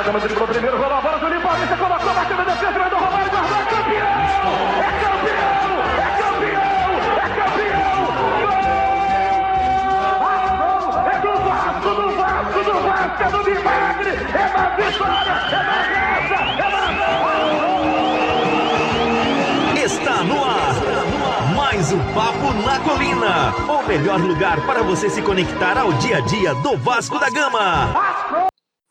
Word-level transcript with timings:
da 0.00 0.06
Gama 0.06 0.20
driblou 0.20 0.48
primeiro, 0.48 0.78
rolou 0.78 0.96
a 0.96 1.00
bola, 1.02 1.18
Juninho 1.18 1.42
Paulista 1.42 1.76
colocou, 1.76 2.14
bateu 2.14 2.36
na 2.38 2.44
defesa, 2.44 2.78
mandou 2.78 2.98
Romário, 3.00 3.30
guardou, 3.30 3.58
é 3.58 3.64
campeão! 3.64 4.08
É 4.80 4.90
campeão! 5.04 5.76
É 6.00 6.08
campeão! 6.20 6.88
É 7.20 7.28
campeão! 7.36 8.00
É 11.04 11.20
do 11.20 11.32
Vasco, 11.44 11.90
do 11.90 12.06
Vasco, 12.16 12.60
do 12.64 12.72
Vasco, 12.80 13.22
é 13.22 13.28
do 13.28 13.40
milagre! 13.44 14.10
É 14.10 14.48
da 14.48 14.64
vitória! 14.70 15.36
É 15.44 15.60
da 15.68 15.78
graça! 15.90 16.38
É 16.56 16.68
da 16.72 16.88
Está 19.84 20.16
no 20.24 20.42
ar. 20.42 20.74
Mais 21.54 21.92
um 21.92 21.98
Papo 22.14 22.52
na 22.64 22.80
Colina. 22.80 23.54
O 23.68 23.82
melhor 23.86 24.18
lugar 24.20 24.60
para 24.62 24.82
você 24.82 25.10
se 25.10 25.20
conectar 25.20 25.76
ao 25.76 25.92
dia 25.94 26.16
a 26.18 26.20
dia 26.20 26.54
do 26.54 26.76
Vasco 26.78 27.18
da 27.18 27.28
Gama. 27.28 27.92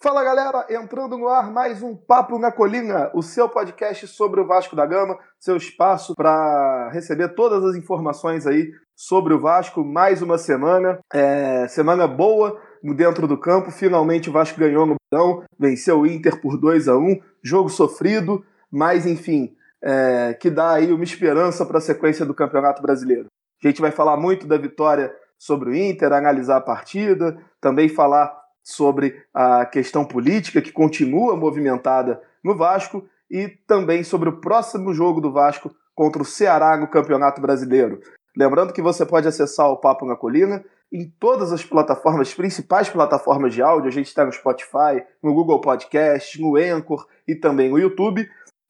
Fala 0.01 0.23
galera, 0.23 0.65
entrando 0.69 1.17
no 1.17 1.27
ar 1.27 1.51
mais 1.51 1.83
um 1.83 1.93
Papo 1.93 2.39
na 2.39 2.53
Colina, 2.53 3.11
o 3.13 3.21
seu 3.21 3.49
podcast 3.49 4.07
sobre 4.07 4.39
o 4.39 4.47
Vasco 4.47 4.73
da 4.73 4.85
Gama, 4.85 5.19
seu 5.37 5.57
espaço 5.57 6.15
para 6.15 6.89
receber 6.93 7.35
todas 7.35 7.65
as 7.65 7.75
informações 7.75 8.47
aí 8.47 8.71
sobre 8.95 9.33
o 9.33 9.39
Vasco. 9.41 9.83
Mais 9.83 10.21
uma 10.21 10.37
semana, 10.37 10.99
é, 11.13 11.67
semana 11.67 12.07
boa 12.07 12.57
dentro 12.95 13.27
do 13.27 13.37
campo. 13.37 13.71
Finalmente 13.71 14.29
o 14.29 14.31
Vasco 14.31 14.57
ganhou 14.57 14.85
no 14.85 14.95
Brão, 15.11 15.43
venceu 15.59 15.99
o 15.99 16.07
Inter 16.07 16.39
por 16.39 16.57
2 16.57 16.87
a 16.87 16.97
1 16.97 17.19
jogo 17.43 17.67
sofrido, 17.67 18.41
mas 18.71 19.05
enfim, 19.05 19.53
é, 19.83 20.33
que 20.33 20.49
dá 20.49 20.75
aí 20.75 20.93
uma 20.93 21.03
esperança 21.03 21.65
para 21.65 21.79
a 21.79 21.81
sequência 21.81 22.25
do 22.25 22.33
Campeonato 22.33 22.81
Brasileiro. 22.81 23.25
A 23.61 23.67
gente 23.67 23.81
vai 23.81 23.91
falar 23.91 24.15
muito 24.15 24.47
da 24.47 24.57
vitória 24.57 25.13
sobre 25.37 25.71
o 25.71 25.75
Inter, 25.75 26.13
analisar 26.13 26.55
a 26.55 26.61
partida, 26.61 27.37
também 27.59 27.89
falar 27.89 28.38
sobre 28.63 29.23
a 29.33 29.65
questão 29.65 30.05
política 30.05 30.61
que 30.61 30.71
continua 30.71 31.35
movimentada 31.35 32.21
no 32.43 32.55
Vasco 32.55 33.07
e 33.29 33.47
também 33.47 34.03
sobre 34.03 34.29
o 34.29 34.39
próximo 34.39 34.93
jogo 34.93 35.21
do 35.21 35.31
Vasco 35.31 35.73
contra 35.95 36.21
o 36.21 36.25
Ceará 36.25 36.77
no 36.77 36.87
Campeonato 36.87 37.41
Brasileiro. 37.41 37.99
Lembrando 38.35 38.73
que 38.73 38.81
você 38.81 39.05
pode 39.05 39.27
acessar 39.27 39.69
o 39.69 39.77
Papo 39.77 40.05
na 40.05 40.15
Colina 40.15 40.63
em 40.91 41.11
todas 41.19 41.51
as 41.51 41.63
plataformas, 41.63 42.33
principais 42.33 42.89
plataformas 42.89 43.53
de 43.53 43.61
áudio. 43.61 43.89
A 43.89 43.91
gente 43.91 44.07
está 44.07 44.25
no 44.25 44.31
Spotify, 44.31 45.03
no 45.21 45.33
Google 45.33 45.61
Podcast, 45.61 46.41
no 46.41 46.55
Anchor 46.55 47.05
e 47.27 47.35
também 47.35 47.69
no 47.69 47.77
YouTube. 47.77 48.27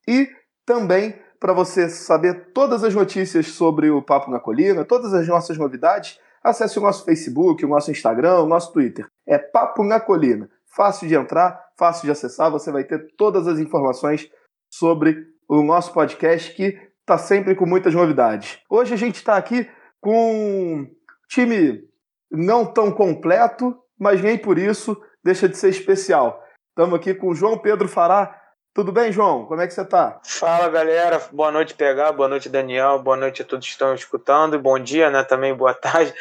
E 0.08 0.30
também 0.66 1.16
para 1.40 1.54
você 1.54 1.88
saber 1.88 2.52
todas 2.54 2.84
as 2.84 2.94
notícias 2.94 3.48
sobre 3.48 3.90
o 3.90 4.02
Papo 4.02 4.30
na 4.30 4.40
Colina, 4.40 4.84
todas 4.84 5.14
as 5.14 5.28
nossas 5.28 5.58
novidades, 5.58 6.20
acesse 6.44 6.78
o 6.80 6.82
nosso 6.82 7.06
Facebook, 7.06 7.64
o 7.66 7.70
nosso 7.70 7.92
Instagram, 7.92 8.40
o 8.40 8.48
nosso 8.48 8.72
Twitter. 8.74 9.08
É 9.28 9.38
Papo 9.38 9.84
na 9.84 10.00
Colina. 10.00 10.50
Fácil 10.66 11.08
de 11.08 11.16
entrar, 11.16 11.60
fácil 11.78 12.06
de 12.06 12.12
acessar, 12.12 12.52
você 12.52 12.72
vai 12.72 12.84
ter 12.84 13.14
todas 13.18 13.48
as 13.48 13.60
informações 13.60 14.30
sobre 14.72 15.28
o 15.48 15.64
nosso 15.64 15.92
podcast 15.94 16.54
que 16.54 16.80
está 17.00 17.18
sempre 17.18 17.56
com 17.56 17.66
muitas 17.66 17.94
novidades. 17.94 18.60
Hoje 18.70 18.94
a 18.94 18.98
gente 18.98 19.16
está 19.16 19.36
aqui 19.36 19.68
com 20.00 20.34
um 20.34 20.88
time 21.28 21.84
não 22.32 22.66
tão 22.66 22.92
completo, 22.92 23.76
mas 23.98 24.22
nem 24.22 24.38
por 24.38 24.60
isso 24.60 24.96
deixa 25.24 25.50
de 25.50 25.58
ser 25.58 25.70
especial. 25.70 26.44
Estamos 26.70 26.96
aqui 26.98 27.14
com 27.14 27.30
o 27.30 27.36
João 27.36 27.58
Pedro 27.58 27.88
Fará, 27.88 28.40
tudo 28.74 28.92
bem, 28.92 29.12
João? 29.12 29.46
Como 29.46 29.62
é 29.62 29.68
que 29.68 29.74
você 29.74 29.84
tá? 29.84 30.20
Fala, 30.24 30.70
galera. 30.70 31.20
Boa 31.32 31.52
noite, 31.52 31.74
PH. 31.74 32.12
Boa 32.12 32.30
noite, 32.30 32.50
Daniel. 32.50 33.00
Boa 33.00 33.18
noite 33.18 33.42
a 33.42 33.46
todos 33.46 33.66
que 33.66 33.72
estão 33.72 33.94
escutando. 33.94 34.60
Bom 34.60 34.80
dia, 34.80 35.10
né? 35.10 35.24
Também 35.24 35.54
boa 35.54 35.74
tarde. 35.74 36.14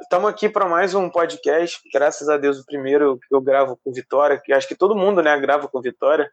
Estamos 0.00 0.28
é, 0.30 0.30
aqui 0.30 0.48
para 0.48 0.68
mais 0.68 0.94
um 0.94 1.08
podcast. 1.08 1.80
Graças 1.92 2.28
a 2.28 2.36
Deus, 2.36 2.58
o 2.58 2.66
primeiro 2.66 3.18
que 3.18 3.34
eu 3.34 3.40
gravo 3.40 3.78
com 3.82 3.92
Vitória, 3.92 4.40
que 4.42 4.52
acho 4.52 4.68
que 4.68 4.76
todo 4.76 4.96
mundo 4.96 5.22
né, 5.22 5.38
grava 5.40 5.68
com 5.68 5.80
Vitória. 5.80 6.30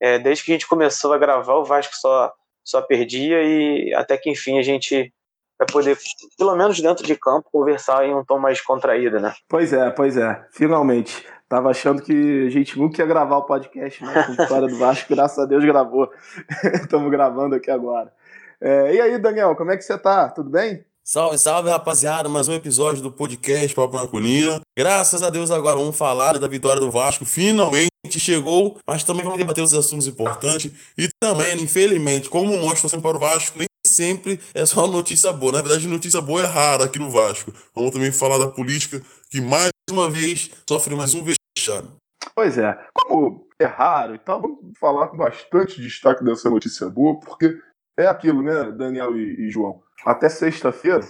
É, 0.00 0.18
desde 0.18 0.44
que 0.44 0.52
a 0.52 0.54
gente 0.54 0.68
começou 0.68 1.12
a 1.12 1.18
gravar, 1.18 1.56
o 1.56 1.64
Vasco 1.64 1.94
só, 1.94 2.32
só 2.64 2.80
perdia 2.80 3.42
e 3.42 3.92
até 3.94 4.16
que 4.16 4.30
enfim 4.30 4.58
a 4.58 4.62
gente 4.62 5.12
vai 5.60 5.66
poder, 5.70 5.98
pelo 6.38 6.56
menos 6.56 6.80
dentro 6.80 7.06
de 7.06 7.14
campo, 7.14 7.50
conversar 7.52 8.06
em 8.06 8.14
um 8.14 8.24
tom 8.24 8.38
mais 8.38 8.62
contraído, 8.62 9.20
né? 9.20 9.34
Pois 9.46 9.72
é, 9.72 9.90
pois 9.90 10.16
é. 10.16 10.42
Finalmente. 10.52 11.26
Tava 11.48 11.70
achando 11.70 12.00
que 12.00 12.46
a 12.46 12.50
gente 12.50 12.78
nunca 12.78 13.02
ia 13.02 13.06
gravar 13.06 13.38
o 13.38 13.42
podcast, 13.42 14.04
né? 14.04 14.22
Com 14.22 14.32
Vitória 14.40 14.68
do 14.68 14.78
Vasco, 14.78 15.06
graças 15.12 15.38
a 15.38 15.44
Deus 15.44 15.64
gravou. 15.64 16.08
Estamos 16.80 17.10
gravando 17.10 17.56
aqui 17.56 17.70
agora. 17.70 18.12
É, 18.60 18.94
e 18.94 19.00
aí, 19.00 19.18
Daniel, 19.18 19.56
como 19.56 19.72
é 19.72 19.76
que 19.76 19.82
você 19.82 19.98
tá? 19.98 20.28
Tudo 20.28 20.48
bem? 20.48 20.84
Salve, 21.02 21.38
salve, 21.38 21.68
rapaziada. 21.68 22.28
Mais 22.28 22.46
um 22.46 22.54
episódio 22.54 23.02
do 23.02 23.10
podcast 23.10 23.74
Papo 23.74 23.96
na 23.96 24.06
Colina. 24.06 24.60
Graças 24.78 25.24
a 25.24 25.28
Deus 25.28 25.50
agora 25.50 25.76
vamos 25.76 25.96
falar 25.96 26.38
da 26.38 26.46
vitória 26.46 26.80
do 26.80 26.90
Vasco. 26.90 27.24
Finalmente 27.24 27.90
chegou, 28.18 28.78
mas 28.86 29.02
também 29.02 29.24
vamos 29.24 29.38
debater 29.38 29.64
os 29.64 29.74
assuntos 29.74 30.06
importantes. 30.06 30.70
E 30.96 31.08
também, 31.20 31.60
infelizmente, 31.60 32.30
como 32.30 32.56
mostra 32.58 32.88
sempre 32.88 33.02
para 33.02 33.16
o 33.16 33.20
Vasco, 33.20 33.58
nem 33.58 33.66
sempre 33.90 34.40
é 34.54 34.64
só 34.64 34.86
notícia 34.86 35.32
boa. 35.32 35.52
Na 35.52 35.62
verdade, 35.62 35.86
notícia 35.88 36.20
boa 36.20 36.42
é 36.42 36.46
rara 36.46 36.84
aqui 36.84 36.98
no 36.98 37.10
Vasco. 37.10 37.52
Vamos 37.74 37.90
também 37.90 38.12
falar 38.12 38.38
da 38.38 38.48
política, 38.48 39.02
que 39.30 39.40
mais 39.40 39.70
uma 39.90 40.08
vez 40.08 40.50
sofre 40.68 40.94
mais 40.94 41.14
um 41.14 41.24
vexame. 41.24 41.88
Pois 42.34 42.56
é, 42.56 42.78
como 42.94 43.46
é 43.58 43.66
raro 43.66 44.14
e 44.14 44.18
tal, 44.18 44.40
vamos 44.40 44.58
falar 44.78 45.08
com 45.08 45.16
bastante 45.16 45.80
destaque 45.80 46.24
dessa 46.24 46.48
notícia 46.48 46.88
boa, 46.88 47.18
porque 47.20 47.58
é 47.98 48.06
aquilo, 48.06 48.42
né, 48.42 48.70
Daniel 48.72 49.16
e, 49.16 49.46
e 49.46 49.50
João? 49.50 49.82
Até 50.06 50.28
sexta-feira, 50.28 51.00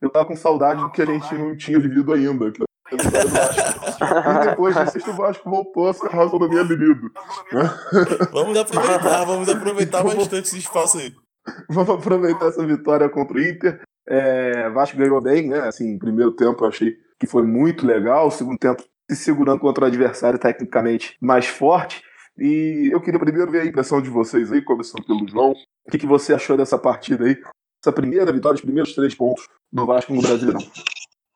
eu 0.00 0.08
tava 0.08 0.24
com 0.24 0.36
saudade 0.36 0.80
do 0.80 0.90
que 0.90 1.02
a 1.02 1.06
gente 1.06 1.34
não 1.34 1.56
tinha 1.56 1.78
vivido 1.78 2.12
ainda. 2.12 2.52
E 2.92 4.46
depois 4.46 4.74
de 4.74 4.90
sexta, 4.90 5.10
o 5.10 5.14
Vasco 5.14 5.48
voltou 5.48 5.88
a 5.88 5.92
ser 5.92 6.08
razão 6.08 6.38
da 6.38 6.48
minha 6.48 6.62
libido. 6.62 7.10
Vamos 8.32 8.58
aproveitar, 8.58 9.24
vamos 9.24 9.48
aproveitar 9.48 10.02
bastante 10.04 10.48
esse 10.48 10.58
espaço 10.58 10.98
aí. 10.98 11.14
Vamos 11.70 11.90
aproveitar 11.90 12.46
essa 12.46 12.66
vitória 12.66 13.08
contra 13.08 13.36
o 13.36 13.40
Inter. 13.40 13.80
É, 14.08 14.68
Vasco 14.70 14.96
ganhou 14.96 15.20
bem, 15.20 15.48
né? 15.48 15.60
Assim, 15.60 15.98
primeiro 15.98 16.32
tempo 16.32 16.64
eu 16.64 16.68
achei 16.68 16.96
que 17.18 17.26
foi 17.26 17.42
muito 17.42 17.86
legal. 17.86 18.28
O 18.28 18.30
segundo 18.30 18.58
tempo 18.58 18.82
se 19.10 19.24
segurando 19.24 19.60
contra 19.60 19.84
o 19.84 19.86
adversário 19.86 20.38
tecnicamente 20.38 21.16
mais 21.20 21.46
forte. 21.46 22.02
E 22.38 22.88
eu 22.92 23.00
queria 23.00 23.20
primeiro 23.20 23.50
ver 23.50 23.62
a 23.62 23.66
impressão 23.66 24.00
de 24.00 24.08
vocês 24.08 24.50
aí, 24.52 24.62
começando 24.62 25.04
pelo 25.04 25.28
João. 25.28 25.52
O 25.86 25.90
que, 25.90 25.98
que 25.98 26.06
você 26.06 26.32
achou 26.32 26.56
dessa 26.56 26.78
partida 26.78 27.24
aí? 27.24 27.36
Essa 27.82 27.92
primeira 27.92 28.32
vitória, 28.32 28.54
os 28.54 28.60
primeiros 28.60 28.94
três 28.94 29.14
pontos 29.14 29.46
do 29.72 29.86
Vasco 29.86 30.14
no 30.14 30.22
Brasileirão. 30.22 30.60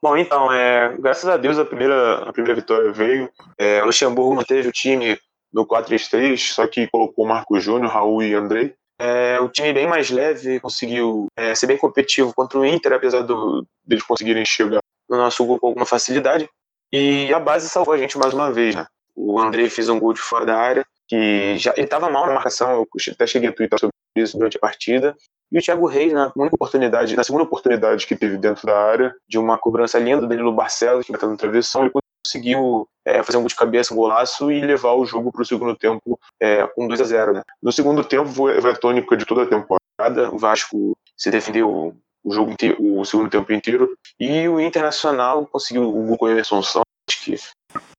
Bom, 0.03 0.16
então, 0.16 0.53
é, 0.53 0.94
graças 0.98 1.28
a 1.28 1.37
Deus 1.37 1.59
a 1.59 1.64
primeira, 1.64 2.28
a 2.28 2.32
primeira 2.32 2.54
vitória 2.54 2.93
veio. 2.93 3.31
É, 3.59 3.82
o 3.82 3.87
Luxemburgo 3.87 4.37
manteve 4.37 4.69
o 4.69 4.72
time 4.72 5.19
no 5.53 5.66
4-3-3, 5.66 6.53
só 6.53 6.66
que 6.66 6.87
colocou 6.88 7.26
Marco 7.26 7.59
Júnior, 7.59 7.91
Raul 7.91 8.22
e 8.22 8.34
Andrei. 8.34 8.75
É, 8.99 9.41
o 9.41 9.49
time 9.49 9.72
bem 9.72 9.87
mais 9.87 10.10
leve, 10.10 10.60
conseguiu 10.60 11.27
é, 11.37 11.55
ser 11.55 11.66
bem 11.66 11.77
competitivo 11.77 12.32
contra 12.34 12.59
o 12.59 12.65
Inter, 12.65 12.93
apesar 12.93 13.22
do, 13.22 13.66
deles 13.84 14.05
conseguirem 14.05 14.44
chegar 14.44 14.81
no 15.09 15.16
nosso 15.16 15.44
gol 15.44 15.59
com 15.59 15.69
alguma 15.69 15.87
facilidade. 15.87 16.49
E 16.93 17.32
a 17.34 17.41
base 17.41 17.69
salvou 17.69 17.94
a 17.94 17.99
gente 17.99 18.16
mais 18.16 18.32
uma 18.32 18.53
vez, 18.53 18.75
né? 18.75 18.87
O 19.16 19.38
André 19.38 19.69
fez 19.69 19.88
um 19.88 19.99
gol 19.99 20.12
de 20.12 20.21
fora 20.21 20.47
da 20.47 20.56
área, 20.56 20.84
que 21.09 21.56
já 21.59 21.72
estava 21.77 22.09
mal 22.09 22.27
na 22.27 22.34
marcação, 22.34 22.71
eu 22.72 22.87
até 23.12 23.27
cheguei 23.27 23.49
a 23.49 23.53
twittar 23.53 23.78
sobre 23.78 23.94
isso 24.16 24.37
durante 24.38 24.56
a 24.56 24.60
partida. 24.60 25.16
E 25.53 25.59
o 25.59 25.62
Thiago 25.62 25.87
Reis, 25.87 26.12
na 26.12 26.32
única 26.37 26.56
oportunidade, 26.56 27.15
na 27.15 27.22
segunda 27.22 27.44
oportunidade 27.44 28.06
que 28.06 28.16
teve 28.16 28.37
dentro 28.37 28.66
da 28.66 28.76
área, 28.76 29.15
de 29.28 29.38
uma 29.38 29.59
cobrança 29.59 29.99
linda 29.99 30.26
dele 30.26 30.43
no 30.43 30.53
Barcelos, 30.53 31.06
que 31.06 31.12
bateu 31.12 31.28
no 31.28 31.37
travessão, 31.37 31.82
ele 31.82 31.91
conseguiu 32.25 32.89
é, 33.05 33.23
fazer 33.23 33.39
um 33.39 33.43
gol 33.43 33.49
de 33.49 33.55
cabeça, 33.55 33.93
um 33.93 33.97
golaço 33.97 34.51
e 34.51 34.61
levar 34.61 34.95
o 34.95 35.05
jogo 35.05 35.31
para 35.31 35.43
o 35.43 35.47
segundo 35.47 35.77
tempo 35.77 36.19
é, 36.41 36.67
com 36.69 36.89
2 36.89 37.01
a 37.01 37.05
0 37.05 37.35
né? 37.35 37.43
No 37.62 37.71
segundo 37.71 38.03
tempo 38.03 38.29
foi 38.29 38.71
a 38.71 38.77
tônica 38.77 39.17
de 39.17 39.27
toda 39.27 39.43
a 39.43 39.47
temporada. 39.47 40.31
O 40.33 40.39
Vasco 40.39 40.97
se 41.17 41.31
defendeu 41.31 41.95
o 42.25 42.33
jogo 42.33 42.50
inteiro, 42.50 42.76
o 42.81 43.05
segundo 43.05 43.31
tempo 43.31 43.53
inteiro. 43.53 43.97
E 44.19 44.49
o 44.49 44.59
Internacional 44.59 45.47
conseguiu 45.47 45.88
o 45.88 46.06
gol 46.06 46.19
com 46.19 46.25
o 46.25 46.31
Emerson 46.31 46.62
Santos, 46.62 46.85
que 47.23 47.37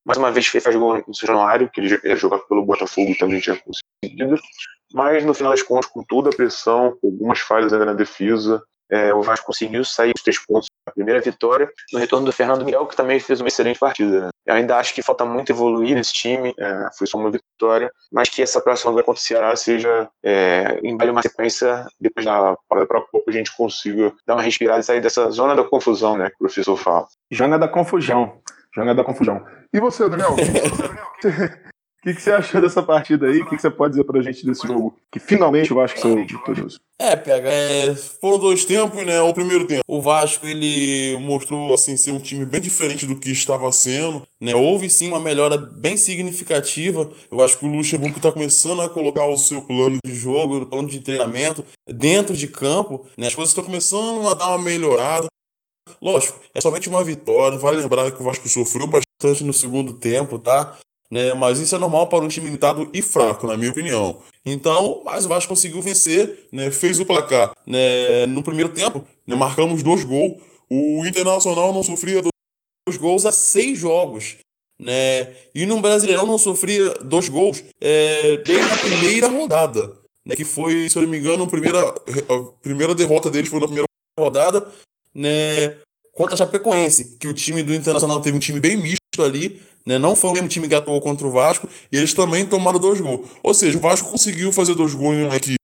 mais 0.03 0.17
uma 0.17 0.31
vez 0.31 0.47
fez 0.47 0.63
gol 0.75 1.03
no 1.07 1.13
Januário, 1.13 1.69
que 1.69 1.79
ele 1.79 1.99
ia 2.03 2.15
jogar 2.15 2.39
pelo 2.39 2.65
Botafogo 2.65 3.15
também 3.19 3.39
tinha 3.39 3.57
conseguido. 3.57 4.39
Mas 4.93 5.23
no 5.25 5.33
final 5.33 5.51
das 5.51 5.61
contas, 5.61 5.87
com 5.87 6.03
toda 6.03 6.29
a 6.29 6.35
pressão, 6.35 6.97
algumas 7.03 7.39
falhas 7.39 7.73
ainda 7.73 7.85
na 7.85 7.93
defesa, 7.93 8.63
é, 8.89 9.13
o 9.13 9.21
Vasco 9.21 9.47
conseguiu 9.47 9.83
sair 9.83 10.13
os 10.15 10.21
três 10.21 10.39
pontos 10.45 10.67
a 10.85 10.91
primeira 10.91 11.19
vitória, 11.19 11.69
no 11.91 11.99
retorno 11.99 12.25
do 12.25 12.31
Fernando 12.31 12.63
Miguel, 12.63 12.85
que 12.85 12.95
também 12.95 13.19
fez 13.19 13.41
uma 13.41 13.47
excelente 13.47 13.79
partida. 13.79 14.21
Né? 14.21 14.29
Eu 14.45 14.55
ainda 14.55 14.77
acho 14.77 14.93
que 14.93 15.01
falta 15.01 15.25
muito 15.25 15.51
evoluir 15.51 15.95
nesse 15.95 16.13
time, 16.13 16.53
é, 16.57 16.89
foi 16.97 17.07
só 17.07 17.17
uma 17.17 17.31
vitória, 17.31 17.91
mas 18.11 18.29
que 18.29 18.41
essa 18.41 18.61
próxima 18.61 18.91
agora 18.91 19.05
contra 19.05 19.19
o 19.19 19.23
Ceará 19.23 19.55
seja 19.55 20.07
é, 20.23 20.79
embale 20.83 21.11
uma 21.11 21.21
sequência, 21.21 21.85
depois 21.99 22.25
da 22.25 22.55
para 22.69 23.01
pouco 23.11 23.29
a 23.29 23.33
gente 23.33 23.55
consiga 23.55 24.13
dar 24.27 24.35
uma 24.35 24.43
respirada 24.43 24.79
e 24.79 24.83
sair 24.83 25.01
dessa 25.01 25.29
zona 25.31 25.55
da 25.55 25.63
confusão, 25.63 26.17
né, 26.17 26.29
que 26.29 26.35
o 26.35 26.39
professor 26.39 26.77
fala. 26.77 27.07
Zona 27.33 27.57
da 27.57 27.67
confusão. 27.67 28.39
Zona 28.75 28.93
da 28.93 29.03
confusão. 29.03 29.43
E 29.73 29.79
você, 29.79 30.07
Daniel? 30.09 30.35
Que, 32.05 32.13
que 32.13 32.21
você 32.21 32.31
achou 32.33 32.61
dessa 32.61 32.83
partida 32.83 33.25
aí? 33.25 33.41
O 33.41 33.45
que, 33.45 33.55
que 33.55 33.61
você 33.63 33.71
pode 33.71 33.93
dizer 33.93 34.03
pra 34.03 34.21
gente 34.21 34.45
desse 34.45 34.67
jogo? 34.67 34.95
Que 35.11 35.17
finalmente 35.17 35.73
o 35.73 35.75
Vasco 35.75 35.99
saiu 35.99 36.23
vitorioso. 36.23 36.79
É, 36.99 37.15
pega. 37.15 37.49
É, 37.49 37.95
foram 37.95 38.37
dois 38.37 38.63
tempos, 38.63 39.03
né? 39.03 39.19
O 39.21 39.33
primeiro 39.33 39.65
tempo, 39.65 39.81
o 39.87 39.99
Vasco 39.99 40.45
ele 40.45 41.17
mostrou 41.17 41.73
assim 41.73 41.97
ser 41.97 42.11
um 42.11 42.19
time 42.19 42.45
bem 42.45 42.61
diferente 42.61 43.07
do 43.07 43.15
que 43.15 43.31
estava 43.31 43.71
sendo, 43.71 44.21
né? 44.39 44.53
Houve 44.53 44.87
sim 44.87 45.07
uma 45.07 45.19
melhora 45.19 45.57
bem 45.57 45.97
significativa. 45.97 47.09
Eu 47.31 47.41
acho 47.41 47.57
que 47.57 47.65
o 47.65 47.69
Luxemburgo 47.69 48.17
está 48.17 48.31
começando 48.31 48.83
a 48.83 48.89
colocar 48.89 49.25
o 49.25 49.35
seu 49.35 49.63
plano 49.63 49.97
de 50.05 50.13
jogo, 50.13 50.57
o 50.57 50.65
plano 50.67 50.87
de 50.87 50.99
treinamento 50.99 51.65
dentro 51.89 52.37
de 52.37 52.47
campo, 52.47 53.07
né? 53.17 53.25
As 53.25 53.33
coisas 53.33 53.49
estão 53.49 53.63
começando 53.63 54.29
a 54.29 54.35
dar 54.35 54.49
uma 54.49 54.59
melhorada. 54.59 55.25
Lógico, 55.99 56.39
é 56.53 56.61
somente 56.61 56.87
uma 56.87 57.03
vitória. 57.03 57.57
Vale 57.57 57.77
lembrar 57.77 58.11
que 58.11 58.21
o 58.21 58.25
Vasco 58.25 58.47
sofreu 58.47 58.85
bastante 58.85 59.43
no 59.43 59.51
segundo 59.51 59.93
tempo, 59.93 60.37
tá? 60.37 60.77
Né? 61.15 61.33
Mas 61.33 61.59
isso 61.59 61.73
é 61.73 61.79
normal 61.79 62.07
para 62.07 62.25
um 62.25 62.27
time 62.27 62.47
limitado 62.47 62.89
e 62.93 63.01
fraco, 63.01 63.47
na 63.47 63.55
minha 63.55 63.71
opinião. 63.71 64.17
Então, 64.45 65.01
mas 65.05 65.25
o 65.25 65.29
Vasco 65.29 65.47
conseguiu 65.47 65.81
vencer, 65.81 66.45
né? 66.51 66.69
Fez 66.69 66.99
o 66.99 67.05
placar, 67.05 67.53
né? 67.65 68.25
No 68.25 68.43
primeiro 68.43 68.69
tempo, 68.73 69.01
né? 69.25 69.33
marcamos 69.33 69.81
dois 69.81 70.03
gols. 70.03 70.41
O 70.69 71.05
Internacional 71.05 71.73
não 71.73 71.83
sofria 71.83 72.21
dois 72.21 72.97
gols 72.99 73.25
há 73.25 73.31
seis 73.31 73.79
jogos, 73.79 74.35
né? 74.77 75.33
E 75.55 75.65
no 75.65 75.79
Brasileirão 75.79 76.25
não 76.25 76.37
sofria 76.37 76.89
dois 76.95 77.29
gols 77.29 77.63
é, 77.79 78.35
desde 78.37 78.69
a 78.69 78.77
primeira 78.77 79.29
rodada, 79.29 79.93
né? 80.25 80.35
Que 80.35 80.43
foi, 80.43 80.89
se 80.89 80.97
eu 80.97 81.03
não 81.03 81.09
me 81.09 81.17
engano, 81.17 81.45
a 81.45 81.47
primeira, 81.47 81.79
a 81.79 82.43
primeira 82.61 82.93
derrota 82.93 83.31
deles 83.31 83.49
foi 83.49 83.61
na 83.61 83.67
primeira 83.67 83.87
rodada, 84.19 84.67
né? 85.13 85.77
Contra 86.11 86.33
a 86.33 86.37
Chapecoense, 86.37 87.17
que 87.17 87.27
o 87.27 87.33
time 87.33 87.63
do 87.63 87.73
Internacional 87.73 88.19
teve 88.19 88.35
um 88.35 88.39
time 88.39 88.59
bem 88.59 88.75
misto 88.75 89.23
ali, 89.23 89.61
né? 89.87 89.97
Não 89.97 90.15
foi 90.15 90.31
o 90.31 90.33
mesmo 90.33 90.47
time 90.47 90.67
que 90.67 90.75
atuou 90.75 90.99
contra 90.99 91.27
o 91.27 91.31
Vasco 91.31 91.69
e 91.91 91.97
eles 91.97 92.13
também 92.13 92.45
tomaram 92.45 92.79
dois 92.79 92.99
gols. 92.99 93.27
Ou 93.43 93.53
seja, 93.53 93.77
o 93.77 93.81
Vasco 93.81 94.09
conseguiu 94.09 94.51
fazer 94.51 94.73
dois 94.75 94.93
gols 94.93 95.15
em 95.15 95.23
uma 95.23 95.35
equipe 95.35 95.55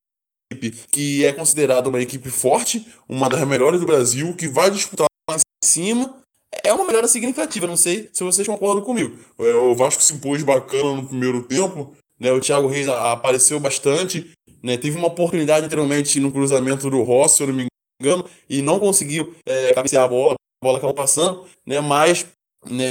que 0.92 1.26
é 1.26 1.34
considerada 1.34 1.90
uma 1.90 2.02
equipe 2.02 2.30
forte, 2.30 2.86
uma 3.08 3.30
das 3.30 3.46
melhores 3.48 3.80
do 3.80 3.86
Brasil, 3.86 4.36
que 4.36 4.48
vai 4.48 4.70
disputar 4.70 5.08
lá 5.30 5.38
em 5.38 5.66
cima. 5.66 6.16
É 6.64 6.74
uma 6.74 6.86
melhora 6.86 7.08
significativa, 7.08 7.66
não 7.66 7.78
sei 7.78 8.10
se 8.14 8.24
vocês 8.24 8.48
concordam 8.48 8.84
comigo. 8.84 9.18
É, 9.40 9.54
o 9.54 9.74
Vasco 9.74 10.04
se 10.04 10.14
impôs 10.14 10.44
bacana 10.44 10.96
no 10.96 11.08
primeiro 11.08 11.42
tempo, 11.44 11.96
né? 12.20 12.32
O 12.32 12.42
Thiago 12.42 12.68
Reis 12.68 12.88
apareceu 12.88 13.60
bastante, 13.60 14.32
né? 14.62 14.78
Teve 14.78 14.98
uma 14.98 15.08
oportunidade 15.08 15.66
anteriormente 15.66 16.20
no 16.20 16.32
cruzamento 16.32 16.90
do 16.90 17.02
Rossi, 17.02 17.38
se 17.38 17.44
eu 17.44 17.48
não 17.48 17.56
me 17.56 17.68
engano, 18.02 18.26
e 18.50 18.62
não 18.62 18.80
conseguiu 18.80 19.34
é, 19.46 19.74
cabecear 19.74 20.04
a 20.04 20.08
bola, 20.08 20.34
a 20.34 20.66
bola 20.66 20.78
acabou 20.78 20.94
passando, 20.94 21.46
né? 21.66 21.80
Mas 21.80 22.28
né, 22.70 22.86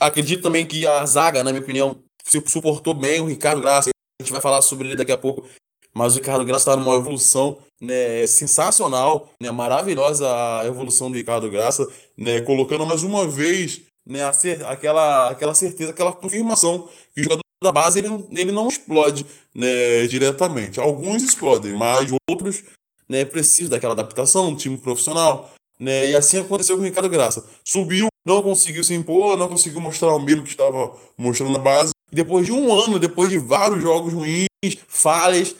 acredito 0.00 0.42
também 0.42 0.66
que 0.66 0.86
a 0.86 1.04
zaga, 1.06 1.44
na 1.44 1.50
minha 1.50 1.62
opinião, 1.62 1.96
se 2.24 2.42
suportou 2.46 2.94
bem 2.94 3.20
o 3.20 3.26
Ricardo 3.26 3.60
Graça. 3.60 3.90
A 3.90 4.22
gente 4.22 4.32
vai 4.32 4.40
falar 4.40 4.62
sobre 4.62 4.88
ele 4.88 4.96
daqui 4.96 5.12
a 5.12 5.18
pouco. 5.18 5.46
Mas 5.94 6.14
o 6.14 6.18
Ricardo 6.18 6.44
Graça 6.44 6.70
está 6.70 6.76
numa 6.76 6.96
evolução 6.96 7.58
né, 7.80 8.26
sensacional, 8.26 9.30
né, 9.40 9.50
maravilhosa 9.50 10.26
a 10.60 10.66
evolução 10.66 11.10
do 11.10 11.16
Ricardo 11.16 11.48
Graça, 11.48 11.86
né, 12.18 12.40
colocando 12.40 12.84
mais 12.84 13.04
uma 13.04 13.28
vez 13.28 13.82
né, 14.04 14.20
aquela, 14.66 15.30
aquela 15.30 15.54
certeza, 15.54 15.90
aquela 15.90 16.12
confirmação 16.12 16.88
que 17.14 17.20
o 17.20 17.24
jogador 17.24 17.42
da 17.62 17.72
base 17.72 18.00
ele, 18.00 18.08
ele 18.30 18.50
não 18.50 18.68
explode 18.68 19.24
né, 19.54 20.06
diretamente. 20.08 20.80
Alguns 20.80 21.22
explodem, 21.22 21.74
mas 21.74 22.10
outros 22.28 22.64
né, 23.08 23.24
precisam 23.24 23.70
daquela 23.70 23.92
adaptação, 23.92 24.56
time 24.56 24.76
profissional. 24.76 25.52
Né, 25.78 26.10
e 26.10 26.16
assim 26.16 26.38
aconteceu 26.38 26.76
com 26.76 26.82
o 26.82 26.84
Ricardo 26.84 27.08
Graça. 27.08 27.44
Subiu 27.64 28.08
não 28.24 28.42
conseguiu 28.42 28.82
se 28.82 28.94
impor, 28.94 29.36
não 29.36 29.48
conseguiu 29.48 29.80
mostrar 29.80 30.14
o 30.14 30.18
mesmo 30.18 30.42
que 30.42 30.50
estava 30.50 30.94
mostrando 31.16 31.52
na 31.52 31.58
base. 31.58 31.92
E 32.10 32.16
depois 32.16 32.46
de 32.46 32.52
um 32.52 32.72
ano, 32.72 32.98
depois 32.98 33.28
de 33.30 33.38
vários 33.38 33.82
jogos 33.82 34.12
ruins, 34.12 34.46
falhas, 34.88 35.54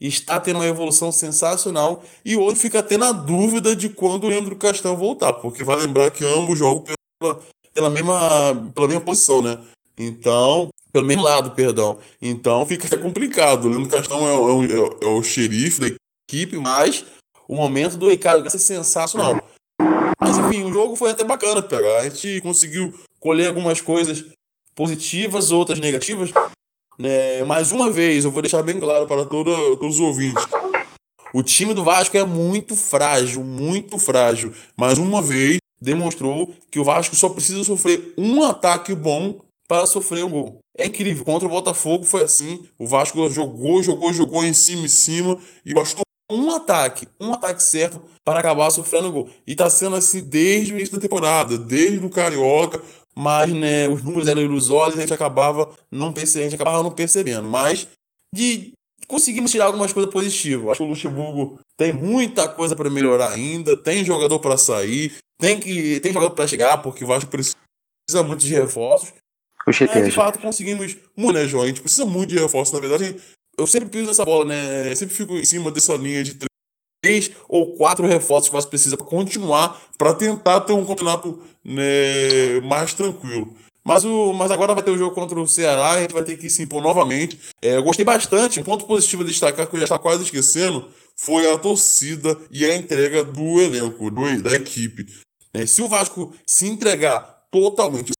está 0.00 0.40
tendo 0.40 0.56
uma 0.56 0.66
evolução 0.66 1.12
sensacional. 1.12 2.02
E 2.24 2.36
hoje 2.36 2.56
fica 2.60 2.82
tendo 2.82 3.04
a 3.04 3.12
dúvida 3.12 3.74
de 3.74 3.88
quando 3.88 4.24
o 4.24 4.28
Leandro 4.28 4.56
Castão 4.56 4.96
voltar, 4.96 5.32
porque 5.34 5.64
vai 5.64 5.76
lembrar 5.76 6.10
que 6.10 6.24
ambos 6.24 6.58
jogam 6.58 6.84
pela, 7.20 7.40
pela, 7.72 7.90
mesma, 7.90 8.70
pela 8.74 8.88
mesma 8.88 9.02
posição, 9.02 9.42
né? 9.42 9.58
Então, 9.98 10.68
pelo 10.92 11.06
mesmo 11.06 11.22
lado, 11.22 11.50
perdão. 11.52 11.98
Então 12.20 12.64
fica 12.66 12.96
complicado. 12.98 13.66
O 13.66 13.68
Leandro 13.68 13.90
Castão 13.90 14.26
é, 14.26 14.32
é, 14.32 14.78
é, 14.78 15.06
é 15.06 15.08
o 15.08 15.22
xerife 15.22 15.80
da 15.80 15.96
equipe, 16.28 16.56
mas 16.56 17.04
o 17.46 17.54
momento 17.54 17.96
do 17.96 18.08
Ricardo 18.08 18.48
ser 18.50 18.58
sensacional. 18.58 19.40
Mas 20.20 20.36
enfim, 20.36 20.64
o 20.64 20.72
jogo 20.72 20.94
foi 20.94 21.10
até 21.10 21.24
bacana 21.24 21.62
pegar. 21.62 21.98
A 21.98 22.08
gente 22.08 22.40
conseguiu 22.42 22.92
colher 23.18 23.48
algumas 23.48 23.80
coisas 23.80 24.24
positivas, 24.74 25.50
outras 25.50 25.80
negativas. 25.80 26.30
Né? 26.98 27.42
Mais 27.44 27.72
uma 27.72 27.90
vez, 27.90 28.24
eu 28.24 28.30
vou 28.30 28.42
deixar 28.42 28.62
bem 28.62 28.78
claro 28.78 29.06
para 29.06 29.24
todo, 29.24 29.76
todos 29.76 29.96
os 29.96 30.00
ouvintes. 30.00 30.44
O 31.32 31.42
time 31.42 31.72
do 31.72 31.84
Vasco 31.84 32.16
é 32.16 32.24
muito 32.24 32.76
frágil, 32.76 33.42
muito 33.42 33.98
frágil. 33.98 34.52
Mais 34.76 34.98
uma 34.98 35.22
vez, 35.22 35.58
demonstrou 35.80 36.52
que 36.70 36.78
o 36.78 36.84
Vasco 36.84 37.16
só 37.16 37.28
precisa 37.28 37.64
sofrer 37.64 38.12
um 38.18 38.42
ataque 38.42 38.94
bom 38.94 39.40
para 39.66 39.86
sofrer 39.86 40.24
um 40.24 40.30
gol. 40.30 40.58
É 40.76 40.86
incrível. 40.86 41.24
Contra 41.24 41.46
o 41.46 41.50
Botafogo 41.50 42.04
foi 42.04 42.24
assim. 42.24 42.66
O 42.78 42.86
Vasco 42.86 43.28
jogou, 43.30 43.82
jogou, 43.82 44.12
jogou 44.12 44.44
em 44.44 44.52
cima, 44.52 44.84
em 44.84 44.88
cima 44.88 45.38
e 45.64 45.72
bastou 45.72 46.02
um 46.30 46.50
ataque, 46.54 47.08
um 47.20 47.32
ataque 47.32 47.62
certo 47.62 48.02
para 48.24 48.40
acabar 48.40 48.70
sofrendo 48.70 49.12
gol. 49.12 49.30
E 49.46 49.54
tá 49.54 49.68
sendo 49.68 49.96
assim 49.96 50.22
desde 50.22 50.72
o 50.72 50.76
início 50.76 50.94
da 50.94 51.00
temporada, 51.00 51.58
desde 51.58 52.04
o 52.04 52.10
Carioca, 52.10 52.80
mas 53.16 53.52
né, 53.52 53.88
os 53.88 54.02
números 54.02 54.28
eram 54.28 54.40
ilusórios, 54.40 54.96
a 54.96 55.00
gente 55.02 55.12
acabava 55.12 55.70
não 55.90 56.12
percebendo, 56.12 56.46
a 56.46 56.50
gente 56.50 56.60
acabava 56.60 56.82
não 56.82 56.90
percebendo, 56.90 57.48
mas 57.48 57.88
de 58.34 58.72
conseguimos 59.06 59.50
tirar 59.50 59.66
algumas 59.66 59.92
coisas 59.92 60.12
positivas. 60.12 60.70
Acho 60.70 60.78
que 60.78 60.84
o 60.84 60.88
Luxemburgo 60.88 61.58
tem 61.76 61.92
muita 61.92 62.48
coisa 62.48 62.76
para 62.76 62.88
melhorar 62.88 63.32
ainda, 63.32 63.76
tem 63.76 64.04
jogador 64.04 64.38
para 64.38 64.56
sair, 64.56 65.12
tem 65.38 65.58
que 65.58 65.98
tem 66.00 66.12
jogador 66.12 66.34
para 66.34 66.46
chegar, 66.46 66.78
porque 66.78 67.04
o 67.04 67.06
Vasco 67.06 67.30
precisa 67.30 67.56
muito 68.24 68.40
de 68.40 68.54
reforços. 68.54 69.12
É, 69.94 70.00
de 70.00 70.10
fato, 70.10 70.38
conseguimos 70.38 70.96
muito, 71.16 71.34
né, 71.34 71.46
João? 71.46 71.64
A 71.64 71.66
gente 71.66 71.80
precisa 71.80 72.06
muito 72.06 72.30
de 72.30 72.38
reforços, 72.38 72.72
na 72.72 72.80
verdade, 72.80 73.16
eu 73.58 73.66
sempre 73.66 73.88
piso 73.88 74.06
nessa 74.06 74.24
bola, 74.24 74.44
né? 74.44 74.90
Eu 74.90 74.96
sempre 74.96 75.14
fico 75.14 75.36
em 75.36 75.44
cima 75.44 75.70
dessa 75.70 75.94
linha 75.96 76.22
de 76.22 76.38
três 77.02 77.30
ou 77.48 77.76
quatro 77.76 78.06
reforços 78.06 78.48
que 78.48 78.54
você 78.54 78.68
precisa 78.68 78.96
para 78.96 79.06
continuar, 79.06 79.80
para 79.96 80.14
tentar 80.14 80.60
ter 80.60 80.72
um 80.72 80.84
campeonato 80.84 81.42
né, 81.64 82.60
mais 82.62 82.94
tranquilo. 82.94 83.54
Mas, 83.82 84.04
o, 84.04 84.32
mas 84.34 84.50
agora 84.50 84.74
vai 84.74 84.82
ter 84.82 84.90
o 84.90 84.98
jogo 84.98 85.14
contra 85.14 85.40
o 85.40 85.48
Ceará, 85.48 85.92
a 85.92 86.00
gente 86.00 86.12
vai 86.12 86.22
ter 86.22 86.36
que 86.36 86.50
se 86.50 86.62
impor 86.62 86.82
novamente. 86.82 87.38
É, 87.62 87.76
eu 87.76 87.82
gostei 87.82 88.04
bastante, 88.04 88.60
um 88.60 88.64
ponto 88.64 88.84
positivo 88.84 89.22
a 89.22 89.26
destacar, 89.26 89.66
que 89.66 89.74
eu 89.74 89.80
já 89.80 89.84
está 89.84 89.98
quase 89.98 90.22
esquecendo, 90.22 90.88
foi 91.16 91.50
a 91.50 91.58
torcida 91.58 92.38
e 92.50 92.64
a 92.64 92.76
entrega 92.76 93.24
do 93.24 93.60
elenco, 93.60 94.10
do, 94.10 94.42
da 94.42 94.54
equipe. 94.54 95.06
É, 95.52 95.66
se 95.66 95.82
o 95.82 95.88
Vasco 95.88 96.32
se 96.46 96.66
entregar 96.66 97.46
totalmente, 97.50 98.10
eu 98.10 98.14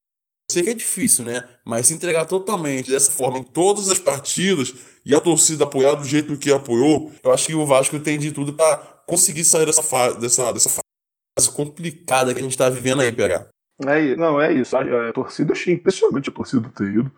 sei 0.51 0.63
que 0.65 0.71
é 0.71 0.75
difícil, 0.75 1.25
né? 1.25 1.47
Mas 1.65 1.87
se 1.87 1.95
entregar 1.95 2.25
totalmente 2.25 2.91
dessa 2.91 3.13
forma 3.13 3.39
em 3.39 3.45
todas 3.45 3.89
as 3.89 3.99
partidas, 3.99 4.75
e 5.05 5.15
a 5.15 5.21
torcida 5.21 5.65
apoiar 5.65 5.95
do 5.95 6.05
jeito 6.05 6.37
que 6.37 6.53
apoiou, 6.53 7.13
eu 7.23 7.33
acho 7.33 7.47
que 7.47 7.55
o 7.55 7.67
Vasco 7.67 7.99
tem 7.99 8.19
de 8.19 8.33
tudo 8.33 8.53
para 8.53 8.77
conseguir 9.07 9.45
sair 9.45 9.67
dessa 9.67 9.83
fase, 9.83 10.21
dessa, 10.21 10.53
dessa 10.53 10.69
fase 10.69 11.51
complicada 11.55 12.33
que 12.33 12.41
a 12.41 12.43
gente 12.43 12.53
está 12.53 12.69
vivendo 12.69 13.01
aí, 13.01 13.13
PH. 13.13 13.49
É, 13.87 14.15
não, 14.17 14.41
é 14.41 14.53
isso. 14.53 14.77
A, 14.77 15.09
a 15.09 15.13
torcida, 15.13 15.53
achei 15.53 15.75
impressionante 15.75 16.29
a 16.29 16.33
torcida 16.33 16.71
ter 16.77 16.85
ido. 16.85 17.11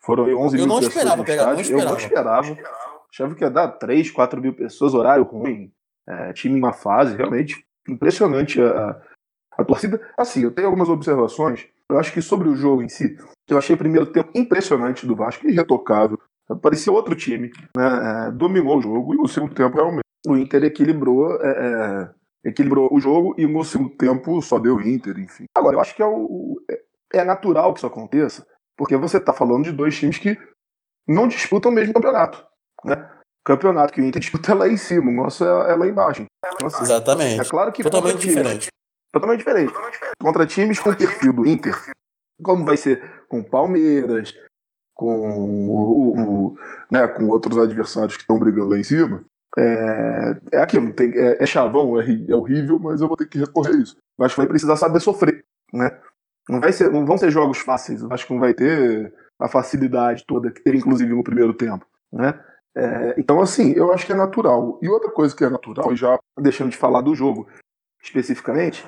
Foram 0.00 0.24
11 0.24 0.56
eu 0.56 0.66
mil 0.66 0.66
não 0.66 0.80
esperava, 0.80 1.24
pegar, 1.24 1.52
não 1.52 1.60
esperava. 1.60 1.84
Eu 1.84 1.90
não 1.90 1.98
esperava. 1.98 2.58
Achava 3.10 3.34
que 3.34 3.42
ia 3.42 3.50
dar 3.50 3.68
3, 3.68 4.10
4 4.10 4.40
mil 4.40 4.54
pessoas, 4.54 4.94
horário 4.94 5.24
ruim, 5.24 5.72
é, 6.06 6.32
time 6.32 6.56
em 6.56 6.58
uma 6.58 6.72
fase, 6.72 7.16
realmente 7.16 7.64
impressionante 7.88 8.60
a, 8.60 9.00
a 9.52 9.64
torcida. 9.64 10.00
Assim, 10.16 10.42
eu 10.42 10.50
tenho 10.50 10.68
algumas 10.68 10.88
observações. 10.88 11.66
Eu 11.90 11.98
acho 11.98 12.12
que 12.12 12.20
sobre 12.20 12.48
o 12.48 12.54
jogo 12.54 12.82
em 12.82 12.88
si, 12.88 13.16
eu 13.48 13.56
achei 13.56 13.74
o 13.74 13.78
primeiro 13.78 14.06
tempo 14.06 14.30
impressionante 14.34 15.06
do 15.06 15.16
Vasco, 15.16 15.48
irretocável. 15.48 16.18
Parecia 16.56 16.92
outro 16.92 17.14
time, 17.14 17.50
né? 17.76 18.28
É, 18.28 18.30
dominou 18.30 18.78
o 18.78 18.82
jogo 18.82 19.14
e 19.14 19.18
no 19.18 19.28
segundo 19.28 19.54
tempo 19.54 19.76
realmente 19.76 20.02
o 20.26 20.36
Inter 20.36 20.64
equilibrou, 20.64 21.40
é, 21.42 21.50
é, 22.44 22.48
equilibrou 22.48 22.88
o 22.92 23.00
jogo 23.00 23.34
e 23.38 23.46
no 23.46 23.62
segundo 23.64 23.90
tempo 23.96 24.40
só 24.40 24.58
deu 24.58 24.80
Inter, 24.80 25.18
enfim. 25.18 25.44
Agora, 25.54 25.76
eu 25.76 25.80
acho 25.80 25.94
que 25.94 26.02
é, 26.02 26.06
o, 26.06 26.56
é, 26.70 27.20
é 27.20 27.24
natural 27.24 27.72
que 27.72 27.80
isso 27.80 27.86
aconteça, 27.86 28.46
porque 28.76 28.96
você 28.96 29.18
está 29.18 29.32
falando 29.32 29.64
de 29.64 29.72
dois 29.72 29.96
times 29.96 30.18
que 30.18 30.38
não 31.06 31.28
disputam 31.28 31.70
o 31.70 31.74
mesmo 31.74 31.92
campeonato, 31.92 32.44
né? 32.84 33.10
Campeonato 33.44 33.92
que 33.92 34.00
o 34.00 34.04
Inter 34.04 34.20
disputa 34.20 34.52
é 34.52 34.54
lá 34.54 34.68
em 34.68 34.76
cima, 34.76 35.10
o 35.10 35.14
nosso 35.14 35.44
é, 35.44 35.72
é 35.72 35.76
lá 35.76 35.86
embaixo. 35.86 36.24
Então, 36.44 36.66
assim, 36.66 36.82
Exatamente. 36.82 37.40
É 37.40 37.44
claro 37.44 37.72
que 37.72 37.82
totalmente 37.82 38.18
diferente. 38.18 38.68
Totalmente 39.12 39.38
diferente. 39.38 39.72
Contra 40.20 40.46
times 40.46 40.78
com 40.80 40.94
perfil 40.94 41.32
do 41.32 41.46
Inter, 41.46 41.74
como 42.42 42.64
vai 42.64 42.76
ser 42.76 43.26
com 43.28 43.42
Palmeiras, 43.42 44.34
com, 44.98 45.68
o, 45.68 46.50
o, 46.50 46.58
né, 46.90 47.06
com 47.06 47.28
outros 47.28 47.56
adversários 47.56 48.16
que 48.16 48.22
estão 48.22 48.36
brigando 48.36 48.70
lá 48.70 48.78
em 48.78 48.82
cima, 48.82 49.24
é, 49.56 50.36
é 50.54 50.58
aquilo, 50.58 50.92
tem, 50.92 51.12
é, 51.16 51.40
é 51.40 51.46
chavão, 51.46 52.00
é, 52.00 52.04
é, 52.28 52.34
horrível, 52.34 52.80
mas 52.80 53.00
eu 53.00 53.06
vou 53.06 53.16
ter 53.16 53.28
que 53.28 53.38
recorrer 53.38 53.76
a 53.76 53.78
isso. 53.78 53.96
Acho 54.20 54.34
que 54.34 54.40
vai 54.40 54.48
precisar 54.48 54.76
saber 54.76 54.98
sofrer, 54.98 55.44
né? 55.72 55.96
Não, 56.48 56.60
vai 56.60 56.72
ser, 56.72 56.90
não 56.90 57.06
vão 57.06 57.16
ser 57.16 57.30
jogos 57.30 57.58
fáceis, 57.58 58.02
acho 58.02 58.26
que 58.26 58.32
não 58.32 58.40
vai 58.40 58.52
ter 58.52 59.14
a 59.38 59.48
facilidade 59.48 60.24
toda 60.26 60.50
que 60.50 60.64
teve, 60.64 60.78
inclusive, 60.78 61.14
no 61.14 61.22
primeiro 61.22 61.54
tempo. 61.54 61.86
Né? 62.12 62.34
É, 62.76 63.14
então, 63.16 63.40
assim, 63.40 63.72
eu 63.74 63.92
acho 63.92 64.04
que 64.04 64.12
é 64.12 64.16
natural. 64.16 64.80
E 64.82 64.88
outra 64.88 65.12
coisa 65.12 65.36
que 65.36 65.44
é 65.44 65.48
natural, 65.48 65.94
já 65.94 66.18
deixando 66.36 66.70
de 66.70 66.76
falar 66.76 67.02
do 67.02 67.14
jogo 67.14 67.46
especificamente, 68.02 68.84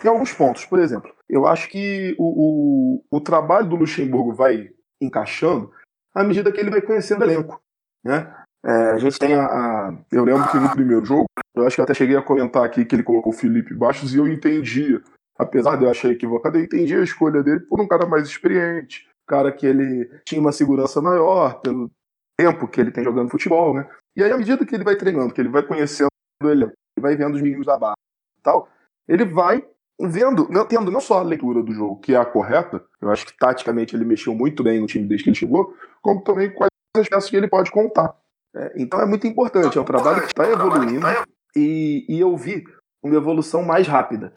tem 0.00 0.10
alguns 0.10 0.32
pontos. 0.32 0.64
Por 0.64 0.78
exemplo, 0.78 1.12
eu 1.28 1.46
acho 1.46 1.68
que 1.68 2.14
o, 2.18 3.02
o, 3.10 3.18
o 3.18 3.20
trabalho 3.20 3.68
do 3.68 3.76
Luxemburgo 3.76 4.32
vai 4.32 4.70
encaixando 5.00 5.72
à 6.14 6.24
medida 6.24 6.50
que 6.52 6.60
ele 6.60 6.70
vai 6.70 6.80
conhecendo 6.80 7.22
o 7.22 7.24
elenco. 7.24 7.60
Né? 8.04 8.34
É, 8.64 8.90
a 8.90 8.98
gente 8.98 9.18
tem 9.18 9.34
a, 9.34 9.46
a, 9.46 9.98
Eu 10.12 10.24
lembro 10.24 10.50
que 10.50 10.58
no 10.58 10.70
primeiro 10.70 11.04
jogo, 11.04 11.26
eu 11.54 11.66
acho 11.66 11.76
que 11.76 11.82
até 11.82 11.94
cheguei 11.94 12.16
a 12.16 12.22
comentar 12.22 12.64
aqui 12.64 12.84
que 12.84 12.94
ele 12.94 13.02
colocou 13.02 13.32
o 13.32 13.36
Felipe 13.36 13.74
Baixos 13.74 14.14
e 14.14 14.18
eu 14.18 14.28
entendia, 14.28 15.02
apesar 15.38 15.76
de 15.76 15.84
eu 15.84 15.90
achar 15.90 16.10
equivocado, 16.10 16.58
eu 16.58 16.64
entendi 16.64 16.94
a 16.94 17.02
escolha 17.02 17.42
dele 17.42 17.60
por 17.60 17.80
um 17.80 17.88
cara 17.88 18.06
mais 18.06 18.28
experiente, 18.28 19.08
cara 19.26 19.52
que 19.52 19.66
ele 19.66 20.10
tinha 20.26 20.40
uma 20.40 20.52
segurança 20.52 21.00
maior 21.00 21.60
pelo 21.60 21.90
tempo 22.38 22.68
que 22.68 22.80
ele 22.80 22.90
tem 22.90 23.04
jogando 23.04 23.30
futebol, 23.30 23.74
né? 23.74 23.88
E 24.16 24.22
aí, 24.22 24.32
à 24.32 24.36
medida 24.36 24.64
que 24.66 24.74
ele 24.74 24.84
vai 24.84 24.96
treinando, 24.96 25.32
que 25.32 25.40
ele 25.40 25.48
vai 25.48 25.62
conhecendo 25.62 26.10
ele 26.42 26.72
vai 26.98 27.16
vendo 27.16 27.34
os 27.34 27.42
meninos 27.42 27.66
da 27.66 27.78
barra 27.78 27.96
e 28.38 28.42
tal, 28.42 28.68
ele 29.06 29.24
vai 29.24 29.64
vendo, 30.08 30.48
não, 30.50 30.64
tendo 30.64 30.90
não 30.90 31.00
só 31.00 31.18
a 31.18 31.22
leitura 31.22 31.62
do 31.62 31.72
jogo, 31.72 32.00
que 32.00 32.14
é 32.14 32.16
a 32.16 32.24
correta, 32.24 32.84
eu 33.00 33.10
acho 33.10 33.26
que 33.26 33.36
taticamente 33.36 33.94
ele 33.94 34.04
mexeu 34.04 34.34
muito 34.34 34.62
bem 34.62 34.80
no 34.80 34.86
time 34.86 35.06
desde 35.06 35.24
que 35.24 35.30
ele 35.30 35.36
chegou, 35.36 35.74
como 36.02 36.22
também 36.22 36.52
quais 36.52 36.70
as 36.96 37.08
peças 37.08 37.30
que 37.30 37.36
ele 37.36 37.48
pode 37.48 37.70
contar. 37.70 38.16
É, 38.54 38.72
então 38.76 39.00
é 39.00 39.06
muito 39.06 39.26
importante, 39.26 39.78
é 39.78 39.80
um 39.80 39.84
trabalho 39.84 40.22
que 40.22 40.26
está 40.26 40.48
evoluindo 40.48 41.06
e, 41.54 42.04
e 42.08 42.20
eu 42.20 42.36
vi 42.36 42.64
uma 43.02 43.16
evolução 43.16 43.62
mais 43.62 43.86
rápida. 43.86 44.32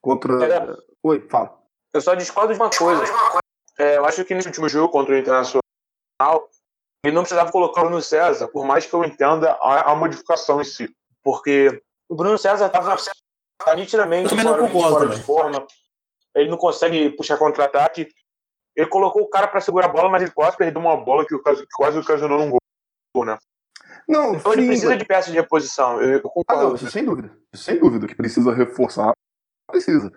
Contra. 0.00 0.76
Oi, 1.02 1.26
fala. 1.28 1.58
Eu 1.92 2.00
só 2.00 2.14
discordo 2.14 2.52
de 2.52 2.60
uma 2.60 2.70
coisa. 2.70 3.02
É, 3.78 3.98
eu 3.98 4.04
acho 4.04 4.24
que 4.24 4.34
nesse 4.34 4.48
último 4.48 4.68
jogo 4.68 4.90
contra 4.90 5.14
o 5.14 5.18
Internacional, 5.18 5.62
ele 7.04 7.14
não 7.14 7.22
precisava 7.22 7.52
colocar 7.52 7.82
o 7.82 7.84
Bruno 7.84 8.02
César, 8.02 8.48
por 8.48 8.66
mais 8.66 8.86
que 8.86 8.94
eu 8.94 9.04
entenda 9.04 9.52
a, 9.60 9.92
a 9.92 9.94
modificação 9.94 10.60
em 10.60 10.64
si. 10.64 10.88
Porque 11.22 11.82
o 12.08 12.14
Bruno 12.14 12.38
César 12.38 12.66
estava 12.66 12.96
tá 13.58 13.74
nitidamente 13.74 14.34
não 14.34 14.42
fora, 14.44 14.58
concordo, 14.68 14.94
fora 14.98 15.08
de 15.08 15.22
forma. 15.22 15.66
Ele 16.34 16.50
não 16.50 16.56
consegue 16.56 17.10
puxar 17.10 17.36
contra-ataque. 17.38 18.08
Ele 18.76 18.86
colocou 18.88 19.22
o 19.22 19.28
cara 19.28 19.48
para 19.48 19.60
segurar 19.60 19.86
a 19.86 19.92
bola, 19.92 20.08
mas 20.10 20.22
ele 20.22 20.30
quase 20.32 20.56
perdeu 20.56 20.80
uma 20.80 20.96
bola 20.96 21.24
que, 21.26 21.34
quase 21.74 21.98
ocasionou 21.98 22.38
num 22.38 22.50
gol, 23.14 23.24
né? 23.24 23.38
Não, 24.06 24.34
Então 24.34 24.52
ele 24.52 24.62
sim, 24.62 24.68
precisa 24.68 24.90
mas- 24.90 24.98
de 24.98 25.04
peça 25.04 25.30
de 25.30 25.36
reposição. 25.36 26.00
Eu, 26.00 26.10
eu 26.12 26.18
Ah, 26.18 26.22
concordo. 26.22 26.62
não, 26.68 26.74
isso 26.74 26.90
sem 26.90 27.04
dúvida. 27.04 27.36
Isso 27.52 27.64
sem 27.64 27.78
dúvida. 27.78 28.06
Que 28.06 28.14
precisa 28.14 28.52
reforçar, 28.54 29.12
precisa. 29.68 30.12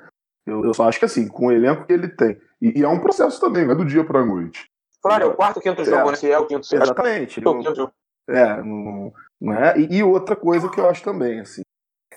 Eu, 0.46 0.64
eu 0.66 0.74
só 0.74 0.88
acho 0.88 1.00
que 1.00 1.06
assim, 1.06 1.28
com 1.28 1.48
o 1.48 1.52
elenco 1.52 1.86
que 1.86 1.94
ele 1.94 2.10
tem. 2.10 2.40
E, 2.62 2.80
e 2.80 2.84
é 2.84 2.88
um 2.88 3.00
processo 3.00 3.40
também, 3.40 3.66
não 3.66 3.72
é 3.72 3.76
do 3.76 3.86
dia 3.86 4.04
pra 4.04 4.26
noite. 4.26 4.70
Claro, 5.02 5.24
é 5.24 5.28
o 5.28 5.34
quarto, 5.36 5.62
quinto 5.62 5.84
jogo, 5.86 6.10
É. 6.10 6.12
né? 6.12 6.16
Se 6.18 6.30
é 6.30 6.38
o 6.38 6.46
quinto, 6.46 6.60
acho 6.66 6.76
Exatamente. 6.76 7.44
é 7.44 7.50
o 7.50 7.58
quinto 7.58 7.76
jogo. 7.76 7.94
É, 8.30 8.58
não, 8.62 9.14
não 9.40 9.54
é. 9.54 9.80
E, 9.80 9.98
e 9.98 10.04
outra 10.04 10.36
coisa 10.36 10.70
que 10.70 10.80
eu 10.80 10.88
acho 10.90 11.02
também, 11.02 11.40
assim. 11.40 11.62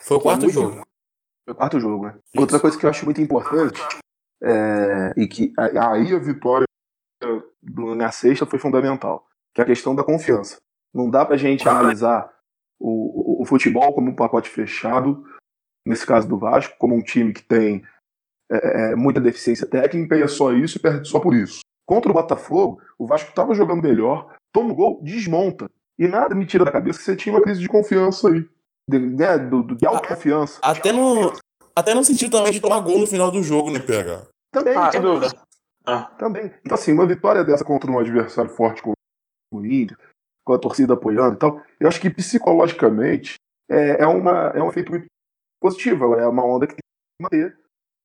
Foi 0.01 0.17
o 0.17 0.21
quarto 0.21 0.41
muito- 0.43 0.53
jogo. 0.55 0.83
Foi 1.45 1.53
o 1.55 1.57
quarto 1.57 1.81
jogo, 1.81 2.07
né? 2.07 2.19
Outra 2.37 2.61
coisa 2.61 2.79
que 2.79 2.87
eu 2.87 2.91
acho 2.91 3.05
muito 3.05 3.21
importante 3.21 3.81
é, 4.43 5.13
e 5.17 5.27
que 5.27 5.53
aí 5.59 6.15
a 6.15 6.19
vitória 6.19 6.67
na 7.97 8.11
sexta 8.11 8.47
foi 8.47 8.59
fundamental, 8.59 9.27
que 9.55 9.61
é 9.61 9.65
a 9.65 9.67
questão 9.67 9.95
da 9.95 10.05
confiança. 10.05 10.57
Não 10.95 11.09
dá 11.09 11.25
pra 11.25 11.37
gente 11.37 11.69
analisar 11.69 12.31
o, 12.81 13.39
o- 13.39 13.43
o 13.43 13.45
futebol 13.45 13.93
como 13.95 14.11
um 14.11 14.15
pacote 14.17 14.49
fechado, 14.49 15.25
nesse 15.87 16.07
caso 16.07 16.29
do 16.29 16.39
Vasco, 16.39 16.77
como 16.79 16.95
um 16.95 17.03
time 17.03 17.33
que 17.33 17.43
tem 17.43 17.85
é, 18.51 18.93
é, 18.93 18.97
muita 18.97 19.21
deficiência 19.21 19.67
técnica 19.67 20.17
e 20.17 20.23
é 20.23 20.29
só 20.29 20.53
isso 20.53 20.79
e 20.79 20.81
perde 20.81 21.09
só 21.09 21.19
por 21.21 21.35
isso. 21.35 21.61
Contra 21.87 22.11
o 22.11 22.15
Botafogo, 22.15 22.81
o 22.99 23.07
Vasco 23.07 23.31
estava 23.31 23.55
jogando 23.55 23.83
melhor, 23.83 24.35
toma 24.53 24.73
o 24.73 24.75
gol, 24.75 25.03
desmonta. 25.03 25.71
E 25.99 26.07
nada 26.09 26.35
me 26.35 26.47
tira 26.47 26.65
da 26.65 26.73
cabeça 26.73 26.99
que 26.99 27.05
você 27.05 27.17
tinha 27.17 27.35
uma 27.35 27.43
crise 27.43 27.61
de 27.61 27.69
confiança 27.69 28.29
aí. 28.29 28.49
De, 28.89 28.99
né, 28.99 29.39
do, 29.39 29.63
do- 29.63 29.75
de 29.77 29.87
autoconfiança. 29.87 30.59
Até 30.63 30.93
no, 30.93 31.33
até 31.75 31.95
no 31.95 32.05
sentido 32.05 32.37
também 32.37 32.53
de 32.53 32.61
tomar 32.61 32.81
gol 32.81 32.99
no 32.99 33.07
final 33.07 33.31
do 33.31 33.43
jogo, 33.43 33.71
né, 33.71 33.79
PH? 33.79 34.27
Também, 34.53 34.77
Ah, 34.77 34.91
sem 34.91 35.01
também. 35.01 35.15
dúvida. 35.21 35.43
Ah. 35.87 36.03
Também. 36.19 36.53
Então, 36.65 36.75
assim, 36.75 36.93
uma 36.93 37.07
vitória 37.07 37.45
dessa 37.45 37.65
contra 37.65 37.91
um 37.91 37.99
adversário 37.99 38.51
forte 38.51 38.83
como 38.83 38.95
o 39.55 39.65
Inter, 39.67 39.97
com 40.45 40.53
a 40.55 40.59
torcida 40.59 40.95
apoiando 40.95 41.35
e 41.35 41.39
tal, 41.39 41.63
eu 41.81 41.89
acho 41.89 42.01
que 42.01 42.11
psicologicamente 42.11 43.37
é, 43.71 44.03
é, 44.03 44.07
uma, 44.07 44.49
é 44.55 44.63
um 44.63 44.69
efeito 44.69 44.91
muito 44.91 45.07
positivo. 45.61 46.15
É 46.17 46.27
uma 46.27 46.45
onda 46.45 46.67
que 46.67 46.75
tem 46.75 46.81
que 46.83 47.23
manter 47.23 47.57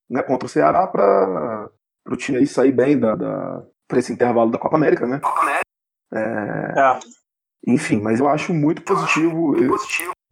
né, 0.09 0.21
contra 0.23 0.45
o 0.45 0.49
Ceará 0.49 0.85
para 0.87 1.69
o 2.07 2.15
time 2.15 2.37
aí 2.37 2.47
sair 2.47 2.71
bem 2.71 2.97
da, 2.99 3.15
da, 3.15 3.63
para 3.87 3.99
esse 3.99 4.13
intervalo 4.13 4.51
da 4.51 4.57
Copa 4.59 4.75
América, 4.77 5.05
né? 5.07 5.19
É, 6.13 6.79
É. 6.79 6.99
enfim, 7.67 7.99
mas 8.01 8.19
eu 8.19 8.29
acho 8.29 8.53
muito 8.53 8.81
positivo, 8.83 9.55
eh, 9.57 9.67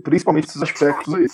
principalmente 0.03 0.47
esses 0.47 0.61
aspectos 0.61 1.13
aí. 1.13 1.25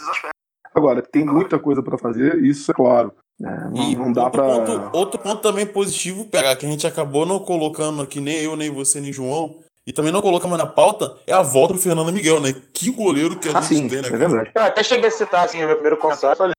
Agora, 0.74 1.02
tem 1.02 1.26
muita 1.26 1.60
coisa 1.60 1.84
para 1.84 1.98
fazer, 1.98 2.42
isso 2.44 2.72
é 2.72 2.74
claro. 2.74 3.14
né, 3.40 3.70
não, 3.74 3.84
E 3.84 3.96
não 3.96 4.14
dá 4.14 4.26
outro, 4.26 4.42
para. 4.42 4.66
ponto, 4.66 4.98
outro 4.98 5.20
ponto 5.20 5.42
também 5.42 5.66
positivo, 5.66 6.26
PH, 6.26 6.56
que 6.58 6.66
a 6.66 6.70
gente 6.70 6.88
acabou 6.88 7.26
não 7.26 7.40
colocando 7.40 8.02
aqui, 8.02 8.22
nem 8.22 8.38
eu, 8.38 8.56
nem 8.56 8.70
você, 8.70 9.02
nem 9.02 9.12
João, 9.12 9.60
e 9.86 9.92
também 9.92 10.12
não 10.14 10.22
colocamos 10.22 10.58
na 10.58 10.66
pauta, 10.66 11.18
é 11.28 11.34
a 11.34 11.42
volta 11.42 11.74
do 11.74 11.80
Fernando 11.80 12.14
Miguel, 12.14 12.40
né? 12.40 12.54
Que 12.74 12.90
goleiro 12.92 13.38
que 13.38 13.50
a 13.50 13.58
Ah, 13.58 13.62
gente 13.62 13.68
sim, 13.76 13.90
tem, 13.90 13.98
é 13.98 14.02
né? 14.04 14.10
cara? 14.10 14.18
verdade. 14.30 14.52
Eu 14.56 14.62
até 14.62 14.84
cheguei 14.84 15.08
a 15.08 15.12
citar, 15.12 15.44
assim, 15.46 15.60
no 15.60 15.66
meu 15.68 15.76
primeiro 15.76 15.98
contato, 15.98 16.38
falei, 16.38 16.54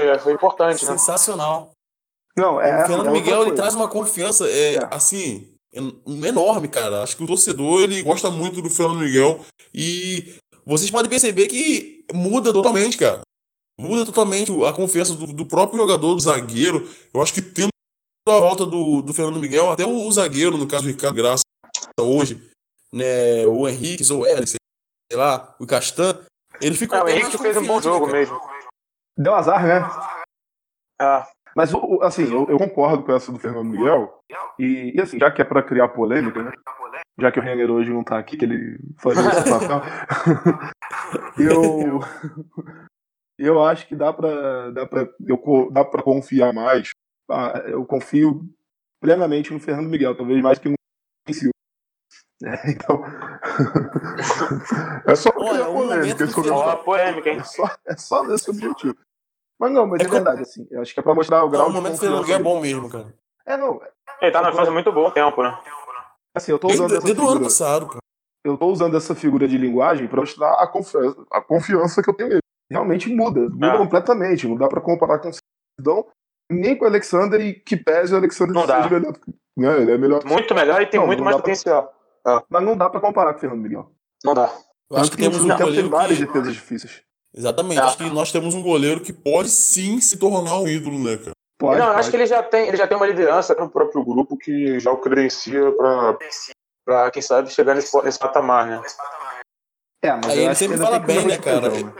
é, 0.00 0.18
foi 0.18 0.32
importante, 0.32 0.84
né? 0.84 0.92
Sensacional. 0.92 1.70
Não, 2.36 2.58
é, 2.60 2.82
o 2.82 2.86
Fernando 2.86 3.08
é 3.08 3.12
Miguel 3.12 3.42
ele 3.42 3.52
traz 3.52 3.74
uma 3.74 3.86
confiança, 3.88 4.48
é, 4.48 4.76
É. 4.76 4.88
assim, 4.90 5.46
en- 5.74 6.00
enorme, 6.26 6.66
cara. 6.66 7.02
Acho 7.02 7.14
que 7.16 7.22
o 7.22 7.26
torcedor 7.26 7.82
ele 7.82 8.02
gosta 8.02 8.30
muito 8.30 8.62
do 8.62 8.70
Fernando 8.70 9.00
Miguel 9.00 9.38
e 9.74 10.34
vocês 10.64 10.90
podem 10.90 11.10
perceber 11.10 11.48
que 11.48 12.04
muda 12.12 12.52
totalmente, 12.52 12.96
cara. 12.96 13.20
Muda 13.80 14.04
totalmente 14.04 14.52
a 14.64 14.72
confiança 14.72 15.14
do, 15.14 15.26
do 15.26 15.46
próprio 15.46 15.78
jogador, 15.78 16.14
do 16.14 16.20
zagueiro. 16.20 16.88
Eu 17.12 17.22
acho 17.22 17.32
que 17.32 17.42
tendo 17.42 17.70
a 18.28 18.38
volta 18.38 18.64
do, 18.64 19.02
do 19.02 19.12
Fernando 19.12 19.40
Miguel, 19.40 19.70
até 19.70 19.84
o, 19.84 20.10
zagueiro, 20.12 20.56
no 20.56 20.68
caso 20.68 20.84
do 20.84 20.90
Ricardo 20.90 21.16
Graça, 21.16 21.42
hoje, 21.98 22.50
né, 22.92 23.46
o 23.46 23.68
Henrique, 23.68 24.04
ou 24.12 24.20
o 24.20 24.26
Ellen, 24.26 24.46
sei 24.46 24.58
lá, 25.14 25.54
o 25.58 25.66
Castan, 25.66 26.20
ele 26.60 26.76
fica 26.76 26.98
É, 26.98 27.02
o 27.02 27.08
Henrique 27.08 27.38
fez 27.38 27.56
um 27.56 27.66
bom 27.66 27.80
jogo 27.80 28.06
cara? 28.06 28.18
mesmo. 28.18 28.40
Deu 29.18 29.34
azar, 29.34 29.66
né? 29.66 29.80
Ah, 31.00 31.28
Mas, 31.54 31.72
assim, 32.02 32.32
eu, 32.32 32.46
eu 32.48 32.58
concordo 32.58 33.02
com 33.02 33.12
essa 33.12 33.30
do 33.30 33.38
Fernando 33.38 33.68
Miguel. 33.68 34.12
E, 34.58 34.92
e, 34.96 35.00
assim, 35.00 35.18
já 35.18 35.30
que 35.30 35.42
é 35.42 35.44
pra 35.44 35.62
criar 35.62 35.88
polêmica, 35.88 36.42
né? 36.42 36.52
Já 37.18 37.30
que 37.30 37.38
o 37.38 37.42
Renner 37.42 37.70
hoje 37.70 37.92
não 37.92 38.02
tá 38.02 38.18
aqui, 38.18 38.36
que 38.36 38.44
ele 38.44 38.78
fazia 38.98 39.28
esse 39.30 39.50
papel. 39.50 39.82
eu. 41.38 42.00
Eu 43.38 43.62
acho 43.62 43.86
que 43.86 43.96
dá 43.96 44.12
pra, 44.12 44.70
dá 44.70 44.86
pra, 44.86 45.08
eu, 45.26 45.70
dá 45.70 45.84
pra 45.84 46.02
confiar 46.02 46.52
mais. 46.52 46.90
Ah, 47.30 47.62
Eu 47.66 47.84
confio 47.84 48.42
plenamente 49.00 49.52
no 49.52 49.60
Fernando 49.60 49.88
Miguel, 49.88 50.16
talvez 50.16 50.42
mais 50.42 50.58
que 50.58 50.68
no 50.68 50.74
Silva. 51.30 51.52
É, 52.44 52.60
então. 52.70 53.02
é 55.06 55.14
só 55.14 55.30
Olha, 55.36 55.52
criar 55.52 55.64
polêmica. 55.66 56.14
do 56.14 56.24
esse 56.24 56.42
que 56.42 56.48
eu 56.48 56.54
ó, 56.54 56.64
tô 56.64 56.70
a 56.70 56.76
polêmica, 56.76 57.30
hein? 57.30 57.38
é 57.38 57.44
só, 57.44 57.70
é 57.86 57.96
só 57.96 58.24
nesse 58.24 58.50
objetivo. 58.50 58.96
Mas 59.62 59.70
não, 59.72 59.86
mas 59.86 60.00
É 60.00 60.02
é, 60.02 60.06
que- 60.06 60.12
verdade, 60.12 60.42
assim. 60.42 60.66
Eu 60.72 60.82
acho 60.82 60.92
que 60.92 60.98
é 60.98 61.02
pra 61.04 61.14
mostrar 61.14 61.44
o 61.44 61.48
grau 61.48 61.62
Não, 61.62 61.68
o 61.68 61.72
de 61.72 61.76
momento 61.78 61.92
do 61.94 62.00
Fernando 62.00 62.20
Miguel 62.22 62.36
é 62.36 62.42
bom 62.42 62.60
mesmo, 62.60 62.90
cara. 62.90 63.14
É, 63.46 63.56
não. 63.56 63.80
Ele 64.20 64.32
tá 64.32 64.42
numa 64.42 64.52
fase 64.52 64.70
muito 64.72 64.90
boa 64.90 65.10
tempo, 65.12 65.40
né? 65.40 65.56
Assim, 66.36 66.50
eu 66.50 66.58
tô 66.58 66.66
usando 66.66 66.88
Desde, 66.88 66.96
essa 66.96 67.04
desde 67.06 67.20
o 67.20 67.24
ano 67.24 67.32
figura, 67.34 67.44
passado, 67.48 67.86
cara. 67.86 67.98
eu 68.44 68.56
tô 68.58 68.66
usando 68.66 68.96
essa 68.96 69.14
figura 69.14 69.46
de 69.46 69.56
linguagem 69.56 70.08
pra 70.08 70.20
mostrar 70.20 70.52
a 70.54 70.66
confiança, 70.66 71.24
a 71.30 71.40
confiança 71.40 72.02
que 72.02 72.10
eu 72.10 72.14
tenho 72.14 72.28
nele. 72.30 72.40
Realmente 72.70 73.08
muda, 73.14 73.40
muda 73.50 73.72
Ah. 73.74 73.78
completamente. 73.78 74.48
Não 74.48 74.56
dá 74.56 74.66
pra 74.66 74.80
comparar 74.80 75.20
com 75.20 75.28
o 75.28 75.32
Sidão, 75.78 76.06
nem 76.50 76.76
com 76.76 76.84
o 76.84 76.88
Alexander 76.88 77.40
e 77.40 77.54
que 77.54 77.76
pese 77.76 78.14
o 78.14 78.16
Alexander 78.16 78.54
Não 78.54 78.66
dá. 78.66 78.82
seja 78.82 78.98
melhor. 78.98 79.14
Né? 79.56 79.82
Ele 79.82 79.92
é 79.92 79.98
melhor. 79.98 80.24
Muito 80.24 80.54
melhor 80.54 80.82
e 80.82 80.86
tem 80.86 80.98
Não, 80.98 81.06
muito 81.06 81.18
não 81.20 81.24
mais 81.26 81.36
dá 81.36 81.42
pra- 81.42 81.52
potencial. 81.52 81.94
Mas 82.50 82.62
não 82.64 82.76
dá 82.76 82.90
pra 82.90 83.00
comparar 83.00 83.32
com 83.32 83.38
o 83.38 83.40
Fernando 83.40 83.60
Miguel. 83.62 83.90
Não 84.24 84.34
dá. 84.34 84.50
Eu 84.90 84.96
acho 84.96 85.10
Tanto 85.10 85.16
que 85.16 85.22
temos 85.22 85.44
um 85.44 85.48
tempo 85.56 85.72
tem 85.72 85.88
várias 85.88 86.18
que... 86.18 86.24
defesas 86.26 86.52
difíceis. 86.52 87.02
Exatamente, 87.34 87.80
É. 87.80 87.82
acho 87.82 87.96
que 87.96 88.10
nós 88.10 88.30
temos 88.30 88.54
um 88.54 88.62
goleiro 88.62 89.00
que 89.00 89.12
pode 89.12 89.48
sim 89.48 90.00
se 90.00 90.18
tornar 90.18 90.58
um 90.58 90.68
ídolo, 90.68 90.98
né, 90.98 91.16
cara? 91.16 91.32
Pode, 91.58 91.78
não, 91.78 91.86
eu 91.86 91.92
pode. 91.92 92.00
acho 92.00 92.10
que 92.10 92.16
ele 92.16 92.26
já 92.26 92.42
tem, 92.42 92.68
ele 92.68 92.76
já 92.76 92.86
tem 92.86 92.96
uma 92.96 93.06
liderança 93.06 93.54
no 93.54 93.70
próprio 93.70 94.04
grupo 94.04 94.36
que 94.36 94.78
já 94.80 94.90
o 94.90 94.98
credencia 94.98 95.72
pra, 95.72 96.18
pra 96.84 97.10
quem 97.10 97.22
sabe, 97.22 97.50
chegar 97.50 97.74
nesse, 97.74 97.96
nesse 98.02 98.18
patamar, 98.18 98.66
né? 98.66 98.82
É, 100.04 100.12
mas 100.12 100.26
Aí 100.26 100.36
eu 100.38 100.42
ele 100.42 100.46
acho 100.50 100.58
sempre 100.58 100.78
fala 100.78 100.98
bem, 100.98 101.24
né, 101.26 101.38
cara? 101.38 101.68
né? 101.70 101.92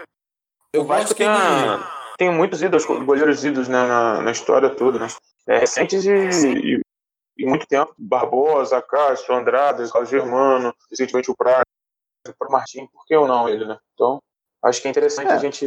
Eu 0.74 0.82
O 0.82 0.84
Vasco 0.84 1.02
gosto 1.04 1.14
que 1.14 1.24
tem, 1.24 1.30
ele... 1.32 1.84
tem 2.18 2.30
muitos 2.34 2.60
ídolos, 2.62 2.84
goleiros 2.84 3.44
ídolos 3.44 3.68
né, 3.68 3.86
na, 3.86 4.20
na 4.20 4.30
história 4.32 4.68
toda, 4.70 4.98
né? 4.98 5.06
É, 5.46 5.58
recentes 5.58 6.04
e, 6.04 6.10
e, 6.10 6.80
e 7.38 7.46
muito 7.46 7.66
tempo. 7.66 7.94
Barbosa, 7.96 8.82
Castro, 8.82 9.34
Andrade, 9.36 9.90
Carlos 9.92 10.10
Germano, 10.10 10.74
recentemente 10.90 11.30
o 11.30 11.36
Praga, 11.36 11.62
o 12.26 12.52
Martim, 12.52 12.86
por 12.88 13.04
que 13.06 13.14
ou 13.16 13.28
não 13.28 13.48
ele, 13.48 13.64
né? 13.64 13.78
Então, 13.94 14.18
acho 14.64 14.80
que 14.80 14.88
é 14.88 14.90
interessante 14.90 15.28
É. 15.28 15.34
a 15.34 15.38
gente 15.38 15.66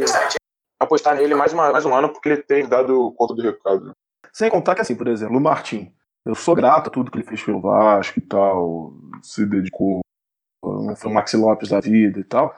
apostar 0.80 1.16
nele 1.16 1.36
mais, 1.36 1.54
uma, 1.54 1.72
mais 1.72 1.86
um 1.86 1.94
ano, 1.94 2.10
porque 2.12 2.30
ele 2.30 2.44
tem 2.44 2.68
dado 2.68 3.12
conta 3.14 3.34
do 3.34 3.42
recado. 3.42 3.86
Né? 3.86 3.94
Sem 4.34 4.50
contar 4.50 4.76
que, 4.76 4.82
assim, 4.82 4.96
por 4.96 5.08
exemplo, 5.08 5.38
o 5.38 5.42
Martim. 5.42 5.94
Eu 6.26 6.34
sou 6.34 6.56
grato 6.56 6.88
a 6.88 6.92
tudo 6.92 7.12
que 7.12 7.18
ele 7.18 7.28
fez 7.28 7.44
pelo 7.44 7.62
Vasco 7.62 8.18
e 8.18 8.22
tal, 8.22 8.94
se 9.22 9.46
dedicou, 9.46 10.02
foi 10.98 11.12
o 11.12 11.14
Maxi 11.14 11.38
Lopes 11.38 11.70
da 11.70 11.80
vida 11.80 12.20
e 12.20 12.24
tal. 12.24 12.56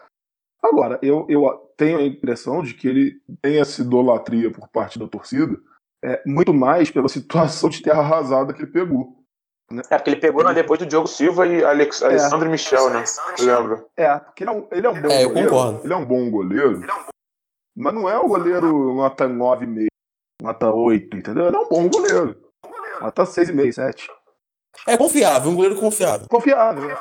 Agora, 0.64 0.98
eu, 1.02 1.26
eu 1.30 1.46
tenho 1.76 2.00
a 2.00 2.04
impressão 2.04 2.64
de 2.64 2.74
que 2.74 2.88
ele 2.88 3.22
tem 3.42 3.60
essa 3.60 3.82
idolatria 3.82 4.52
por 4.52 4.68
parte 4.70 4.98
da 4.98 5.08
torcida, 5.08 5.58
é, 6.04 6.22
muito 6.26 6.54
mais 6.54 6.90
pela 6.90 7.08
situação 7.10 7.70
de 7.70 7.82
terra 7.82 8.00
arrasada 8.00 8.54
que 8.54 8.62
ele 8.62 8.72
pegou. 8.72 9.17
Né? 9.70 9.82
É, 9.90 9.98
porque 9.98 10.12
ele 10.12 10.22
pegou 10.22 10.44
né, 10.44 10.54
depois 10.54 10.80
do 10.80 10.86
Diogo 10.86 11.08
Silva 11.08 11.46
e 11.46 11.64
Alex, 11.64 12.02
é. 12.02 12.06
Alessandro 12.06 12.50
Michel, 12.50 12.90
né? 12.90 13.04
Eu 13.38 13.46
lembro. 13.46 13.86
É, 13.98 14.18
porque 14.18 14.44
ele 14.44 14.50
é 14.50 14.54
um, 14.54 14.68
ele 14.72 14.88
é 14.88 14.90
um 14.90 15.02
bom 15.02 15.10
é, 15.10 15.24
eu 15.24 15.30
goleiro. 15.30 15.50
Concordo. 15.50 15.82
Ele 15.84 15.94
é 15.94 15.98
um 15.98 16.06
bom 16.06 16.32
goleiro. 16.32 16.88
Mas 17.76 17.94
não 17.94 18.10
é 18.10 18.18
o 18.18 18.28
goleiro 18.28 18.96
nota 18.96 19.28
9,5, 19.28 19.88
nota 20.42 20.72
8, 20.72 21.18
entendeu? 21.18 21.48
Ele 21.48 21.56
é 21.56 21.60
um 21.60 21.68
bom 21.68 21.90
goleiro. 21.90 22.36
Nota 23.02 23.24
6,5, 23.24 23.72
7. 23.74 24.08
É 24.88 24.98
confiável, 24.98 25.52
um 25.52 25.56
goleiro 25.56 25.80
confiável. 25.80 26.28
Confiável. 26.30 26.98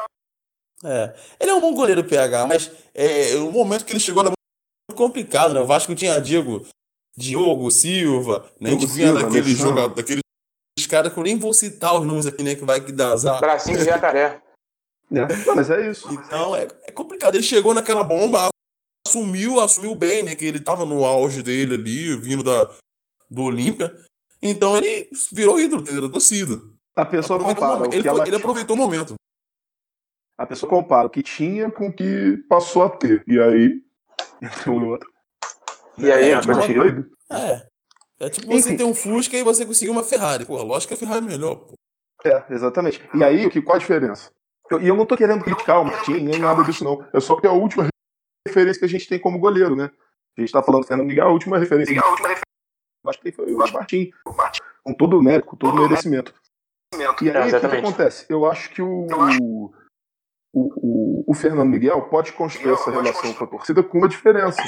É. 0.85 1.15
Ele 1.41 1.51
é 1.51 1.55
um 1.55 1.61
bom 1.61 1.75
goleiro 1.75 2.05
PH, 2.05 2.47
mas 2.47 2.71
é, 2.95 3.37
o 3.37 3.53
momento 3.53 3.85
que 3.85 3.93
ele 3.93 4.01
chegou 4.01 4.23
era 4.23 4.31
muito 4.31 4.99
complicado, 4.99 5.55
né? 5.55 5.61
O 5.61 5.67
Vasco 5.67 5.95
tinha 5.95 6.21
Diego, 6.21 6.67
Diogo 7.17 7.71
Silva, 7.71 8.45
né? 8.61 8.71
a 8.71 8.73
gente 8.73 8.87
vinha 8.87 9.13
daquele 9.13 9.55
jogador, 9.55 9.95
daqueles 10.87 10.89
caras 10.89 11.13
que 11.13 11.19
eu 11.19 11.25
nem 11.25 11.39
vou 11.39 11.53
citar 11.53 11.99
os 11.99 12.07
nomes 12.07 12.27
aqui, 12.27 12.43
né? 12.43 12.55
Que 12.55 12.65
vai 12.65 12.81
que 12.81 12.93
dá 12.93 13.13
azar. 13.13 13.41
Bracinho 13.41 13.79
de 13.79 13.85
jacaré. 13.85 14.41
É, 15.13 15.55
mas 15.55 15.71
é 15.71 15.91
isso. 15.91 16.13
Então 16.13 16.57
é, 16.57 16.69
é, 16.85 16.93
complicado. 16.93 17.35
Ele 17.35 17.43
chegou 17.43 17.75
naquela 17.75 18.03
bomba, 18.03 18.49
assumiu, 19.07 19.61
assumiu 19.61 19.95
bem, 19.95 20.23
né? 20.23 20.35
Que 20.35 20.47
ele 20.47 20.61
tava 20.61 20.85
no 20.85 21.05
auge 21.05 21.43
dele 21.43 21.75
ali, 21.75 22.17
vindo 22.17 22.43
da, 22.43 22.71
do 23.31 23.43
Olímpia. 23.43 23.95
Então 24.41 24.77
ele 24.77 25.09
virou 25.33 25.61
ídolo 25.61 25.83
da 25.83 26.09
torcida. 26.09 26.61
A 26.95 27.05
pessoa 27.05 27.39
compara. 27.39 27.95
Ele, 27.95 28.09
ela... 28.09 28.27
ele 28.27 28.37
aproveitou 28.37 28.75
o 28.75 28.79
momento. 28.79 29.15
A 30.39 30.47
pessoa 30.47 30.69
compara 30.69 31.07
o 31.07 31.11
que 31.11 31.23
tinha 31.23 31.71
com 31.71 31.89
o 31.89 31.93
que 31.93 32.37
passou 32.49 32.83
a 32.83 32.91
ter. 32.91 33.23
E 33.27 33.39
aí. 33.39 33.83
Um 34.69 34.83
e 34.83 34.89
outro. 34.89 35.11
E 35.97 36.13
aí, 36.13 36.31
é, 36.31 36.41
tipo, 36.41 36.53
é. 37.33 37.67
É 38.19 38.31
tipo 38.31 38.47
você 38.47 38.71
Enfim. 38.71 38.77
ter 38.77 38.85
um 38.85 38.95
Fusca 38.95 39.37
e 39.37 39.43
você 39.43 39.67
conseguir 39.67 39.91
uma 39.91 40.03
Ferrari. 40.03 40.45
Pô, 40.45 40.63
lógico 40.63 40.89
que 40.89 40.95
a 40.95 40.97
Ferrari 40.97 41.27
é 41.27 41.29
melhor, 41.29 41.57
pô. 41.57 41.75
É, 42.25 42.45
exatamente. 42.51 43.03
E 43.15 43.23
aí, 43.23 43.49
que, 43.51 43.61
qual 43.61 43.77
a 43.77 43.79
diferença? 43.79 44.31
Eu, 44.71 44.81
e 44.81 44.89
eu 44.89 44.97
não 44.97 45.07
tô 45.07 45.17
querendo 45.17 45.45
criticar 45.45 45.81
o 45.81 45.85
Martim, 45.85 46.21
nem 46.21 46.41
nada 46.41 46.63
disso, 46.65 46.83
não. 46.83 47.07
É 47.13 47.21
só 47.21 47.35
porque 47.35 47.47
é 47.47 47.51
a 47.51 47.53
última 47.53 47.87
referência 48.49 48.81
que 48.81 48.87
a 48.87 48.89
gente 48.89 49.09
tem 49.09 49.19
como 49.19 49.39
goleiro, 49.39 49.77
né? 49.77 49.91
A 50.37 50.41
gente 50.41 50.53
tá 50.53 50.63
falando 50.63 50.83
do 50.83 50.87
Fernando 50.87 51.07
Miguel, 51.07 51.29
a 51.29 51.33
última 51.33 51.59
referência. 51.59 52.01
A 52.01 52.11
última 52.11 52.29
referência. 52.29 52.47
Acho 53.07 53.21
que 53.21 53.33
foi 53.33 53.53
o 53.53 53.59
Martim. 53.73 54.11
Com 54.83 54.95
todo 54.95 55.19
o 55.19 55.23
mérito, 55.23 55.47
com 55.47 55.57
todo 55.57 55.77
o 55.77 55.83
merecimento. 55.83 56.35
E 56.95 56.97
aí, 56.97 57.05
é, 57.05 57.11
o 57.11 57.15
que, 57.15 57.31
que, 57.69 57.77
acontece? 57.77 58.27
Eu 58.29 58.47
acho 58.47 58.71
que 58.71 58.83
o, 58.83 59.07
o, 60.57 60.73
o, 60.79 61.25
o, 61.27 61.35
Fernando 61.35 61.69
Miguel 61.69 62.01
pode 62.09 62.33
construir 62.33 62.73
essa 62.73 62.91
relação 62.91 63.35
com 63.35 63.45
a 63.45 63.47
torcida 63.47 63.83
com 63.83 63.99
uma 63.99 64.09
diferença. 64.09 64.63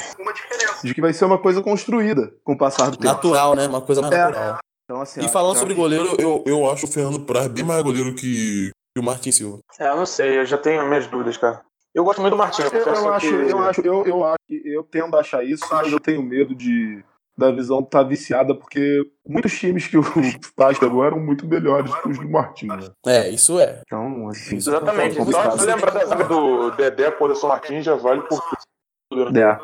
De 0.83 0.93
que 0.93 1.01
vai 1.01 1.11
ser 1.11 1.25
uma 1.25 1.39
coisa 1.39 1.63
construída 1.63 2.31
com 2.43 2.53
o 2.53 2.57
passar 2.57 2.91
do 2.91 2.97
tempo. 2.97 3.11
Natural, 3.11 3.55
né? 3.55 3.67
Uma 3.67 3.81
coisa 3.81 3.99
mais 3.99 4.13
é. 4.13 4.17
natural. 4.17 4.57
Então, 4.83 5.01
assim, 5.01 5.25
e 5.25 5.27
falando 5.27 5.57
sobre 5.57 5.73
goleiro, 5.73 6.15
eu, 6.19 6.43
eu 6.45 6.69
acho 6.69 6.85
o 6.85 6.89
Fernando 6.89 7.19
Praz 7.21 7.47
bem 7.47 7.63
mais 7.63 7.81
goleiro 7.81 8.13
que, 8.13 8.69
que 8.93 8.99
o 8.99 9.03
Martin 9.03 9.31
Silva. 9.31 9.59
É, 9.79 9.89
eu 9.89 9.95
não 9.95 10.05
sei, 10.05 10.39
eu 10.39 10.45
já 10.45 10.59
tenho 10.59 10.87
minhas 10.87 11.07
dúvidas, 11.07 11.37
cara. 11.37 11.61
Eu 11.93 12.03
gosto 12.03 12.21
muito 12.21 12.33
do 12.35 12.37
Martin. 12.37 12.61
Eu, 12.61 12.71
eu, 12.71 12.85
eu 12.85 13.13
acho, 13.13 13.27
que... 13.27 13.35
eu 13.35 13.59
acho, 13.59 13.81
eu, 13.81 14.05
eu 14.05 14.23
acho, 14.23 14.37
eu 14.65 14.83
tendo 14.83 15.17
a 15.17 15.21
achar 15.21 15.43
isso, 15.43 15.65
mas 15.71 15.91
eu 15.91 15.99
tenho 15.99 16.21
medo 16.21 16.53
de 16.53 17.03
da 17.39 17.51
visão 17.51 17.81
tá 17.81 18.03
viciada, 18.03 18.53
porque 18.53 19.01
muitos 19.25 19.57
times 19.57 19.87
que 19.87 19.97
o 19.97 20.01
Vasco 20.57 20.85
pegou 20.85 21.03
eram 21.03 21.19
muito 21.19 21.47
melhores 21.47 21.93
que 21.95 22.09
os 22.09 22.19
do 22.19 22.29
Martins. 22.29 22.67
Né? 22.67 22.91
É, 23.07 23.29
isso 23.29 23.59
é. 23.59 23.81
Então, 23.85 24.27
assim, 24.27 24.57
Exatamente. 24.57 25.15
Só 25.31 25.57
se 25.57 25.65
lembrar 25.65 25.91
da 25.91 26.05
zaga 26.05 26.25
do 26.25 26.71
Dedé 26.71 27.09
por 27.09 27.33
São 27.35 27.49
Martins 27.49 27.85
já 27.85 27.95
vale 27.95 28.21
por 28.23 28.41
tudo. 29.09 29.31
Né? 29.31 29.41
É. 29.41 29.57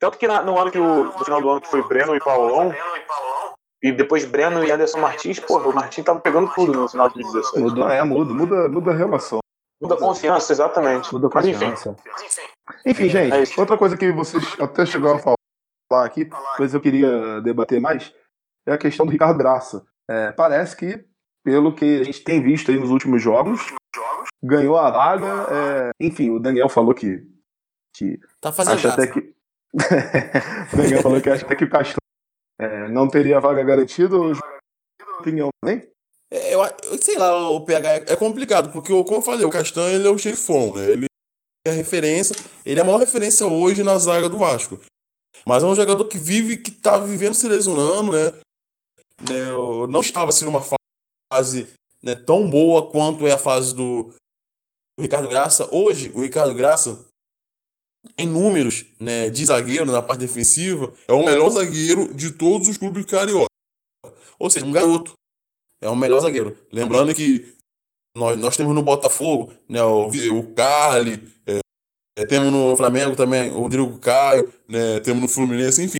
Tanto 0.00 0.16
que 0.16 0.26
na, 0.26 0.42
no 0.42 0.58
ano 0.58 0.70
que 0.70 0.78
o, 0.78 1.04
no 1.04 1.24
final 1.24 1.42
do 1.42 1.50
ano 1.50 1.60
que 1.60 1.68
foi 1.68 1.86
Breno 1.86 2.16
e 2.16 2.20
Paulão, 2.20 2.74
e 3.82 3.92
depois 3.92 4.24
Breno 4.24 4.64
e 4.64 4.70
Anderson 4.70 4.98
Martins, 4.98 5.38
pô, 5.38 5.58
o 5.58 5.74
Martins 5.74 6.04
tava 6.04 6.20
pegando 6.20 6.50
tudo 6.54 6.72
no 6.72 6.88
final 6.88 7.08
de 7.08 7.16
2016. 7.16 7.62
Muda, 7.62 7.94
é, 7.94 8.02
muda, 8.02 8.32
muda, 8.32 8.68
muda 8.68 8.90
a 8.92 8.94
relação. 8.94 9.40
Muda 9.80 9.94
a 9.94 9.98
confiança, 9.98 10.52
exatamente. 10.52 11.12
Muda 11.12 11.26
a 11.26 11.30
confiança. 11.30 11.94
Mas, 12.06 12.22
enfim. 12.24 12.50
Enfim, 12.86 13.08
gente, 13.10 13.58
é 13.58 13.60
outra 13.60 13.76
coisa 13.76 13.96
que 13.96 14.10
vocês 14.10 14.42
até 14.58 14.86
chegaram 14.86 15.16
a 15.16 15.18
falar 15.18 15.39
falar 15.90 16.06
aqui, 16.06 16.28
mas 16.58 16.72
eu 16.72 16.80
queria 16.80 17.40
debater 17.40 17.80
mais, 17.80 18.14
é 18.66 18.72
a 18.72 18.78
questão 18.78 19.04
do 19.04 19.12
Ricardo 19.12 19.36
Graça. 19.36 19.84
É, 20.08 20.32
parece 20.32 20.76
que, 20.76 21.04
pelo 21.44 21.74
que 21.74 22.00
a 22.00 22.04
gente 22.04 22.22
tem 22.22 22.40
visto 22.42 22.70
aí 22.70 22.78
nos 22.78 22.90
últimos 22.90 23.20
jogos, 23.20 23.60
ganhou 24.42 24.76
a 24.76 24.90
vaga. 24.90 25.26
É... 25.50 25.90
Enfim, 26.00 26.30
o 26.30 26.38
Daniel 26.38 26.68
falou 26.68 26.94
que. 26.94 27.26
que 27.94 28.18
tá 28.40 28.52
fazendo 28.52 28.74
acha 28.74 28.92
até 28.92 29.06
que. 29.06 29.18
o 29.72 30.76
Daniel 30.76 31.02
falou 31.02 31.20
que 31.20 31.30
acha 31.30 31.44
até 31.44 31.54
que 31.54 31.64
o 31.64 31.70
Castro 31.70 31.98
é, 32.58 32.88
não 32.88 33.08
teria 33.08 33.36
a 33.36 33.40
vaga 33.40 33.62
garantida. 33.62 34.16
Opinião 35.18 35.50
também? 35.62 35.86
É, 36.30 36.54
eu, 36.54 36.60
eu, 36.60 37.02
sei 37.02 37.18
lá, 37.18 37.50
o 37.50 37.64
PH 37.64 37.88
é, 37.88 38.04
é 38.12 38.16
complicado, 38.16 38.72
porque, 38.72 38.90
como 39.04 39.16
eu 39.16 39.22
falei, 39.22 39.44
o 39.44 39.50
Castanho 39.50 39.96
ele 39.96 40.06
é 40.06 40.10
o 40.10 40.18
chefão, 40.18 40.74
né? 40.74 40.90
Ele 40.90 41.06
é 41.66 41.70
a 41.70 41.74
referência, 41.74 42.34
ele 42.64 42.78
é 42.78 42.82
a 42.82 42.86
maior 42.86 42.98
referência 42.98 43.46
hoje 43.46 43.82
na 43.82 43.98
zaga 43.98 44.28
do 44.28 44.38
Vasco. 44.38 44.80
Mas 45.46 45.62
é 45.62 45.66
um 45.66 45.74
jogador 45.74 46.04
que 46.06 46.18
vive, 46.18 46.56
que 46.56 46.70
tá 46.70 46.98
vivendo 46.98 47.34
se 47.34 47.48
lesionando, 47.48 48.12
né? 48.12 48.32
né 49.28 49.52
não 49.88 50.00
estava 50.00 50.32
sendo 50.32 50.48
uma 50.48 50.62
fase 51.32 51.68
né, 52.02 52.14
tão 52.14 52.48
boa 52.48 52.90
quanto 52.90 53.26
é 53.26 53.32
a 53.32 53.38
fase 53.38 53.74
do, 53.74 54.12
do 54.98 55.02
Ricardo 55.02 55.28
Graça. 55.28 55.68
Hoje, 55.74 56.10
o 56.14 56.22
Ricardo 56.22 56.54
Graça, 56.54 57.06
em 58.16 58.26
números 58.26 58.86
né, 58.98 59.30
de 59.30 59.44
zagueiro 59.44 59.86
na 59.86 60.02
parte 60.02 60.20
defensiva, 60.20 60.92
é 61.06 61.12
o 61.12 61.24
melhor 61.24 61.50
zagueiro 61.50 62.12
de 62.14 62.32
todos 62.32 62.68
os 62.68 62.76
clubes 62.76 63.04
carioca. 63.06 63.46
Ou 64.38 64.48
seja, 64.48 64.64
um 64.64 64.72
garoto. 64.72 65.12
É 65.82 65.88
o 65.88 65.96
melhor 65.96 66.20
zagueiro. 66.20 66.56
Lembrando 66.70 67.14
que 67.14 67.54
nós, 68.16 68.38
nós 68.38 68.56
temos 68.56 68.74
no 68.74 68.82
Botafogo 68.82 69.52
né, 69.68 69.82
o, 69.82 70.08
o 70.08 70.54
Carly, 70.54 71.22
é, 72.20 72.22
é, 72.22 72.26
temos 72.26 72.52
no 72.52 72.76
Flamengo 72.76 73.16
também 73.16 73.50
o 73.50 73.60
Rodrigo 73.60 73.98
Caio, 73.98 74.52
né, 74.68 75.00
temos 75.00 75.22
no 75.22 75.28
Fluminense, 75.28 75.82
enfim. 75.82 75.98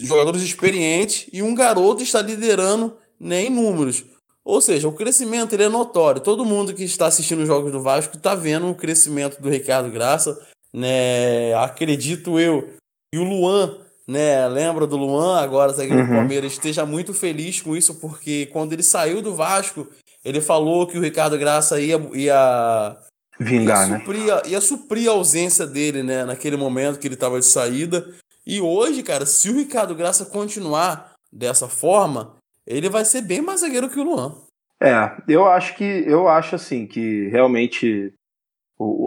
Jogadores 0.00 0.42
experientes 0.42 1.28
e 1.32 1.42
um 1.42 1.54
garoto 1.54 2.02
está 2.02 2.20
liderando 2.20 2.96
né, 3.18 3.44
em 3.44 3.50
números. 3.50 4.04
Ou 4.44 4.60
seja, 4.60 4.88
o 4.88 4.92
crescimento 4.92 5.52
ele 5.52 5.64
é 5.64 5.68
notório. 5.68 6.22
Todo 6.22 6.44
mundo 6.44 6.72
que 6.72 6.84
está 6.84 7.06
assistindo 7.06 7.40
os 7.40 7.46
jogos 7.46 7.70
do 7.70 7.82
Vasco 7.82 8.16
está 8.16 8.34
vendo 8.34 8.68
o 8.68 8.74
crescimento 8.74 9.40
do 9.42 9.50
Ricardo 9.50 9.90
Graça. 9.90 10.40
Né? 10.72 11.52
Acredito 11.54 12.38
eu. 12.38 12.70
E 13.14 13.18
o 13.18 13.24
Luan, 13.24 13.76
né? 14.06 14.48
Lembra 14.48 14.86
do 14.86 14.96
Luan, 14.96 15.38
agora 15.38 15.72
aqui 15.72 15.92
no 15.92 16.00
uhum. 16.00 16.08
Palmeiras, 16.08 16.52
esteja 16.52 16.86
muito 16.86 17.12
feliz 17.12 17.60
com 17.60 17.76
isso, 17.76 17.96
porque 17.96 18.46
quando 18.46 18.72
ele 18.72 18.82
saiu 18.82 19.20
do 19.20 19.34
Vasco, 19.34 19.86
ele 20.24 20.40
falou 20.40 20.86
que 20.86 20.96
o 20.96 21.02
Ricardo 21.02 21.36
Graça 21.36 21.78
ia, 21.80 21.98
ia 22.14 22.96
vingar, 23.38 23.86
ia 23.86 23.92
né? 23.92 23.98
suprir, 23.98 24.26
né? 24.26 24.42
Ia 24.46 24.60
suprir 24.60 25.08
a 25.08 25.12
ausência 25.12 25.66
dele, 25.66 26.02
né? 26.02 26.24
Naquele 26.24 26.56
momento 26.56 26.98
que 26.98 27.06
ele 27.06 27.14
estava 27.14 27.38
de 27.38 27.46
saída. 27.46 28.06
E 28.46 28.60
hoje, 28.60 29.02
cara, 29.02 29.26
se 29.26 29.50
o 29.50 29.56
Ricardo 29.56 29.94
Graça 29.94 30.24
continuar 30.26 31.12
dessa 31.32 31.68
forma, 31.68 32.36
ele 32.66 32.88
vai 32.88 33.04
ser 33.04 33.22
bem 33.22 33.40
mais 33.40 33.60
zagueiro 33.60 33.90
que 33.90 34.00
o 34.00 34.04
Luan. 34.04 34.34
É, 34.80 35.10
eu 35.28 35.46
acho 35.46 35.76
que 35.76 35.84
eu 35.84 36.28
acho 36.28 36.54
assim 36.54 36.86
que 36.86 37.28
realmente 37.28 38.14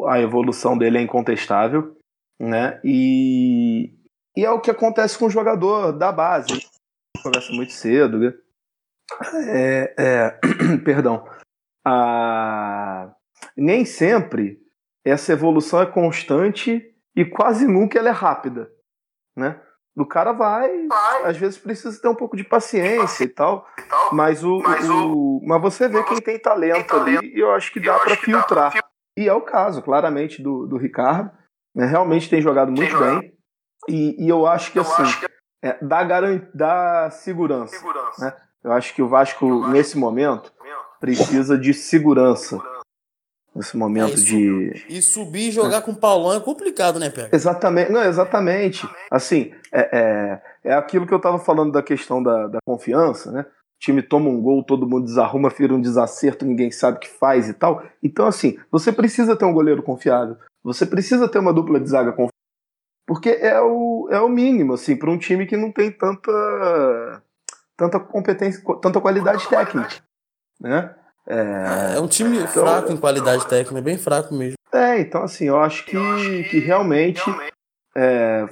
a 0.08 0.20
evolução 0.20 0.78
dele 0.78 0.98
é 0.98 1.02
incontestável, 1.02 1.98
né? 2.40 2.80
E, 2.84 3.94
e 4.36 4.44
é 4.44 4.52
o 4.52 4.60
que 4.60 4.70
acontece 4.70 5.18
com 5.18 5.26
o 5.26 5.30
jogador 5.30 5.94
da 5.94 6.12
base. 6.12 6.68
Começa 7.24 7.52
muito 7.54 7.72
cedo, 7.72 8.18
né? 8.18 8.34
É, 9.48 9.96
é, 9.98 10.40
perdão. 10.84 11.26
A, 11.86 13.14
nem 13.58 13.86
sempre 13.86 14.60
essa 15.06 15.34
evolução 15.34 15.82
é 15.82 15.86
constante 15.86 16.84
e 17.16 17.26
quase 17.26 17.68
nunca 17.68 17.98
ela 18.00 18.10
é 18.10 18.14
rápida, 18.14 18.72
né? 19.36 19.60
O 19.96 20.06
cara 20.06 20.32
vai, 20.32 20.88
vai, 20.88 21.26
às 21.26 21.36
vezes 21.36 21.58
precisa 21.58 22.02
ter 22.02 22.08
um 22.08 22.16
pouco 22.16 22.38
de 22.38 22.46
paciência 22.46 23.26
e 23.26 23.28
tal, 23.28 23.68
mas 24.14 24.42
o, 24.42 24.60
mas, 24.60 24.90
o, 24.90 25.14
o, 25.14 25.42
mas 25.46 25.62
você 25.62 25.90
vê 25.90 26.02
quem 26.04 26.22
tem 26.22 26.40
talento, 26.40 26.76
tem 26.76 26.84
talento 26.86 27.20
ali 27.20 27.36
e 27.36 27.40
eu 27.40 27.52
acho 27.52 27.74
que 27.74 27.80
dá 27.80 28.00
para 28.00 28.16
filtrar. 28.16 28.74
E 29.18 29.28
é 29.28 29.34
o 29.34 29.42
caso, 29.42 29.82
claramente, 29.82 30.42
do, 30.42 30.66
do 30.66 30.78
Ricardo. 30.78 31.30
Né? 31.76 31.86
Realmente 31.86 32.30
tem 32.30 32.42
jogado 32.42 32.72
muito 32.72 32.98
tem 32.98 33.20
bem. 33.20 33.34
E, 33.90 34.26
e, 34.26 34.30
eu 34.30 34.48
acho 34.48 34.72
que 34.72 34.80
eu 34.80 34.84
assim, 34.84 35.02
acho 35.02 35.20
que... 35.20 35.28
É, 35.62 35.78
dá, 35.82 36.04
garan... 36.04 36.42
dá 36.54 37.10
segurança. 37.12 37.76
segurança. 37.76 38.26
Né? 38.26 38.34
Eu 38.64 38.72
acho 38.72 38.96
que 38.96 39.02
o 39.02 39.10
Vasco 39.10 39.68
nesse 39.68 39.98
momento, 39.98 40.54
precisa 41.02 41.58
de 41.58 41.74
segurança 41.74 42.62
nesse 43.56 43.76
momento 43.78 44.14
é, 44.14 44.16
de. 44.16 44.86
E 44.90 45.02
subir 45.02 45.50
e 45.50 45.52
jogar 45.52 45.78
é. 45.78 45.82
com 45.82 45.92
o 45.92 45.96
Paulão 45.96 46.36
é 46.36 46.40
complicado, 46.40 47.00
né, 47.00 47.10
Pega? 47.10 47.36
Exatamente, 47.36 47.92
não, 47.92 48.04
exatamente. 48.04 48.88
Assim, 49.10 49.52
é, 49.72 49.90
é, 50.64 50.72
é 50.72 50.74
aquilo 50.74 51.06
que 51.06 51.14
eu 51.14 51.18
estava 51.18 51.40
falando 51.40 51.72
da 51.72 51.84
questão 51.84 52.22
da, 52.22 52.48
da 52.48 52.60
confiança, 52.66 53.32
né? 53.32 53.46
time 53.82 54.04
toma 54.04 54.30
um 54.30 54.40
gol, 54.40 54.64
todo 54.64 54.88
mundo 54.88 55.06
desarruma, 55.06 55.50
vira 55.50 55.74
um 55.74 55.82
desacerto, 55.82 56.46
ninguém 56.46 56.70
sabe 56.70 56.98
o 56.98 57.00
que 57.00 57.10
faz 57.10 57.50
e 57.50 57.54
tal. 57.54 57.84
Então, 58.02 58.28
assim, 58.28 58.60
você 58.72 58.92
precisa 58.92 59.36
ter 59.36 59.44
um 59.44 59.54
goleiro 59.54 59.82
confiável. 59.82 60.38
Você 60.64 60.86
precisa 60.86 61.28
ter 61.28 61.40
uma 61.40 61.52
dupla 61.52 61.80
de 61.80 61.90
zaga 61.90 62.12
confiável. 62.12 62.30
Porque 63.08 63.30
é 63.30 63.60
o, 63.60 64.08
é 64.12 64.22
o 64.22 64.30
mínimo, 64.30 64.74
assim, 64.74 64.96
para 64.96 65.10
um 65.10 65.18
time 65.18 65.48
que 65.48 65.58
não 65.58 65.72
tem 65.72 65.92
tanta, 65.92 67.24
tanta 67.76 68.00
competência, 68.00 68.64
tanta 68.80 69.02
qualidade 69.02 69.50
técnica. 69.50 69.96
Né? 70.60 70.96
É, 71.28 71.96
é 71.98 72.00
um 72.00 72.08
time 72.08 72.38
então, 72.38 72.48
fraco 72.48 72.92
em 72.92 72.98
qualidade 72.98 73.48
técnica, 73.48 73.82
bem 73.82 73.98
fraco 73.98 74.34
mesmo. 74.34 74.56
É, 74.74 75.00
então 75.00 75.24
assim, 75.24 75.46
eu 75.46 75.60
acho 75.60 75.86
que, 75.86 75.98
que 76.50 76.60
realmente 76.60 77.22
é, 77.96 78.46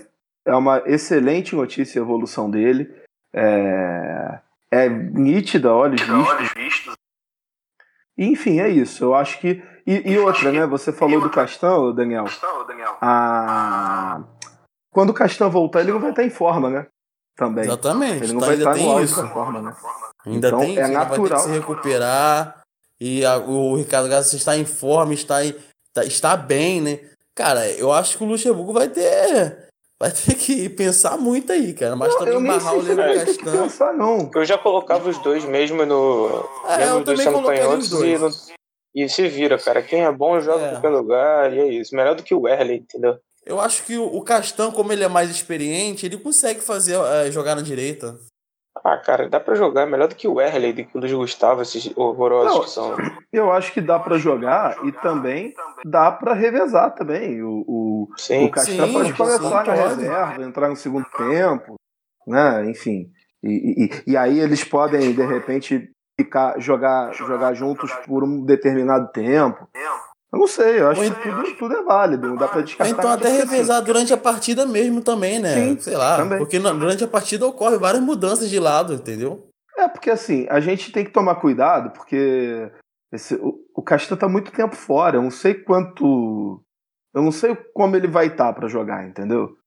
é 0.45 0.55
uma 0.55 0.82
excelente 0.86 1.55
notícia 1.55 2.01
a 2.01 2.03
evolução 2.03 2.49
dele. 2.49 2.89
É, 3.34 4.39
é 4.71 4.89
nítida, 4.89 5.73
olhos 5.73 6.01
vistos. 6.55 6.93
Enfim, 8.17 8.60
é 8.60 8.67
isso. 8.67 9.03
Eu 9.03 9.15
acho 9.15 9.39
que. 9.39 9.63
E, 9.88 10.12
e 10.12 10.19
outra, 10.19 10.51
né? 10.51 10.65
Você 10.67 10.91
falou 10.91 11.21
do 11.21 11.29
Castão, 11.29 11.95
Daniel. 11.95 12.25
Ah, 13.01 14.23
quando 14.91 15.12
o 15.12 15.13
Castão 15.13 15.49
voltar, 15.49 15.82
ele 15.82 15.93
não 15.93 16.01
vai 16.01 16.10
estar 16.10 16.23
em 16.23 16.29
forma, 16.29 16.69
né? 16.69 16.88
Também. 17.36 17.63
Exatamente. 17.63 18.25
Ele 18.25 18.34
não 18.34 18.41
tá, 18.41 18.47
vai 18.47 18.55
estar 18.58 18.77
em 18.77 19.01
isso. 19.01 19.27
forma, 19.29 19.62
né? 19.62 19.73
Ainda 20.25 20.47
então, 20.49 20.60
tem 20.60 20.77
é 20.77 20.88
natural. 20.88 21.08
vai 21.08 21.29
ter 21.29 21.36
que 21.36 21.41
se 21.41 21.49
recuperar. 21.51 22.59
E 22.99 23.25
a, 23.25 23.38
o 23.38 23.75
Ricardo 23.75 24.09
Garcia 24.09 24.38
está 24.38 24.57
em 24.57 24.65
forma, 24.65 25.13
está, 25.13 25.45
em, 25.45 25.55
está, 25.88 26.05
está 26.05 26.38
bem, 26.38 26.81
né? 26.81 26.99
Cara, 27.33 27.69
eu 27.71 27.91
acho 27.91 28.17
que 28.17 28.23
o 28.23 28.27
Luxemburgo 28.27 28.73
vai 28.73 28.89
ter 28.89 29.69
Vai 30.01 30.12
ter 30.12 30.33
que 30.35 30.69
pensar 30.69 31.17
muito 31.17 31.51
aí, 31.51 31.73
cara. 31.73 31.93
Mas 31.93 32.13
não, 32.13 32.19
também 32.19 32.43
barrar 32.43 32.73
o 32.73 32.81
Leandro 32.81 33.25
Castan. 33.25 33.63
Pensar, 33.63 33.93
não. 33.93 34.31
Eu 34.33 34.45
já 34.45 34.57
colocava 34.57 35.09
os 35.09 35.17
dois 35.17 35.43
mesmo 35.43 35.85
no. 35.85 36.47
É, 36.65 36.77
mesmo 36.77 36.99
eu 36.99 37.03
também 37.03 37.25
colocaria 37.25 37.69
os 37.69 37.89
dois. 37.89 38.53
E, 38.95 39.03
e 39.03 39.09
se 39.09 39.27
vira, 39.27 39.57
cara. 39.57 39.81
Quem 39.81 40.05
é 40.05 40.12
bom 40.12 40.39
joga 40.39 40.63
é. 40.63 40.67
em 40.67 40.71
qualquer 40.71 40.89
lugar. 40.89 41.53
E 41.53 41.59
é 41.59 41.67
isso. 41.67 41.93
Melhor 41.93 42.15
do 42.15 42.23
que 42.23 42.33
o 42.33 42.43
Werley, 42.43 42.77
entendeu? 42.77 43.19
Eu 43.45 43.59
acho 43.59 43.83
que 43.83 43.97
o, 43.97 44.05
o 44.05 44.21
Castan, 44.21 44.71
como 44.71 44.93
ele 44.93 45.03
é 45.03 45.09
mais 45.09 45.29
experiente, 45.29 46.05
ele 46.05 46.17
consegue 46.17 46.62
fazer 46.62 46.97
é, 46.97 47.29
jogar 47.29 47.55
na 47.55 47.62
direita. 47.62 48.17
Ah, 48.83 48.97
cara, 48.97 49.29
dá 49.29 49.39
para 49.39 49.55
jogar 49.55 49.85
melhor 49.85 50.07
do 50.07 50.15
que 50.15 50.27
o 50.27 50.35
Werley, 50.35 50.73
do 50.73 50.85
que 50.85 50.97
o 50.97 50.99
Luiz 50.99 51.13
Gustavo, 51.13 51.61
esses 51.61 51.91
horrorosos 51.97 52.55
Não, 52.55 52.63
que 52.63 52.69
são. 52.69 52.95
Eu 53.31 53.51
acho 53.51 53.73
que 53.73 53.81
dá 53.81 53.99
para 53.99 54.17
jogar 54.17 54.85
e 54.85 54.91
também 54.91 55.53
dá 55.85 56.11
para 56.11 56.33
revezar 56.33 56.93
também. 56.95 57.41
O, 57.43 57.63
o, 57.67 58.09
sim, 58.17 58.45
o 58.45 58.51
Castan 58.51 58.91
pode 58.91 59.13
começar 59.13 59.65
na 59.65 59.73
reserva, 59.73 60.43
entrar 60.43 60.69
no 60.69 60.75
segundo 60.75 61.05
tempo, 61.17 61.75
né? 62.25 62.69
Enfim. 62.69 63.11
E, 63.43 63.85
e, 63.85 64.11
e 64.11 64.17
aí 64.17 64.39
eles 64.39 64.63
podem, 64.63 65.13
de 65.13 65.25
repente, 65.25 65.91
ficar, 66.19 66.59
jogar, 66.59 67.13
jogar 67.13 67.53
juntos 67.53 67.91
por 68.05 68.23
um 68.23 68.43
determinado 68.43 69.09
tempo. 69.11 69.67
Eu 70.31 70.37
não 70.37 70.47
sei, 70.47 70.79
eu 70.79 70.89
acho 70.89 71.01
que 71.01 71.29
tudo, 71.29 71.55
tudo 71.57 71.75
é 71.75 71.83
válido, 71.83 72.27
não 72.27 72.35
dá 72.35 72.47
pra 72.47 72.61
descartar. 72.61 72.91
Então 72.91 73.11
até 73.11 73.29
revezar 73.29 73.77
assim. 73.77 73.85
durante 73.85 74.13
a 74.13 74.17
partida 74.17 74.65
mesmo 74.65 75.01
também, 75.01 75.39
né? 75.39 75.55
Sim, 75.55 75.79
sei 75.79 75.97
lá, 75.97 76.17
também. 76.17 76.37
porque 76.37 76.59
durante 76.59 77.03
a 77.03 77.07
partida 77.07 77.47
ocorre 77.47 77.77
várias 77.77 78.03
mudanças 78.03 78.47
de 78.47 78.59
lado, 78.59 78.93
entendeu? 78.93 79.47
É, 79.75 79.87
porque 79.87 80.11
assim, 80.11 80.45
a 80.49 80.59
gente 80.59 80.91
tem 80.91 81.03
que 81.03 81.11
tomar 81.11 81.35
cuidado, 81.35 81.91
porque 81.91 82.71
esse, 83.11 83.33
o, 83.35 83.59
o 83.75 83.81
Castan 83.81 84.15
tá 84.15 84.29
muito 84.29 84.51
tempo 84.51 84.75
fora, 84.75 85.17
eu 85.17 85.21
não 85.21 85.31
sei 85.31 85.55
quanto... 85.55 86.61
Eu 87.11 87.23
não 87.23 87.31
sei 87.31 87.55
como 87.73 87.95
ele 87.95 88.07
vai 88.07 88.27
estar 88.27 88.47
tá 88.47 88.53
para 88.53 88.67
jogar, 88.67 89.07
entendeu? 89.07 89.57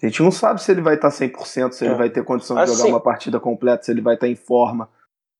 A 0.00 0.06
gente 0.06 0.22
não 0.22 0.30
sabe 0.30 0.62
se 0.62 0.70
ele 0.70 0.80
vai 0.80 0.94
estar 0.94 1.10
tá 1.10 1.16
100%, 1.16 1.72
se 1.72 1.84
é. 1.84 1.88
ele 1.88 1.96
vai 1.96 2.10
ter 2.10 2.24
condição 2.24 2.56
de 2.56 2.62
assim, 2.62 2.76
jogar 2.76 2.88
uma 2.90 3.00
partida 3.00 3.40
completa, 3.40 3.82
se 3.82 3.90
ele 3.90 4.00
vai 4.00 4.14
estar 4.14 4.26
tá 4.26 4.30
em 4.30 4.36
forma. 4.36 4.88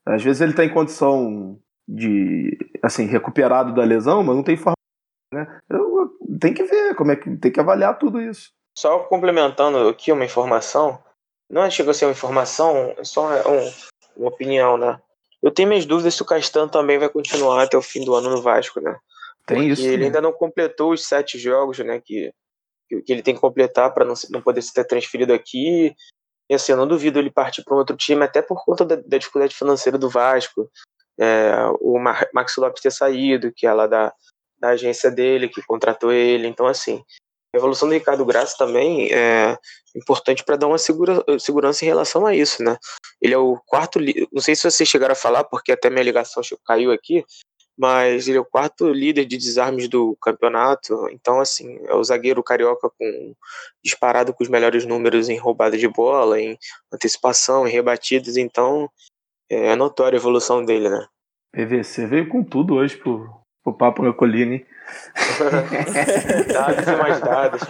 Às 0.05 0.25
vezes 0.25 0.41
ele 0.41 0.53
tá 0.53 0.65
em 0.65 0.73
condição 0.73 1.57
de 1.89 2.57
assim 2.83 3.07
recuperado 3.07 3.75
da 3.75 3.85
lesão, 3.85 4.23
mas 4.23 4.37
não 4.37 4.43
tem 4.43 4.57
forma, 4.57 4.77
né? 5.33 5.61
Eu, 5.69 6.11
tem 6.41 6.55
que 6.55 6.65
ver 6.65 6.95
como 6.95 7.13
é 7.13 7.17
que 7.17 7.37
tem 7.37 7.53
que 7.53 7.61
avaliar 7.61 7.99
tudo 7.99 8.21
isso. 8.21 8.51
Só 8.77 9.01
complementando 9.01 9.89
aqui 9.89 10.11
uma 10.13 10.25
informação, 10.25 11.03
não 11.51 11.69
chega 11.71 11.91
a 11.91 11.95
ser 11.95 12.07
uma 12.07 12.13
informação, 12.13 12.95
é 12.97 13.05
só 13.05 13.29
um, 13.49 13.73
uma 14.17 14.29
opinião, 14.29 14.77
né? 14.77 14.99
Eu 15.43 15.51
tenho 15.51 15.69
minhas 15.69 15.85
dúvidas 15.85 16.15
se 16.15 16.23
o 16.23 16.27
Castan 16.27 16.69
também 16.69 16.99
vai 16.99 17.09
continuar 17.09 17.63
até 17.63 17.77
o 17.77 17.83
fim 17.83 18.05
do 18.05 18.15
ano 18.15 18.31
no 18.31 18.41
Vasco, 18.41 18.81
né? 18.81 18.97
Tem 19.45 19.59
Porque 19.59 19.73
isso. 19.73 19.83
Ele 19.83 19.99
né? 19.99 20.05
ainda 20.07 20.21
não 20.21 20.33
completou 20.33 20.93
os 20.93 21.05
sete 21.05 21.39
jogos, 21.39 21.79
né? 21.81 22.01
Que, 22.01 22.33
que 22.89 23.13
ele 23.13 23.23
tem 23.23 23.35
que 23.35 23.41
completar 23.41 23.93
para 23.93 24.05
não, 24.05 24.15
não 24.31 24.41
poder 24.41 24.63
ser 24.63 24.85
transferido 24.85 25.33
aqui. 25.33 25.95
E 26.49 26.55
assim, 26.55 26.73
eu 26.73 26.79
não 26.79 26.87
duvido 26.87 27.19
ele 27.19 27.31
partir 27.31 27.65
para 27.65 27.75
um 27.75 27.79
outro 27.79 27.97
time, 27.97 28.25
até 28.25 28.41
por 28.41 28.65
conta 28.65 28.85
da, 28.85 28.97
da 28.97 29.19
dificuldade 29.19 29.55
financeira 29.55 29.99
do 29.99 30.09
Vasco 30.09 30.71
é, 31.23 31.55
o 31.81 31.99
Max 31.99 32.57
Lopes 32.57 32.83
ter 32.83 32.91
saído, 32.91 33.53
que 33.55 33.67
é 33.67 33.73
lá 33.73 33.87
da, 33.87 34.13
da 34.59 34.71
agência 34.71 35.11
dele, 35.11 35.49
que 35.49 35.63
contratou 35.63 36.13
ele. 36.13 36.49
Então, 36.49 36.67
assim, 36.67 37.03
a 37.55 37.59
evolução 37.59 37.89
do 37.89 37.95
Ricardo 37.95 38.25
Graça 38.25 38.57
também 38.59 39.13
é 39.13 39.57
importante 39.95 40.43
para 40.43 40.57
dar 40.57 40.67
uma 40.67 40.79
segura, 40.79 41.23
segurança 41.39 41.85
em 41.85 41.89
relação 41.89 42.27
a 42.27 42.35
isso, 42.35 42.63
né? 42.63 42.77
Ele 43.21 43.35
é 43.35 43.39
o 43.39 43.57
quarto, 43.67 44.01
não 44.33 44.43
sei 44.43 44.57
se 44.57 44.69
vocês 44.69 44.89
chegaram 44.89 45.13
a 45.13 45.17
falar, 45.17 45.45
porque 45.45 45.71
até 45.71 45.89
minha 45.89 46.03
ligação 46.03 46.43
caiu 46.67 46.91
aqui, 46.91 47.25
mas 47.79 48.27
ele 48.27 48.39
é 48.39 48.41
o 48.41 48.45
quarto 48.45 48.91
líder 48.91 49.27
de 49.27 49.37
desarmes 49.37 49.89
do 49.89 50.17
campeonato. 50.21 51.09
Então, 51.11 51.41
assim, 51.41 51.79
é 51.87 51.95
o 51.95 52.03
zagueiro 52.03 52.43
carioca 52.43 52.91
com 52.99 53.35
disparado 53.85 54.35
com 54.35 54.43
os 54.43 54.51
melhores 54.51 54.85
números 54.85 55.29
em 55.29 55.37
roubada 55.37 55.79
de 55.79 55.89
bola, 55.89 56.41
em 56.41 56.59
antecipação, 56.93 57.67
em 57.67 57.71
rebatidas. 57.71 58.37
Então, 58.37 58.91
é, 59.53 59.69
é 59.69 59.77
notória 59.77 60.17
a 60.17 60.21
evolução 60.21 60.65
dele, 60.65 60.89
né? 60.89 61.07
PVC 61.53 62.07
veio 62.07 62.29
com 62.29 62.43
tudo 62.43 62.75
hoje 62.75 62.97
pro, 62.97 63.29
pro 63.63 63.77
Papo 63.77 64.03
na 64.03 64.13
colina, 64.13 64.55
hein? 64.57 64.67
dados 66.53 66.87
e 66.87 66.97
mais 66.97 67.21
dados. 67.21 67.61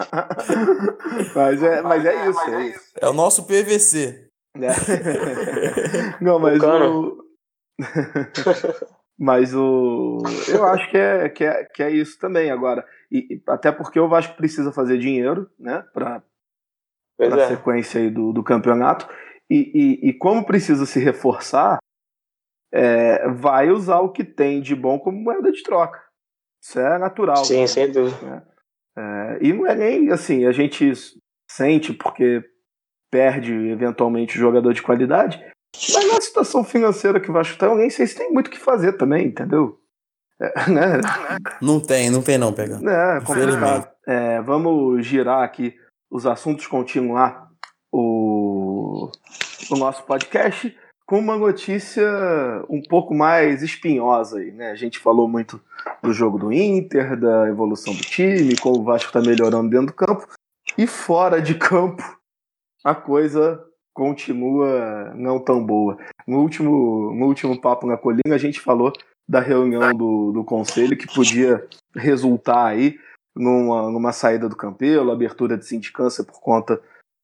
Mas 1.34 1.62
é, 1.62 1.82
mas 1.82 2.04
é 2.04 2.28
isso, 2.28 2.40
é 2.40 2.66
isso. 2.68 2.92
É 3.00 3.08
o 3.08 3.12
nosso 3.12 3.44
PVC. 3.44 4.28
É. 4.56 6.22
Não, 6.22 6.38
mas 6.38 6.62
o. 6.62 7.24
mas 9.18 9.54
o. 9.54 10.18
Eu 10.48 10.64
acho 10.64 10.90
que 10.90 10.96
é, 10.96 11.28
que 11.28 11.44
é, 11.44 11.64
que 11.64 11.82
é 11.82 11.90
isso 11.90 12.18
também 12.18 12.50
agora. 12.50 12.84
E, 13.10 13.42
até 13.48 13.72
porque 13.72 13.98
o 13.98 14.08
Vasco 14.08 14.36
precisa 14.36 14.72
fazer 14.72 14.98
dinheiro, 14.98 15.50
né? 15.58 15.84
Pra, 15.92 16.22
pra 17.16 17.42
é. 17.42 17.48
sequência 17.48 18.00
aí 18.00 18.10
do, 18.10 18.32
do 18.32 18.42
campeonato. 18.42 19.08
E, 19.52 19.70
e, 19.74 20.08
e 20.08 20.12
como 20.14 20.46
precisa 20.46 20.86
se 20.86 20.98
reforçar, 20.98 21.76
é, 22.72 23.28
vai 23.28 23.70
usar 23.70 24.00
o 24.00 24.10
que 24.10 24.24
tem 24.24 24.62
de 24.62 24.74
bom 24.74 24.98
como 24.98 25.20
moeda 25.20 25.52
de 25.52 25.62
troca. 25.62 26.02
Isso 26.64 26.80
é 26.80 26.96
natural. 26.96 27.44
Sim, 27.44 27.60
né? 27.60 27.66
sem 27.66 27.92
dúvida. 27.92 28.26
Né? 28.26 28.42
É, 28.96 29.38
e 29.42 29.52
não 29.52 29.66
é 29.66 29.74
nem 29.74 30.10
assim, 30.10 30.46
a 30.46 30.52
gente 30.52 30.92
sente 31.50 31.92
porque 31.92 32.42
perde 33.10 33.52
eventualmente 33.52 34.38
jogador 34.38 34.72
de 34.72 34.80
qualidade, 34.80 35.38
mas 35.92 36.10
na 36.10 36.18
situação 36.18 36.64
financeira 36.64 37.20
que 37.20 37.28
o 37.28 37.34
Vasco 37.34 37.52
está, 37.52 37.66
eu 37.66 37.76
nem 37.76 37.90
sei 37.90 38.06
se 38.06 38.16
tem 38.16 38.32
muito 38.32 38.46
o 38.46 38.50
que 38.50 38.58
fazer 38.58 38.94
também, 38.94 39.26
entendeu? 39.26 39.78
É, 40.40 40.46
né? 40.70 41.00
Não 41.60 41.78
tem, 41.78 42.08
não 42.08 42.22
tem 42.22 42.38
não, 42.38 42.54
pegar. 42.54 42.80
É, 42.82 43.20
complicado. 43.20 43.92
É, 44.06 44.40
vamos 44.40 45.06
girar 45.06 45.42
aqui 45.42 45.74
os 46.10 46.24
assuntos, 46.24 46.66
continuar 46.66 47.41
o, 49.70 49.76
nosso 49.76 50.02
podcast 50.04 50.76
com 51.06 51.18
uma 51.18 51.36
notícia 51.36 52.04
um 52.68 52.82
pouco 52.82 53.14
mais 53.14 53.62
espinhosa 53.62 54.38
aí, 54.38 54.52
né? 54.52 54.70
A 54.70 54.74
gente 54.74 54.98
falou 54.98 55.28
muito 55.28 55.60
do 56.02 56.12
jogo 56.12 56.38
do 56.38 56.52
Inter, 56.52 57.18
da 57.18 57.48
evolução 57.48 57.94
do 57.94 58.02
time, 58.02 58.56
como 58.56 58.80
o 58.80 58.84
Vasco 58.84 59.08
está 59.08 59.20
melhorando 59.20 59.70
dentro 59.70 59.86
do 59.86 59.92
campo. 59.92 60.26
E 60.76 60.86
fora 60.86 61.40
de 61.40 61.54
campo, 61.54 62.02
a 62.84 62.94
coisa 62.94 63.62
continua 63.94 65.12
não 65.14 65.38
tão 65.38 65.64
boa. 65.64 65.98
No 66.26 66.40
último, 66.40 67.14
no 67.14 67.26
último 67.26 67.60
papo 67.60 67.86
na 67.86 67.96
colina, 67.96 68.34
a 68.34 68.38
gente 68.38 68.60
falou 68.60 68.92
da 69.28 69.40
reunião 69.40 69.92
do, 69.94 70.32
do 70.32 70.44
conselho 70.44 70.96
que 70.96 71.12
podia 71.12 71.66
resultar 71.94 72.66
aí 72.66 72.98
numa, 73.34 73.90
numa 73.90 74.12
saída 74.12 74.48
do 74.48 74.56
Campelo, 74.56 75.10
abertura 75.10 75.56
de 75.56 75.66
sindicância 75.66 76.24
por 76.24 76.40
conta 76.40 76.80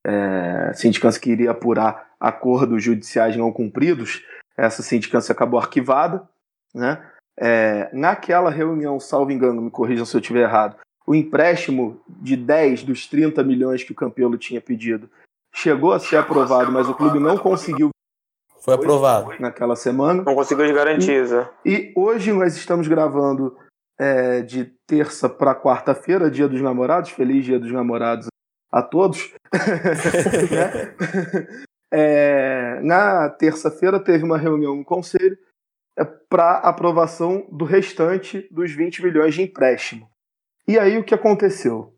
é, 0.07 0.73
sindicância 0.75 1.21
que 1.21 1.31
iria 1.31 1.51
apurar 1.51 2.09
acordos 2.21 2.83
judiciais 2.83 3.37
não 3.37 3.53
cumpridos, 3.53 4.25
essa 4.57 4.83
sindicância 4.83 5.33
acabou 5.33 5.59
arquivada. 5.61 6.29
Né? 6.75 7.01
É, 7.39 7.89
naquela 7.93 8.51
reunião, 8.51 8.99
salvo 8.99 9.31
engano, 9.31 9.63
me 9.63 9.71
corrijam 9.71 10.05
se 10.05 10.17
eu 10.17 10.21
estiver 10.21 10.43
errado, 10.43 10.77
o 11.07 11.15
empréstimo 11.15 12.01
de 12.09 12.37
10 12.37 12.83
dos 12.83 13.07
30 13.07 13.43
milhões 13.43 13.83
que 13.83 13.93
o 13.93 13.95
Campelo 13.95 14.37
tinha 14.37 14.61
pedido 14.61 15.09
chegou 15.55 15.93
a 15.93 15.99
ser 15.99 16.17
aprovado, 16.17 16.71
mas 16.71 16.89
o 16.89 16.95
clube 16.95 17.19
não 17.19 17.39
conseguiu. 17.39 17.91
Foi 18.61 18.75
aprovado. 18.75 19.33
Naquela 19.41 19.75
semana. 19.75 20.23
Não 20.23 20.35
conseguiu 20.35 20.67
as 20.67 20.73
garantias. 20.73 21.31
E, 21.65 21.71
e 21.71 21.93
hoje 21.97 22.33
nós 22.33 22.57
estamos 22.57 22.87
gravando 22.87 23.57
é, 23.99 24.43
de 24.43 24.67
terça 24.87 25.29
para 25.29 25.55
quarta-feira, 25.55 26.31
dia 26.31 26.47
dos 26.47 26.61
namorados. 26.61 27.11
Feliz 27.11 27.45
dia 27.45 27.59
dos 27.59 27.73
namorados 27.73 28.29
a 28.71 28.83
todos. 28.83 29.33
né? 30.51 30.95
É, 31.91 32.81
na 32.83 33.31
terça-feira 33.31 33.99
teve 33.99 34.23
uma 34.23 34.37
reunião 34.37 34.77
no 34.77 34.85
conselho 34.85 35.39
é, 35.99 36.05
para 36.05 36.59
aprovação 36.59 37.47
do 37.51 37.65
restante 37.65 38.47
dos 38.51 38.73
20 38.73 39.03
milhões 39.03 39.35
de 39.35 39.43
empréstimo. 39.43 40.09
E 40.67 40.79
aí 40.79 40.99
o 40.99 41.05
que 41.05 41.15
aconteceu? 41.15 41.95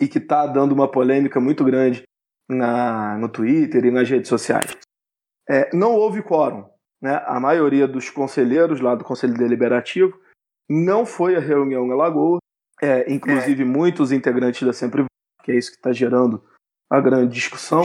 E 0.00 0.06
que 0.06 0.18
está 0.18 0.46
dando 0.46 0.72
uma 0.72 0.88
polêmica 0.88 1.40
muito 1.40 1.64
grande 1.64 2.04
na, 2.48 3.18
no 3.18 3.28
Twitter 3.28 3.84
e 3.84 3.90
nas 3.90 4.08
redes 4.08 4.28
sociais. 4.28 4.76
É, 5.48 5.68
não 5.74 5.94
houve 5.94 6.22
quórum. 6.22 6.64
Né? 7.02 7.20
A 7.26 7.40
maioria 7.40 7.88
dos 7.88 8.08
conselheiros 8.08 8.80
lá 8.80 8.94
do 8.94 9.04
Conselho 9.04 9.34
Deliberativo 9.34 10.18
não 10.68 11.04
foi 11.04 11.36
à 11.36 11.40
reunião 11.40 11.86
em 11.86 11.96
Lagoa, 11.96 12.38
é, 12.80 13.12
inclusive 13.12 13.62
é. 13.62 13.66
muitos 13.66 14.12
integrantes 14.12 14.66
da 14.66 14.72
Sempre 14.72 15.04
que 15.48 15.52
é 15.52 15.56
isso 15.56 15.70
que 15.70 15.78
está 15.78 15.92
gerando 15.92 16.44
a 16.90 17.00
grande 17.00 17.32
discussão, 17.32 17.82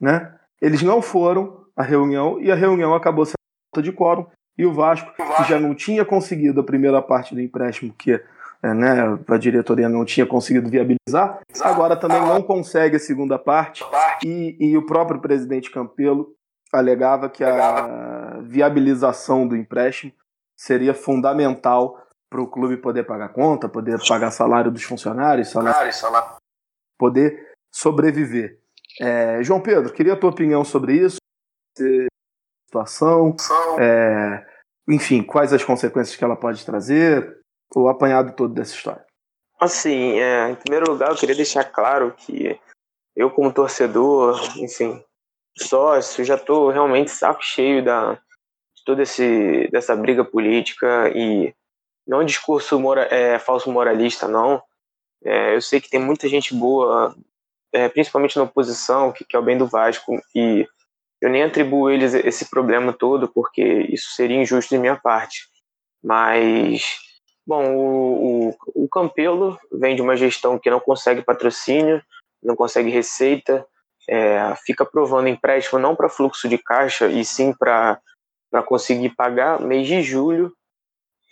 né? 0.00 0.34
Eles 0.62 0.80
não 0.80 1.02
foram 1.02 1.66
à 1.76 1.82
reunião 1.82 2.40
e 2.40 2.50
a 2.50 2.54
reunião 2.54 2.94
acabou 2.94 3.26
sendo 3.26 3.34
falta 3.70 3.82
de 3.82 3.92
quórum. 3.92 4.26
E 4.56 4.64
o 4.64 4.72
Vasco, 4.72 5.12
que 5.14 5.44
já 5.44 5.60
não 5.60 5.74
tinha 5.74 6.06
conseguido 6.06 6.60
a 6.60 6.64
primeira 6.64 7.02
parte 7.02 7.34
do 7.34 7.40
empréstimo 7.42 7.92
que 7.92 8.12
é, 8.12 8.72
né, 8.72 9.18
a 9.28 9.36
diretoria 9.36 9.86
não 9.86 10.06
tinha 10.06 10.24
conseguido 10.24 10.70
viabilizar, 10.70 11.40
agora 11.60 11.94
também 11.94 12.20
não 12.20 12.40
consegue 12.40 12.96
a 12.96 12.98
segunda 13.00 13.38
parte. 13.38 13.84
e, 14.24 14.56
e 14.58 14.78
o 14.78 14.86
próprio 14.86 15.20
presidente 15.20 15.70
Campelo 15.70 16.34
alegava 16.72 17.28
que 17.28 17.44
a 17.44 18.40
viabilização 18.42 19.46
do 19.46 19.54
empréstimo 19.54 20.12
seria 20.58 20.94
fundamental 20.94 22.02
para 22.30 22.40
o 22.40 22.46
clube 22.46 22.78
poder 22.78 23.04
pagar 23.04 23.28
conta, 23.28 23.68
poder 23.68 24.00
pagar 24.08 24.30
salário 24.30 24.70
dos 24.70 24.82
funcionários, 24.82 25.50
salário, 25.50 25.92
poder 26.98 27.52
sobreviver. 27.72 28.58
É, 29.00 29.42
João 29.42 29.60
Pedro, 29.60 29.92
queria 29.92 30.14
a 30.14 30.16
tua 30.16 30.30
opinião 30.30 30.64
sobre 30.64 30.94
isso, 30.94 31.18
situação, 32.66 33.34
é, 33.78 34.46
enfim, 34.88 35.22
quais 35.22 35.52
as 35.52 35.64
consequências 35.64 36.16
que 36.16 36.24
ela 36.24 36.36
pode 36.36 36.64
trazer, 36.64 37.38
o 37.74 37.88
apanhado 37.88 38.34
todo 38.34 38.54
dessa 38.54 38.74
história. 38.74 39.04
Assim, 39.60 40.18
é, 40.18 40.50
em 40.50 40.54
primeiro 40.54 40.90
lugar, 40.90 41.10
eu 41.10 41.16
queria 41.16 41.34
deixar 41.34 41.64
claro 41.64 42.14
que 42.16 42.58
eu, 43.14 43.30
como 43.30 43.52
torcedor, 43.52 44.38
enfim, 44.58 45.02
sócio, 45.58 46.24
já 46.24 46.34
estou 46.34 46.70
realmente 46.70 47.10
saco 47.10 47.42
cheio 47.42 47.82
da, 47.82 48.14
de 48.14 48.84
toda 48.84 49.02
esse, 49.02 49.68
dessa 49.72 49.96
briga 49.96 50.24
política 50.24 51.10
e 51.14 51.54
não 52.06 52.20
é 52.20 52.22
um 52.22 52.26
discurso 52.26 52.78
mora, 52.78 53.02
é, 53.10 53.38
falso 53.38 53.70
moralista, 53.70 54.28
não. 54.28 54.62
É, 55.26 55.54
eu 55.56 55.60
sei 55.60 55.80
que 55.80 55.90
tem 55.90 56.00
muita 56.00 56.28
gente 56.28 56.54
boa 56.54 57.14
é, 57.72 57.88
principalmente 57.88 58.36
na 58.36 58.44
oposição, 58.44 59.12
que, 59.12 59.24
é 59.36 59.38
o 59.38 59.42
bem 59.42 59.58
do 59.58 59.66
Vasco, 59.66 60.18
e 60.34 60.66
eu 61.20 61.28
nem 61.28 61.42
atribuo 61.42 61.90
eles 61.90 62.14
esse 62.14 62.48
problema 62.48 62.92
todo, 62.92 63.28
porque 63.28 63.62
isso 63.90 64.12
seria 64.14 64.40
injusto 64.40 64.74
de 64.74 64.80
minha 64.80 64.96
parte. 64.96 65.46
Mas, 66.02 66.96
bom, 67.46 67.74
o, 67.74 68.48
o, 68.48 68.84
o 68.84 68.88
Campelo 68.88 69.58
vem 69.72 69.94
de 69.94 70.00
uma 70.00 70.16
gestão 70.16 70.58
que 70.58 70.70
não 70.70 70.80
consegue 70.80 71.22
patrocínio, 71.22 72.02
não 72.42 72.56
consegue 72.56 72.88
receita, 72.88 73.66
é, 74.08 74.54
fica 74.64 74.84
aprovando 74.84 75.28
empréstimo 75.28 75.78
não 75.78 75.96
para 75.96 76.08
fluxo 76.08 76.48
de 76.48 76.56
caixa, 76.56 77.08
e 77.08 77.24
sim 77.24 77.52
para 77.52 78.00
conseguir 78.66 79.10
pagar 79.10 79.60
mês 79.60 79.86
de 79.86 80.02
julho. 80.02 80.52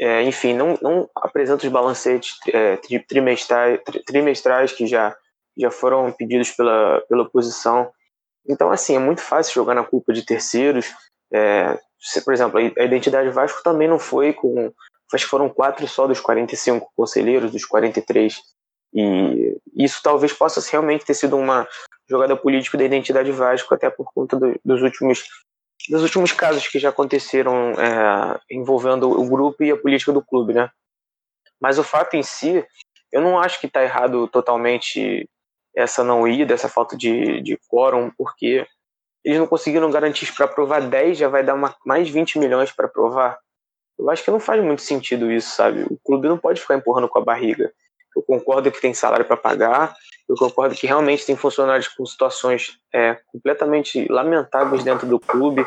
É, 0.00 0.22
enfim, 0.22 0.54
não, 0.54 0.76
não 0.83 1.09
apresenta 1.14 1.64
os 1.64 1.72
balancetes 1.72 2.37
é, 2.48 2.76
trimestrais, 3.07 3.80
trimestrais 4.04 4.72
que 4.72 4.87
já 4.87 5.16
já 5.57 5.70
foram 5.70 6.11
pedidos 6.12 6.50
pela, 6.50 7.00
pela 7.09 7.22
oposição. 7.22 7.90
Então, 8.48 8.70
assim, 8.70 8.96
é 8.96 8.98
muito 8.98 9.20
fácil 9.20 9.54
jogar 9.54 9.74
na 9.74 9.85
culpa 9.85 10.12
de 10.12 10.24
terceiros. 10.24 10.92
É, 11.33 11.78
se, 11.98 12.22
por 12.22 12.35
exemplo, 12.35 12.59
a 12.59 12.85
identidade 12.85 13.30
Vasco 13.30 13.62
também 13.62 13.88
não 13.88 13.98
foi 13.98 14.33
com. 14.33 14.72
Acho 15.12 15.24
que 15.24 15.30
foram 15.30 15.48
quatro 15.48 15.87
só 15.87 16.07
dos 16.07 16.20
45 16.20 16.90
conselheiros, 16.96 17.52
dos 17.52 17.64
43. 17.64 18.37
E 18.92 19.57
isso 19.76 20.00
talvez 20.02 20.33
possa 20.33 20.61
realmente 20.70 21.04
ter 21.04 21.14
sido 21.14 21.37
uma 21.37 21.68
jogada 22.09 22.37
política 22.37 22.76
da 22.76 22.85
identidade 22.85 23.30
Vasco, 23.30 23.74
até 23.74 23.88
por 23.90 24.12
conta 24.12 24.37
do, 24.37 24.59
dos 24.64 24.83
últimos 24.83 25.24
dos 25.88 26.02
últimos 26.02 26.32
casos 26.32 26.66
que 26.68 26.78
já 26.78 26.88
aconteceram 26.88 27.72
é, 27.72 28.40
envolvendo 28.50 29.10
o 29.10 29.28
grupo 29.28 29.62
e 29.62 29.70
a 29.70 29.76
política 29.76 30.12
do 30.12 30.24
clube, 30.24 30.54
né? 30.54 30.70
Mas 31.60 31.78
o 31.78 31.84
fato 31.84 32.14
em 32.14 32.22
si, 32.22 32.64
eu 33.12 33.20
não 33.20 33.38
acho 33.38 33.60
que 33.60 33.66
está 33.66 33.82
errado 33.82 34.28
totalmente 34.28 35.28
essa 35.74 36.04
não 36.04 36.26
ida, 36.26 36.54
essa 36.54 36.68
falta 36.68 36.96
de, 36.96 37.40
de 37.40 37.58
quórum, 37.68 38.10
porque 38.16 38.66
eles 39.24 39.38
não 39.38 39.46
conseguiram 39.46 39.90
garantir 39.90 40.32
para 40.34 40.44
aprovar 40.44 40.82
10, 40.82 41.18
já 41.18 41.28
vai 41.28 41.42
dar 41.42 41.54
uma, 41.54 41.74
mais 41.84 42.08
20 42.08 42.38
milhões 42.38 42.70
para 42.70 42.86
aprovar. 42.86 43.38
Eu 43.98 44.10
acho 44.10 44.24
que 44.24 44.30
não 44.30 44.40
faz 44.40 44.62
muito 44.62 44.82
sentido 44.82 45.30
isso, 45.32 45.54
sabe? 45.54 45.84
O 45.90 45.98
clube 46.04 46.28
não 46.28 46.38
pode 46.38 46.60
ficar 46.60 46.76
empurrando 46.76 47.08
com 47.08 47.18
a 47.18 47.24
barriga. 47.24 47.72
Eu 48.14 48.22
concordo 48.22 48.70
que 48.70 48.80
tem 48.80 48.94
salário 48.94 49.24
para 49.24 49.36
pagar, 49.36 49.94
eu 50.28 50.37
concordo 50.37 50.74
que 50.74 50.87
realmente 50.87 51.26
tem 51.26 51.37
funcionários 51.37 51.88
com 51.88 52.04
situações 52.06 52.78
é, 52.92 53.18
completamente 53.26 54.06
lamentáveis 54.10 54.82
dentro 54.82 55.06
do 55.06 55.20
clube, 55.20 55.66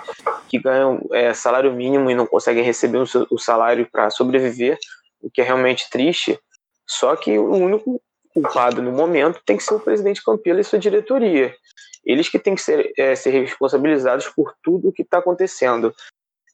que 0.50 0.60
ganham 0.60 1.00
é, 1.12 1.34
salário 1.34 1.72
mínimo 1.72 2.10
e 2.10 2.16
não 2.16 2.26
conseguem 2.26 2.64
receber 2.64 2.98
o, 2.98 3.38
salário 3.38 3.88
para 3.92 4.10
sobreviver, 4.10 4.78
o 5.22 5.30
que 5.30 5.42
é 5.42 5.44
realmente 5.44 5.90
triste. 5.90 6.40
Só 6.88 7.16
que 7.16 7.38
o 7.38 7.52
único 7.52 8.02
culpado 8.34 8.82
no 8.82 8.92
momento 8.92 9.42
tem 9.46 9.58
que 9.58 9.64
ser 9.64 9.76
o 9.76 9.80
presidente 9.80 10.24
Campelo 10.24 10.60
e 10.60 10.64
sua 10.64 10.80
diretoria. 10.80 11.56
Eles 12.04 12.30
que 12.30 12.40
têm 12.40 12.56
que 12.56 12.62
ser, 12.62 12.94
é, 12.98 13.16
ser 13.16 13.32
responsabilizados 13.32 14.28
por 14.30 14.56
tudo 14.64 14.90
o 14.90 14.94
que 14.94 15.04
está 15.04 15.20
acontecendo. 15.20 15.94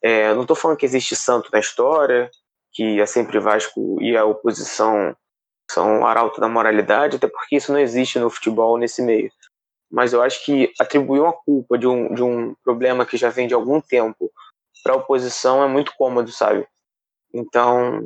É, 0.01 0.33
não 0.33 0.41
estou 0.41 0.55
falando 0.55 0.77
que 0.77 0.85
existe 0.85 1.15
santo 1.15 1.49
na 1.53 1.59
história, 1.59 2.29
que 2.73 2.99
é 2.99 3.05
sempre 3.05 3.39
Vasco 3.39 4.01
e 4.01 4.17
a 4.17 4.25
oposição 4.25 5.15
são 5.73 6.05
arauto 6.05 6.39
da 6.39 6.47
moralidade, 6.47 7.17
até 7.17 7.27
porque 7.27 7.55
isso 7.57 7.71
não 7.71 7.79
existe 7.79 8.19
no 8.19 8.29
futebol 8.29 8.77
nesse 8.77 9.01
meio. 9.01 9.31
Mas 9.91 10.13
eu 10.13 10.21
acho 10.21 10.43
que 10.45 10.71
atribuir 10.79 11.19
uma 11.19 11.33
culpa 11.33 11.77
de 11.77 11.87
um, 11.87 12.13
de 12.13 12.23
um 12.23 12.55
problema 12.63 13.05
que 13.05 13.17
já 13.17 13.29
vem 13.29 13.47
de 13.47 13.53
algum 13.53 13.79
tempo 13.79 14.31
para 14.83 14.93
a 14.93 14.97
oposição 14.97 15.63
é 15.63 15.67
muito 15.67 15.93
cômodo, 15.95 16.31
sabe? 16.31 16.67
Então, 17.33 18.01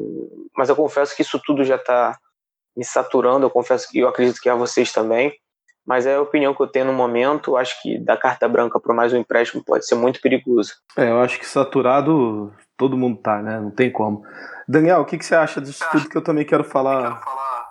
mas 0.55 0.69
eu 0.69 0.75
confesso 0.75 1.15
que 1.15 1.21
isso 1.21 1.41
tudo 1.45 1.63
já 1.63 1.75
está 1.75 2.17
me 2.75 2.85
saturando. 2.85 3.45
Eu 3.45 3.49
confesso 3.49 3.89
que 3.89 3.99
eu 3.99 4.07
acredito 4.07 4.39
que 4.39 4.49
a 4.49 4.55
vocês 4.55 4.91
também. 4.91 5.33
Mas 5.85 6.05
é 6.05 6.15
a 6.15 6.21
opinião 6.21 6.53
que 6.53 6.61
eu 6.61 6.67
tenho 6.67 6.85
no 6.85 6.93
momento. 6.93 7.55
Acho 7.55 7.81
que 7.81 7.97
dar 7.97 8.17
carta 8.17 8.47
branca 8.47 8.79
para 8.79 8.93
mais 8.93 9.13
um 9.13 9.17
empréstimo 9.17 9.63
pode 9.65 9.87
ser 9.87 9.95
muito 9.95 10.19
perigoso. 10.21 10.73
É, 10.97 11.09
eu 11.09 11.21
acho 11.21 11.39
que 11.39 11.45
saturado 11.45 12.53
todo 12.77 12.97
mundo 12.97 13.21
tá, 13.21 13.41
né? 13.41 13.59
Não 13.59 13.71
tem 13.71 13.89
como. 13.89 14.23
Daniel, 14.67 15.01
o 15.01 15.05
que, 15.05 15.17
que 15.17 15.25
você 15.25 15.35
acha 15.35 15.61
disso 15.61 15.85
tudo 15.91 16.09
que 16.09 16.17
eu 16.17 16.21
também 16.21 16.45
quero 16.45 16.63
falar 16.65 17.21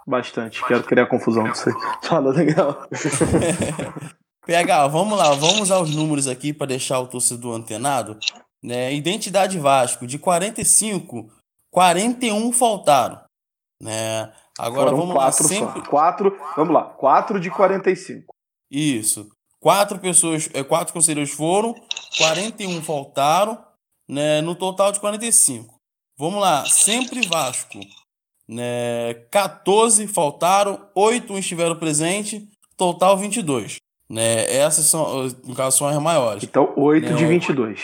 bastante? 0.06 0.64
Quero 0.66 0.84
criar 0.84 1.06
confusão 1.06 1.44
com 1.44 1.54
você. 1.54 1.72
Fala, 2.02 2.32
Daniel. 2.32 2.86
PH, 4.46 4.86
vamos 4.86 5.18
lá, 5.18 5.34
vamos 5.34 5.72
aos 5.72 5.90
números 5.94 6.28
aqui 6.28 6.52
para 6.52 6.68
deixar 6.68 7.00
o 7.00 7.08
torcedor 7.08 7.56
antenado. 7.56 8.16
Né? 8.62 8.94
Identidade 8.94 9.58
Vasco, 9.58 10.06
de 10.06 10.18
45, 10.18 11.28
41 11.72 12.52
faltaram. 12.52 13.20
Né? 13.82 14.32
Agora 14.58 14.90
Foram 14.90 14.98
vamos 14.98 15.14
quatro 15.14 15.42
lá, 15.42 15.48
sempre... 15.48 15.80
só. 15.80 15.90
Quatro, 15.90 16.38
vamos 16.56 16.72
lá, 16.72 16.84
quatro 16.84 17.40
de 17.40 17.50
45. 17.50 18.32
Isso. 18.70 19.28
Quatro 19.60 19.98
pessoas, 19.98 20.48
é, 20.54 20.62
quatro 20.62 20.94
conselheiros 20.94 21.32
foram, 21.32 21.74
41 22.18 22.82
faltaram, 22.82 23.64
né, 24.08 24.40
no 24.40 24.54
total 24.54 24.92
de 24.92 25.00
45. 25.00 25.74
Vamos 26.16 26.40
lá, 26.40 26.64
sempre 26.66 27.26
Vasco. 27.26 27.80
Né, 28.48 29.14
14 29.30 30.06
faltaram, 30.06 30.88
8 30.94 31.36
estiveram 31.38 31.76
presentes, 31.76 32.42
total 32.76 33.16
22. 33.16 33.76
Né, 34.08 34.52
essas 34.54 34.86
são, 34.86 35.26
no 35.44 35.54
caso, 35.54 35.78
são 35.78 35.88
as 35.88 35.98
maiores. 35.98 36.44
Então, 36.44 36.72
8 36.76 37.10
né, 37.10 37.16
de 37.16 37.26
22. 37.26 37.80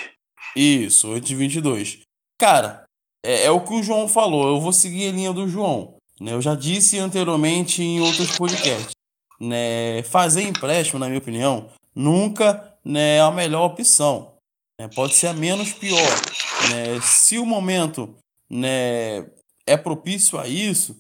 Isso, 0.55 1.09
8 1.09 1.25
de 1.25 1.35
22. 1.35 2.01
Cara, 2.39 2.85
é, 3.25 3.45
é 3.45 3.51
o 3.51 3.61
que 3.61 3.75
o 3.75 3.83
João 3.83 4.09
falou, 4.09 4.49
eu 4.49 4.61
vou 4.61 4.73
seguir 4.73 5.09
a 5.09 5.13
linha 5.13 5.33
do 5.33 5.49
João. 5.49 5.95
Né? 6.21 6.33
Eu 6.33 6.41
já 6.41 6.55
disse 6.55 6.99
anteriormente 6.99 7.83
em 7.83 8.01
outros 8.01 8.37
podcasts. 8.37 8.93
Né? 9.41 10.03
Fazer 10.05 10.43
empréstimo, 10.43 10.99
na 10.99 11.07
minha 11.07 11.19
opinião, 11.19 11.69
nunca 11.95 12.77
né, 12.85 13.17
é 13.17 13.21
a 13.21 13.31
melhor 13.31 13.65
opção. 13.67 14.35
Né? 14.81 14.89
Pode 14.95 15.15
ser 15.15 15.29
a 15.29 15.33
menos 15.33 15.73
pior. 15.73 15.99
Né? 16.71 17.01
Se 17.03 17.39
o 17.39 17.47
momento 17.47 18.15
né, 18.49 19.27
é 19.67 19.77
propício 19.77 20.39
a 20.39 20.47
isso, 20.47 20.97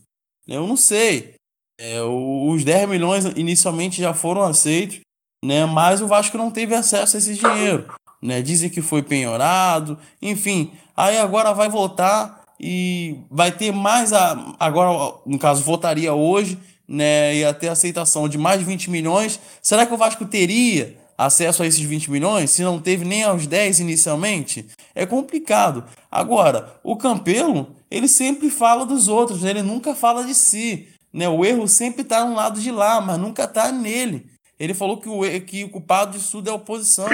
né, 0.46 0.56
eu 0.56 0.66
não 0.66 0.76
sei. 0.76 1.34
É, 1.78 2.00
os 2.02 2.64
10 2.64 2.88
milhões 2.88 3.24
inicialmente 3.36 4.00
já 4.00 4.14
foram 4.14 4.42
aceitos, 4.42 5.00
né, 5.44 5.64
mas 5.66 6.00
o 6.00 6.06
Vasco 6.06 6.38
não 6.38 6.50
teve 6.50 6.74
acesso 6.74 7.16
a 7.16 7.18
esse 7.18 7.34
dinheiro. 7.34 7.92
Né? 8.22 8.40
Dizem 8.40 8.70
que 8.70 8.80
foi 8.80 9.02
penhorado, 9.02 9.98
enfim. 10.20 10.72
Aí 10.96 11.18
agora 11.18 11.52
vai 11.52 11.68
voltar 11.68 12.44
e 12.60 13.16
vai 13.28 13.50
ter 13.50 13.72
mais 13.72 14.12
a, 14.12 14.54
agora 14.60 15.16
no 15.26 15.38
caso 15.38 15.64
votaria 15.64 16.14
hoje, 16.14 16.56
né, 16.86 17.34
ia 17.34 17.52
ter 17.52 17.68
aceitação 17.68 18.28
de 18.28 18.38
mais 18.38 18.60
de 18.60 18.64
20 18.64 18.90
milhões. 18.90 19.40
Será 19.60 19.84
que 19.84 19.94
o 19.94 19.96
Vasco 19.96 20.24
teria 20.24 20.96
acesso 21.18 21.62
a 21.62 21.66
esses 21.66 21.80
20 21.80 22.10
milhões 22.10 22.50
se 22.50 22.62
não 22.62 22.78
teve 22.78 23.04
nem 23.04 23.24
aos 23.24 23.46
10 23.46 23.80
inicialmente? 23.80 24.66
É 24.94 25.04
complicado. 25.04 25.84
Agora, 26.10 26.76
o 26.84 26.96
Campelo, 26.96 27.74
ele 27.92 28.08
sempre 28.08 28.48
fala 28.48 28.86
dos 28.86 29.06
outros, 29.06 29.44
ele 29.44 29.60
nunca 29.60 29.94
fala 29.94 30.24
de 30.24 30.34
si. 30.34 30.88
Né? 31.12 31.28
O 31.28 31.44
erro 31.44 31.68
sempre 31.68 32.00
está 32.00 32.24
no 32.24 32.34
lado 32.34 32.58
de 32.58 32.70
lá, 32.70 33.02
mas 33.02 33.18
nunca 33.18 33.44
está 33.44 33.70
nele. 33.70 34.26
Ele 34.58 34.72
falou 34.72 34.96
que 34.96 35.08
o, 35.08 35.22
que 35.44 35.64
o 35.64 35.68
culpado 35.68 36.16
disso 36.16 36.32
tudo 36.32 36.48
é 36.48 36.50
a 36.50 36.54
oposição. 36.54 37.06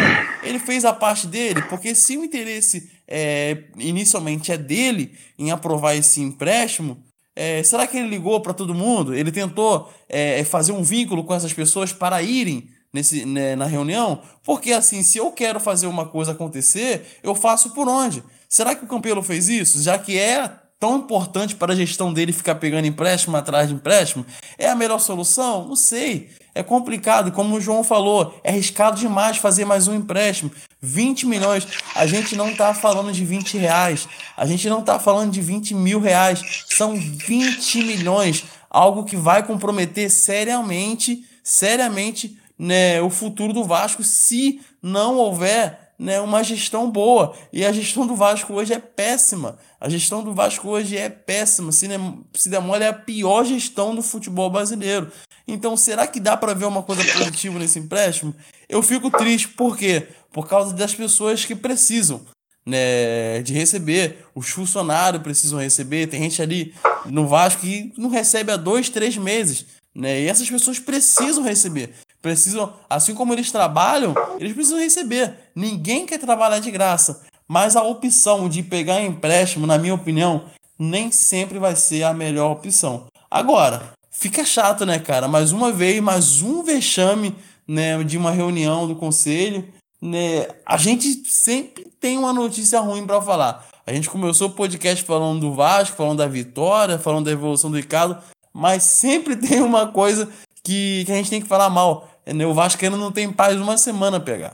Ele 0.44 0.60
fez 0.60 0.84
a 0.84 0.92
parte 0.92 1.26
dele, 1.26 1.62
porque 1.62 1.94
se 1.96 2.16
o 2.16 2.24
interesse 2.24 2.90
é, 3.08 3.64
inicialmente 3.76 4.52
é 4.52 4.56
dele 4.56 5.12
em 5.36 5.50
aprovar 5.50 5.96
esse 5.96 6.20
empréstimo, 6.20 7.02
é, 7.34 7.62
será 7.64 7.84
que 7.86 7.96
ele 7.96 8.08
ligou 8.08 8.40
para 8.40 8.54
todo 8.54 8.74
mundo? 8.74 9.14
Ele 9.14 9.32
tentou 9.32 9.92
é, 10.08 10.44
fazer 10.44 10.70
um 10.70 10.82
vínculo 10.82 11.24
com 11.24 11.34
essas 11.34 11.52
pessoas 11.52 11.92
para 11.92 12.22
irem 12.22 12.68
nesse, 12.92 13.24
né, 13.24 13.56
na 13.56 13.66
reunião? 13.66 14.22
Porque 14.44 14.72
assim, 14.72 15.02
se 15.02 15.18
eu 15.18 15.32
quero 15.32 15.58
fazer 15.58 15.88
uma 15.88 16.06
coisa 16.06 16.32
acontecer, 16.32 17.18
eu 17.22 17.34
faço 17.34 17.70
por 17.70 17.88
onde? 17.88 18.22
Será 18.48 18.74
que 18.76 18.84
o 18.84 18.88
Campelo 18.88 19.22
fez 19.22 19.48
isso? 19.48 19.82
Já 19.82 19.98
que 19.98 20.16
é 20.18 20.67
tão 20.78 20.98
importante 20.98 21.56
para 21.56 21.72
a 21.72 21.76
gestão 21.76 22.12
dele 22.12 22.32
ficar 22.32 22.54
pegando 22.54 22.86
empréstimo 22.86 23.36
atrás 23.36 23.68
de 23.68 23.74
empréstimo? 23.74 24.24
É 24.56 24.68
a 24.68 24.74
melhor 24.74 24.98
solução? 24.98 25.66
Não 25.66 25.76
sei. 25.76 26.30
É 26.54 26.62
complicado, 26.62 27.30
como 27.32 27.56
o 27.56 27.60
João 27.60 27.84
falou, 27.84 28.34
é 28.42 28.50
arriscado 28.50 28.98
demais 28.98 29.36
fazer 29.36 29.64
mais 29.64 29.86
um 29.86 29.94
empréstimo. 29.94 30.50
20 30.80 31.26
milhões. 31.26 31.66
A 31.94 32.06
gente 32.06 32.34
não 32.34 32.50
está 32.50 32.74
falando 32.74 33.12
de 33.12 33.24
20 33.24 33.56
reais. 33.58 34.08
A 34.36 34.46
gente 34.46 34.68
não 34.68 34.80
está 34.80 34.98
falando 34.98 35.30
de 35.30 35.40
20 35.40 35.74
mil 35.74 36.00
reais. 36.00 36.64
São 36.68 36.96
20 36.96 37.82
milhões. 37.84 38.44
Algo 38.70 39.04
que 39.04 39.16
vai 39.16 39.42
comprometer 39.44 40.10
seriamente, 40.10 41.24
seriamente, 41.42 42.36
né, 42.58 43.00
o 43.00 43.08
futuro 43.08 43.52
do 43.52 43.64
Vasco 43.64 44.02
se 44.02 44.60
não 44.82 45.16
houver 45.16 45.92
né, 45.98 46.20
uma 46.20 46.42
gestão 46.42 46.90
boa. 46.90 47.34
E 47.52 47.64
a 47.64 47.72
gestão 47.72 48.06
do 48.06 48.14
Vasco 48.14 48.52
hoje 48.54 48.72
é 48.72 48.78
péssima. 48.78 49.58
A 49.80 49.88
gestão 49.88 50.24
do 50.24 50.34
Vasco 50.34 50.68
hoje 50.68 50.96
é 50.96 51.08
péssima. 51.08 51.70
Se, 51.70 51.86
se 52.34 52.48
demora 52.48 52.84
é 52.84 52.88
a 52.88 52.92
pior 52.92 53.44
gestão 53.44 53.94
do 53.94 54.02
futebol 54.02 54.50
brasileiro. 54.50 55.10
Então, 55.46 55.76
será 55.76 56.06
que 56.06 56.18
dá 56.18 56.36
para 56.36 56.54
ver 56.54 56.66
uma 56.66 56.82
coisa 56.82 57.02
positiva 57.12 57.58
nesse 57.58 57.78
empréstimo? 57.78 58.34
Eu 58.68 58.82
fico 58.82 59.10
triste, 59.10 59.48
por 59.48 59.76
quê? 59.76 60.08
Por 60.32 60.48
causa 60.48 60.74
das 60.74 60.94
pessoas 60.94 61.44
que 61.44 61.54
precisam 61.54 62.20
né, 62.66 63.40
de 63.42 63.54
receber. 63.54 64.26
Os 64.34 64.48
funcionários 64.48 65.22
precisam 65.22 65.60
receber. 65.60 66.08
Tem 66.08 66.22
gente 66.22 66.42
ali 66.42 66.74
no 67.06 67.26
Vasco 67.26 67.62
que 67.62 67.92
não 67.96 68.10
recebe 68.10 68.50
há 68.50 68.56
dois, 68.56 68.88
três 68.88 69.16
meses. 69.16 69.64
Né? 69.94 70.22
E 70.22 70.28
essas 70.28 70.50
pessoas 70.50 70.78
precisam 70.78 71.44
receber 71.44 71.94
precisam, 72.20 72.72
assim 72.88 73.14
como 73.14 73.32
eles 73.32 73.50
trabalham, 73.50 74.14
eles 74.38 74.52
precisam 74.52 74.78
receber. 74.78 75.34
Ninguém 75.54 76.06
quer 76.06 76.18
trabalhar 76.18 76.58
de 76.58 76.70
graça, 76.70 77.20
mas 77.48 77.74
a 77.74 77.82
opção 77.82 78.48
de 78.48 78.62
pegar 78.62 79.00
empréstimo, 79.02 79.66
na 79.66 79.78
minha 79.78 79.94
opinião, 79.94 80.44
nem 80.78 81.10
sempre 81.10 81.58
vai 81.58 81.74
ser 81.74 82.02
a 82.02 82.12
melhor 82.12 82.52
opção. 82.52 83.06
Agora, 83.30 83.92
fica 84.10 84.44
chato, 84.44 84.84
né, 84.84 84.98
cara? 84.98 85.26
Mais 85.26 85.50
uma 85.52 85.72
vez, 85.72 86.00
mais 86.00 86.42
um 86.42 86.62
vexame, 86.62 87.34
né, 87.66 88.02
de 88.04 88.16
uma 88.16 88.30
reunião 88.30 88.86
do 88.86 88.94
conselho, 88.94 89.66
né? 90.00 90.46
A 90.64 90.76
gente 90.76 91.24
sempre 91.28 91.86
tem 92.00 92.18
uma 92.18 92.32
notícia 92.32 92.80
ruim 92.80 93.06
para 93.06 93.20
falar. 93.20 93.66
A 93.86 93.92
gente 93.92 94.10
começou 94.10 94.48
o 94.48 94.52
podcast 94.52 95.02
falando 95.04 95.40
do 95.40 95.54
Vasco, 95.54 95.96
falando 95.96 96.18
da 96.18 96.26
vitória, 96.26 96.98
falando 96.98 97.24
da 97.24 97.32
evolução 97.32 97.70
do 97.70 97.76
Ricardo, 97.76 98.18
mas 98.52 98.82
sempre 98.82 99.34
tem 99.40 99.60
uma 99.60 99.86
coisa 99.86 100.28
que, 100.62 101.04
que 101.06 101.12
a 101.12 101.14
gente 101.14 101.30
tem 101.30 101.40
que 101.40 101.48
falar 101.48 101.70
mal. 101.70 102.08
É, 102.26 102.46
o 102.46 102.52
Vasco 102.52 102.84
ainda 102.84 102.96
não 102.96 103.10
tem 103.10 103.32
paz 103.32 103.58
uma 103.58 103.78
semana 103.78 104.20
pegar. 104.20 104.52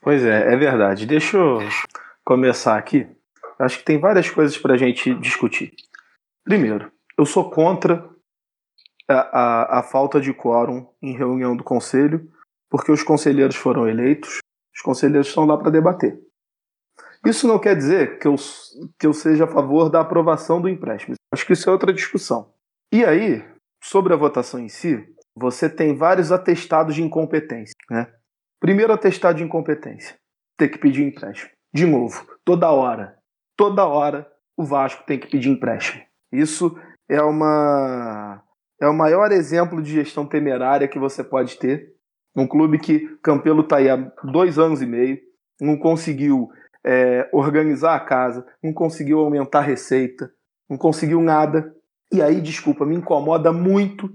Pois 0.00 0.24
é, 0.24 0.52
é 0.52 0.56
verdade. 0.56 1.06
Deixa 1.06 1.36
eu 1.36 1.58
começar 2.24 2.76
aqui. 2.76 3.06
Acho 3.58 3.78
que 3.78 3.84
tem 3.84 3.98
várias 3.98 4.30
coisas 4.30 4.56
para 4.56 4.74
a 4.74 4.76
gente 4.76 5.14
discutir. 5.14 5.72
Primeiro, 6.44 6.90
eu 7.18 7.26
sou 7.26 7.50
contra 7.50 8.08
a, 9.08 9.14
a, 9.14 9.78
a 9.80 9.82
falta 9.82 10.20
de 10.20 10.32
quórum 10.32 10.86
em 11.02 11.16
reunião 11.16 11.56
do 11.56 11.64
conselho, 11.64 12.30
porque 12.70 12.92
os 12.92 13.02
conselheiros 13.02 13.56
foram 13.56 13.88
eleitos, 13.88 14.38
os 14.74 14.82
conselheiros 14.82 15.28
estão 15.28 15.44
lá 15.44 15.56
para 15.56 15.70
debater. 15.70 16.20
Isso 17.26 17.48
não 17.48 17.58
quer 17.58 17.74
dizer 17.74 18.18
que 18.18 18.28
eu, 18.28 18.36
que 18.98 19.06
eu 19.06 19.12
seja 19.12 19.44
a 19.44 19.48
favor 19.48 19.90
da 19.90 20.00
aprovação 20.00 20.60
do 20.60 20.68
empréstimo. 20.68 21.16
Acho 21.32 21.44
que 21.44 21.52
isso 21.52 21.68
é 21.68 21.72
outra 21.72 21.92
discussão. 21.92 22.52
E 22.92 23.04
aí, 23.04 23.44
sobre 23.82 24.12
a 24.12 24.16
votação 24.16 24.60
em 24.60 24.68
si, 24.68 25.04
você 25.36 25.68
tem 25.68 25.96
vários 25.96 26.30
atestados 26.30 26.94
de 26.94 27.02
incompetência. 27.02 27.74
Né? 27.90 28.06
Primeiro 28.60 28.92
atestado 28.92 29.38
de 29.38 29.44
incompetência, 29.44 30.16
ter 30.56 30.68
que 30.68 30.78
pedir 30.78 31.04
empréstimo. 31.04 31.50
De 31.72 31.86
novo, 31.86 32.26
toda 32.44 32.70
hora, 32.70 33.16
toda 33.56 33.86
hora 33.86 34.26
o 34.56 34.64
Vasco 34.64 35.04
tem 35.06 35.18
que 35.18 35.30
pedir 35.30 35.50
empréstimo. 35.50 36.02
Isso 36.32 36.76
é 37.08 37.22
uma 37.22 38.42
é 38.80 38.86
o 38.86 38.94
maior 38.94 39.32
exemplo 39.32 39.82
de 39.82 39.92
gestão 39.92 40.26
temerária 40.26 40.88
que 40.88 40.98
você 40.98 41.24
pode 41.24 41.58
ter. 41.58 41.92
Um 42.36 42.46
clube 42.46 42.78
que 42.78 43.16
Campelo 43.22 43.62
está 43.62 43.78
aí 43.78 43.88
há 43.88 43.96
dois 44.22 44.58
anos 44.58 44.80
e 44.80 44.86
meio, 44.86 45.18
não 45.60 45.76
conseguiu 45.76 46.48
é, 46.86 47.28
organizar 47.32 47.96
a 47.96 48.00
casa, 48.00 48.46
não 48.62 48.72
conseguiu 48.72 49.18
aumentar 49.18 49.58
a 49.58 49.62
receita, 49.62 50.30
não 50.70 50.78
conseguiu 50.78 51.20
nada. 51.20 51.74
E 52.12 52.22
aí, 52.22 52.40
desculpa, 52.40 52.86
me 52.86 52.94
incomoda 52.94 53.52
muito 53.52 54.10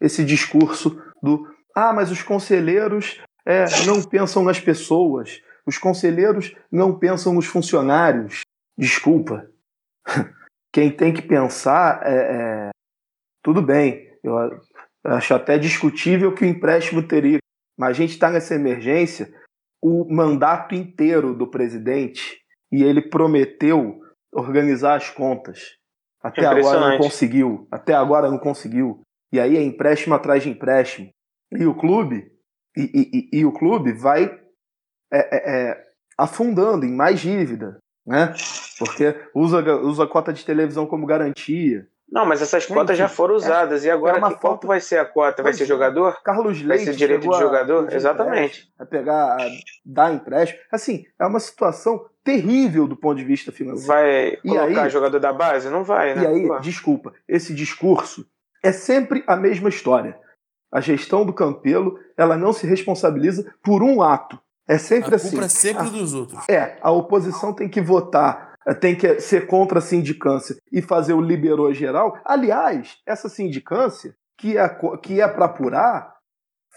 esse 0.00 0.24
discurso 0.24 1.02
do 1.22 1.44
ah, 1.74 1.92
mas 1.92 2.10
os 2.10 2.22
conselheiros 2.22 3.20
é, 3.50 3.86
não 3.86 4.02
pensam 4.02 4.44
nas 4.44 4.60
pessoas, 4.60 5.42
os 5.66 5.78
conselheiros 5.78 6.54
não 6.70 6.98
pensam 6.98 7.34
nos 7.34 7.46
funcionários. 7.46 8.40
Desculpa. 8.78 9.48
Quem 10.72 10.90
tem 10.90 11.12
que 11.12 11.22
pensar 11.22 12.00
é, 12.04 12.14
é 12.14 12.70
tudo 13.42 13.60
bem. 13.60 14.08
Eu 14.22 14.36
acho 15.04 15.34
até 15.34 15.58
discutível 15.58 16.34
que 16.34 16.44
o 16.44 16.48
empréstimo 16.48 17.02
teria, 17.02 17.38
mas 17.78 17.90
a 17.90 17.92
gente 17.92 18.10
está 18.10 18.30
nessa 18.30 18.54
emergência. 18.54 19.32
O 19.82 20.06
mandato 20.12 20.74
inteiro 20.74 21.34
do 21.34 21.50
presidente 21.50 22.38
e 22.70 22.82
ele 22.82 23.02
prometeu 23.02 24.00
organizar 24.32 24.96
as 24.96 25.10
contas. 25.10 25.76
Até 26.22 26.46
agora 26.46 26.90
não 26.90 26.98
conseguiu. 26.98 27.66
Até 27.70 27.94
agora 27.94 28.30
não 28.30 28.38
conseguiu 28.38 29.02
e 29.32 29.38
aí 29.38 29.56
é 29.56 29.62
empréstimo 29.62 30.14
atrás 30.14 30.42
de 30.42 30.50
empréstimo. 30.50 31.10
E 31.52 31.64
o 31.66 31.74
clube, 31.74 32.30
e, 32.76 33.28
e, 33.32 33.38
e 33.40 33.44
o 33.44 33.52
clube 33.52 33.92
vai 33.92 34.24
é, 35.12 35.18
é, 35.18 35.70
é, 35.70 35.84
afundando 36.16 36.86
em 36.86 36.94
mais 36.94 37.20
dívida, 37.20 37.78
né? 38.06 38.34
Porque 38.78 39.14
usa, 39.34 39.62
usa 39.80 40.04
a 40.04 40.08
cota 40.08 40.32
de 40.32 40.44
televisão 40.44 40.86
como 40.86 41.06
garantia. 41.06 41.86
Não, 42.10 42.26
mas 42.26 42.42
essas 42.42 42.66
cotas 42.66 42.98
já 42.98 43.08
foram 43.08 43.34
é, 43.34 43.36
usadas. 43.36 43.84
e 43.84 43.90
agora 43.90 44.18
é 44.18 44.28
que 44.28 44.40
quanto 44.40 44.66
vai 44.66 44.80
ser 44.80 44.98
a 44.98 45.04
cota? 45.04 45.42
Vai 45.42 45.52
ser 45.52 45.64
jogador? 45.64 46.20
Carlos 46.24 46.60
Leite. 46.60 46.84
Vai 46.84 46.92
ser 46.92 46.98
direito 46.98 47.28
de 47.28 47.38
jogador? 47.38 47.92
Exatamente. 47.92 48.72
Vai 48.76 48.86
pegar, 48.86 49.36
a, 49.36 49.48
dar 49.84 50.12
empréstimo. 50.12 50.60
Assim, 50.72 51.04
é 51.20 51.26
uma 51.26 51.38
situação 51.38 52.04
terrível 52.24 52.88
do 52.88 52.96
ponto 52.96 53.16
de 53.16 53.24
vista 53.24 53.52
financeiro. 53.52 53.86
Vai 53.86 54.36
colocar 54.38 54.82
aí, 54.82 54.90
jogador 54.90 55.20
da 55.20 55.32
base? 55.32 55.70
Não 55.70 55.84
vai, 55.84 56.14
né? 56.14 56.22
E 56.22 56.26
aí, 56.26 56.48
Pô. 56.48 56.58
desculpa, 56.58 57.12
esse 57.28 57.54
discurso 57.54 58.26
é 58.62 58.72
sempre 58.72 59.22
a 59.26 59.36
mesma 59.36 59.68
história. 59.68 60.18
A 60.72 60.80
gestão 60.80 61.24
do 61.24 61.32
Campelo, 61.32 61.98
ela 62.16 62.36
não 62.36 62.52
se 62.52 62.66
responsabiliza 62.66 63.52
por 63.62 63.82
um 63.82 64.02
ato. 64.02 64.38
É 64.68 64.78
sempre 64.78 65.12
a 65.12 65.16
assim. 65.16 65.28
A 65.28 65.30
culpa 65.30 65.46
é 65.46 65.48
sempre 65.48 65.86
a, 65.88 65.90
dos 65.90 66.14
outros. 66.14 66.48
É, 66.48 66.78
a 66.80 66.90
oposição 66.92 67.52
tem 67.52 67.68
que 67.68 67.80
votar, 67.80 68.54
tem 68.80 68.94
que 68.96 69.18
ser 69.20 69.46
contra 69.46 69.78
a 69.78 69.82
sindicância 69.82 70.56
e 70.70 70.80
fazer 70.80 71.12
o 71.12 71.20
liberou 71.20 71.74
geral. 71.74 72.16
Aliás, 72.24 72.98
essa 73.04 73.28
sindicância, 73.28 74.14
que 74.38 74.56
é, 74.56 74.68
que 75.02 75.20
é 75.20 75.26
para 75.26 75.46
apurar 75.46 76.14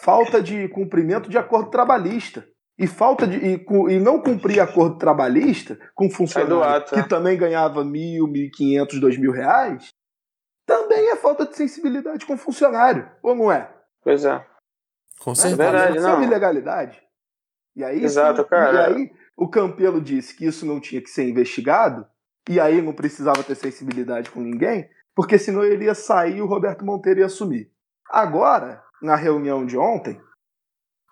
falta 0.01 0.41
de 0.41 0.67
cumprimento 0.69 1.29
de 1.29 1.38
acordo 1.38 1.69
trabalhista. 1.69 2.45
E 2.75 2.88
falta 2.88 3.27
de 3.27 3.38
e, 3.38 3.65
e 3.89 3.99
não 3.99 4.19
cumprir 4.19 4.60
acordo 4.60 4.97
trabalhista 4.97 5.77
com 5.93 6.10
funcionário 6.10 6.82
é 6.82 6.82
que 6.82 6.99
é. 6.99 7.03
também 7.03 7.38
ganhava 7.38 7.86
mil, 7.86 8.27
mil 8.27 8.45
e 8.45 8.49
quinhentos, 8.49 8.99
dois 8.99 9.15
mil 9.15 9.32
reais, 9.32 9.89
também 10.65 11.11
é 11.11 11.15
falta 11.15 11.45
de 11.45 11.55
sensibilidade 11.55 12.26
com 12.26 12.34
o 12.34 12.38
funcionário, 12.38 13.07
ou 13.22 13.36
não 13.36 13.51
é? 13.51 13.70
Pois 14.04 14.26
é. 14.26 14.45
Com 15.20 15.34
certeza. 15.34 15.64
É 15.64 15.72
verdade, 15.72 15.99
não. 15.99 16.22
É 16.22 16.24
ilegalidade. 16.26 17.01
E 17.76 17.84
aí, 17.84 18.04
Exato, 18.04 18.45
cara. 18.45 18.91
E 18.91 18.93
aí 18.93 19.12
o 19.36 19.47
Campelo 19.47 20.01
disse 20.01 20.36
que 20.36 20.45
isso 20.45 20.66
não 20.66 20.80
tinha 20.80 21.01
que 21.01 21.10
ser 21.10 21.28
investigado, 21.28 22.06
e 22.47 22.60
aí 22.60 22.82
não 22.82 22.93
precisava 22.93 23.43
ter 23.43 23.56
sensibilidade 23.56 24.30
com 24.30 24.41
ninguém, 24.41 24.89
porque 25.16 25.38
senão 25.38 25.64
ele 25.64 25.86
ia 25.86 25.95
sair 25.95 26.38
e 26.38 26.41
o 26.41 26.45
Roberto 26.45 26.86
Monteiro 26.86 27.22
ia 27.22 27.26
assumir. 27.26 27.72
Agora, 28.10 28.84
na 29.01 29.16
reunião 29.16 29.66
de 29.66 29.78
ontem, 29.78 30.20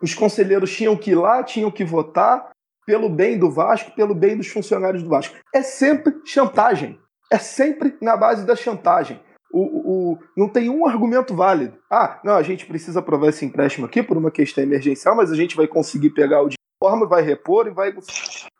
os 0.01 0.13
conselheiros 0.13 0.75
tinham 0.75 0.97
que 0.97 1.11
ir 1.11 1.15
lá, 1.15 1.43
tinham 1.43 1.71
que 1.71 1.85
votar 1.85 2.51
pelo 2.85 3.09
bem 3.09 3.37
do 3.37 3.49
Vasco, 3.49 3.95
pelo 3.95 4.13
bem 4.13 4.35
dos 4.35 4.47
funcionários 4.47 5.03
do 5.03 5.09
Vasco. 5.09 5.35
É 5.53 5.61
sempre 5.61 6.19
chantagem. 6.25 6.99
É 7.31 7.37
sempre 7.37 7.97
na 8.01 8.17
base 8.17 8.45
da 8.45 8.55
chantagem. 8.55 9.21
O, 9.53 10.13
o, 10.13 10.19
não 10.37 10.47
tem 10.47 10.69
um 10.69 10.85
argumento 10.85 11.35
válido. 11.35 11.77
Ah, 11.89 12.19
não, 12.23 12.35
a 12.35 12.43
gente 12.43 12.65
precisa 12.65 12.99
aprovar 12.99 13.29
esse 13.29 13.45
empréstimo 13.45 13.85
aqui 13.85 14.01
por 14.01 14.17
uma 14.17 14.31
questão 14.31 14.63
emergencial, 14.63 15.15
mas 15.15 15.31
a 15.31 15.35
gente 15.35 15.55
vai 15.55 15.67
conseguir 15.67 16.11
pegar 16.11 16.41
o 16.41 16.49
de 16.49 16.55
forma, 16.81 17.05
vai 17.05 17.21
repor 17.21 17.67
e 17.67 17.71
vai. 17.71 17.93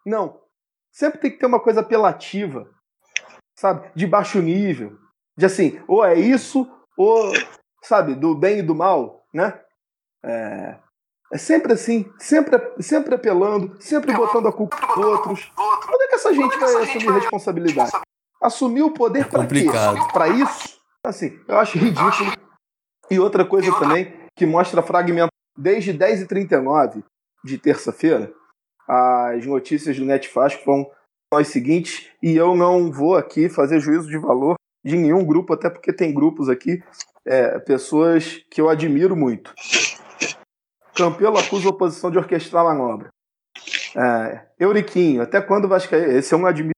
Não. 0.06 0.39
Sempre 0.92 1.20
tem 1.20 1.32
que 1.32 1.39
ter 1.39 1.46
uma 1.46 1.60
coisa 1.60 1.80
apelativa, 1.80 2.70
sabe? 3.58 3.89
De 3.96 4.06
baixo 4.06 4.42
nível. 4.42 4.98
De 5.38 5.46
assim, 5.46 5.82
ou 5.88 6.04
é 6.04 6.14
isso, 6.14 6.70
ou, 6.98 7.32
sabe, 7.82 8.14
do 8.14 8.36
bem 8.36 8.60
e 8.60 8.64
do 8.64 8.76
mal, 8.76 9.26
né? 9.34 9.60
É, 10.24 10.78
é 11.34 11.38
sempre 11.38 11.74
assim, 11.74 12.12
sempre, 12.20 12.60
sempre 12.80 13.16
apelando, 13.16 13.76
sempre 13.80 14.14
botando 14.14 14.48
a 14.48 14.54
culpa 14.54 14.78
nos 14.96 15.06
outros. 15.06 15.52
Quando 15.56 16.02
é 16.02 16.08
que 16.08 16.16
essa 16.16 16.34
gente 16.34 16.58
vai 16.60 16.76
assumir 16.84 17.12
responsabilidade? 17.14 17.92
Assumir 18.42 18.82
o 18.82 18.92
poder 18.92 19.28
para 19.30 19.48
quê? 19.48 19.66
Para 20.12 20.28
isso? 20.28 20.70
Assim, 21.06 21.39
eu 21.47 21.58
acho 21.58 21.78
ridículo. 21.78 22.32
E 23.10 23.20
outra 23.20 23.45
coisa 23.45 23.72
também 23.80 24.14
que 24.36 24.45
mostra 24.45 24.82
fragmento. 24.82 25.30
Desde 25.58 25.93
10h39 25.93 27.04
de 27.43 27.58
terça-feira, 27.58 28.32
as 28.88 29.45
notícias 29.45 29.97
do 29.97 30.06
Netfasco 30.06 30.64
vão 30.66 30.89
as 31.34 31.47
seguintes, 31.47 32.10
e 32.22 32.36
eu 32.36 32.56
não 32.56 32.91
vou 32.91 33.16
aqui 33.16 33.47
fazer 33.47 33.80
juízo 33.80 34.08
de 34.10 34.18
valor 34.18 34.56
de 34.84 34.97
nenhum 34.97 35.26
grupo, 35.26 35.54
até 35.54 35.70
porque 35.70 35.93
tem 35.93 36.14
grupos 36.14 36.49
aqui, 36.49 36.84
é, 37.26 37.58
pessoas 37.60 38.43
que 38.49 38.60
eu 38.60 38.70
admiro 38.70 39.16
muito. 39.16 39.54
Campelo 40.95 41.38
acusa 41.38 41.68
a 41.68 41.72
oposição 41.72 42.12
de 42.12 42.18
orquestrar 42.18 42.66
manobra. 42.66 43.10
É, 43.95 44.45
Euriquinho, 44.60 45.22
até 45.22 45.41
quando 45.41 45.66
o 45.66 45.68
Vascaíno. 45.70 46.12
Esse 46.12 46.34
é 46.34 46.38
um 46.38 46.45
admiro. 46.45 46.76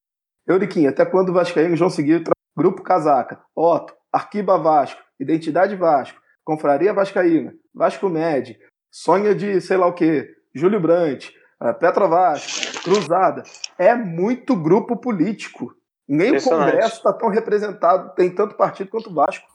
Euriquinho, 0.47 0.89
até 0.89 1.05
quando 1.05 1.29
o 1.29 1.33
Vascaíno 1.33 1.75
vão 1.75 1.89
seguir 1.89 2.23
Grupo 2.55 2.83
Casaca, 2.83 3.41
Otto, 3.55 3.95
Arquiba 4.13 4.57
Vasco, 4.57 5.01
Identidade 5.19 5.75
Vasco, 5.75 6.21
Confraria 6.43 6.93
Vascaína, 6.93 7.53
Vasco 7.73 8.07
Med, 8.07 8.59
Sonha 8.91 9.33
de 9.33 9.59
sei 9.59 9.77
lá 9.77 9.87
o 9.87 9.93
que, 9.93 10.29
Júlio 10.53 10.79
Brandt, 10.79 11.33
uh, 11.61 11.73
Petra 11.73 12.07
Vasco, 12.07 12.83
Cruzada. 12.83 13.43
É 13.77 13.95
muito 13.95 14.55
grupo 14.55 14.95
político. 14.95 15.73
Nem 16.07 16.37
o 16.37 16.43
Congresso 16.43 16.97
está 16.97 17.13
tão 17.13 17.29
representado, 17.29 18.13
tem 18.13 18.33
tanto 18.33 18.55
partido 18.55 18.89
quanto 18.89 19.09
o 19.09 19.13
Vasco. 19.13 19.47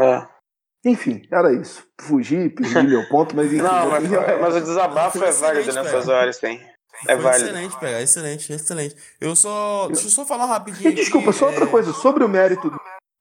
É. 0.00 0.26
Enfim, 0.84 1.22
era 1.30 1.52
isso. 1.52 1.86
Fugi, 2.00 2.48
perdi 2.48 2.82
meu 2.88 3.06
ponto, 3.08 3.36
mas 3.36 3.46
enfim. 3.52 3.62
Não, 3.62 3.90
mas, 3.90 4.04
mas 4.40 4.56
o 4.56 4.60
desabafo 4.60 5.22
é 5.22 5.30
válido 5.30 5.72
nessas 5.72 6.08
horas, 6.08 6.38
tem. 6.38 6.60
É 7.06 7.14
Foi 7.14 7.16
válido. 7.16 7.50
Excelente, 7.50 7.78
pegar, 7.78 8.02
excelente, 8.02 8.52
excelente. 8.52 8.96
Eu 9.20 9.36
só. 9.36 9.86
Deixa 9.88 10.06
eu 10.06 10.10
só 10.10 10.24
falar 10.24 10.46
rapidinho. 10.46 10.90
E 10.90 10.94
desculpa, 10.94 11.30
aqui, 11.30 11.38
só 11.38 11.46
é... 11.46 11.48
outra 11.50 11.66
coisa, 11.66 11.92
sobre 11.92 12.24
o 12.24 12.28
mérito. 12.28 12.70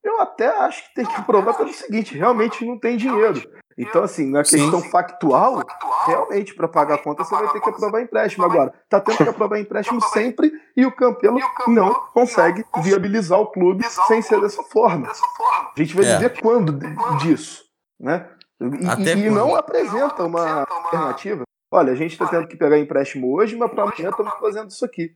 Eu 0.07 0.21
até 0.21 0.47
acho 0.47 0.83
que 0.87 0.95
tem 0.95 1.05
que 1.05 1.21
provar 1.23 1.53
pelo 1.55 1.71
seguinte: 1.73 2.17
realmente 2.17 2.65
não 2.65 2.79
tem 2.79 2.95
dinheiro. 2.97 3.41
Então, 3.77 4.01
assim, 4.03 4.31
na 4.31 4.41
questão 4.41 4.81
Sim. 4.81 4.89
factual, 4.89 5.61
realmente, 6.07 6.55
para 6.55 6.67
pagar 6.67 6.95
a 6.95 6.97
conta, 6.97 7.23
você 7.23 7.35
vai 7.35 7.47
ter 7.49 7.59
que 7.61 7.69
aprovar 7.69 8.01
empréstimo. 8.01 8.43
Agora, 8.43 8.73
tá 8.89 8.99
tendo 8.99 9.17
que 9.17 9.29
aprovar 9.29 9.59
empréstimo 9.59 10.01
sempre 10.01 10.51
e 10.75 10.83
o 10.83 10.91
Campelo 10.91 11.37
não 11.67 11.93
consegue 12.11 12.65
viabilizar 12.81 13.39
o 13.39 13.51
clube 13.51 13.83
sem 14.07 14.19
ser 14.21 14.41
dessa 14.41 14.63
forma. 14.63 15.07
A 15.07 15.71
gente 15.79 15.95
vai 15.95 16.05
É. 16.05 16.15
dizer 16.15 16.41
quando 16.41 16.71
disso, 17.19 17.65
né? 17.99 18.27
E, 18.59 18.87
Até 18.87 19.13
e- 19.13 19.29
não 19.29 19.55
apresenta 19.55 20.23
uma 20.23 20.61
alternativa. 20.67 21.43
Olha, 21.71 21.91
a 21.93 21.95
gente 21.95 22.13
está 22.13 22.25
tendo 22.25 22.47
que 22.47 22.57
pegar 22.57 22.79
empréstimo 22.79 23.31
hoje, 23.35 23.55
mas 23.55 23.69
para 23.69 23.83
amanhã 23.83 24.09
estamos 24.09 24.33
fazendo 24.39 24.69
isso 24.71 24.83
aqui. 24.85 25.11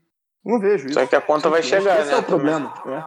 Não 0.46 0.60
vejo 0.60 0.86
isso. 0.86 0.94
Só 1.00 1.06
que 1.08 1.16
a 1.16 1.22
conta 1.22 1.50
vai 1.50 1.64
chegar, 1.64 2.00
Esse 2.00 2.12
né? 2.12 2.18
é 2.18 2.20
o 2.20 2.24
problema. 2.24 2.72
né? 2.86 3.04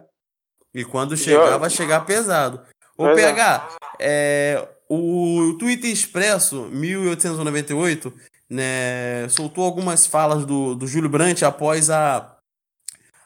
E 0.75 0.83
quando 0.83 1.15
chegar, 1.15 1.57
vai 1.57 1.69
chegar 1.69 2.05
pesado. 2.05 2.59
Ô, 2.97 3.05
Pois 3.05 3.17
é. 3.17 3.21
PH, 3.23 3.69
é, 3.99 4.67
o 4.89 5.55
Twitter 5.57 5.89
Expresso 5.89 6.63
1898 6.71 8.13
né, 8.49 9.27
soltou 9.29 9.63
algumas 9.63 10.05
falas 10.05 10.45
do, 10.45 10.75
do 10.75 10.85
Júlio 10.85 11.09
Brandt 11.09 11.43
após 11.45 11.89
a 11.89 12.31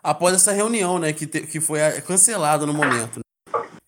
após 0.01 0.33
essa 0.33 0.53
reunião, 0.53 0.97
né, 0.97 1.11
que, 1.11 1.27
te- 1.27 1.41
que 1.41 1.59
foi 1.59 1.79
cancelada 2.07 2.65
no 2.65 2.73
momento. 2.73 3.19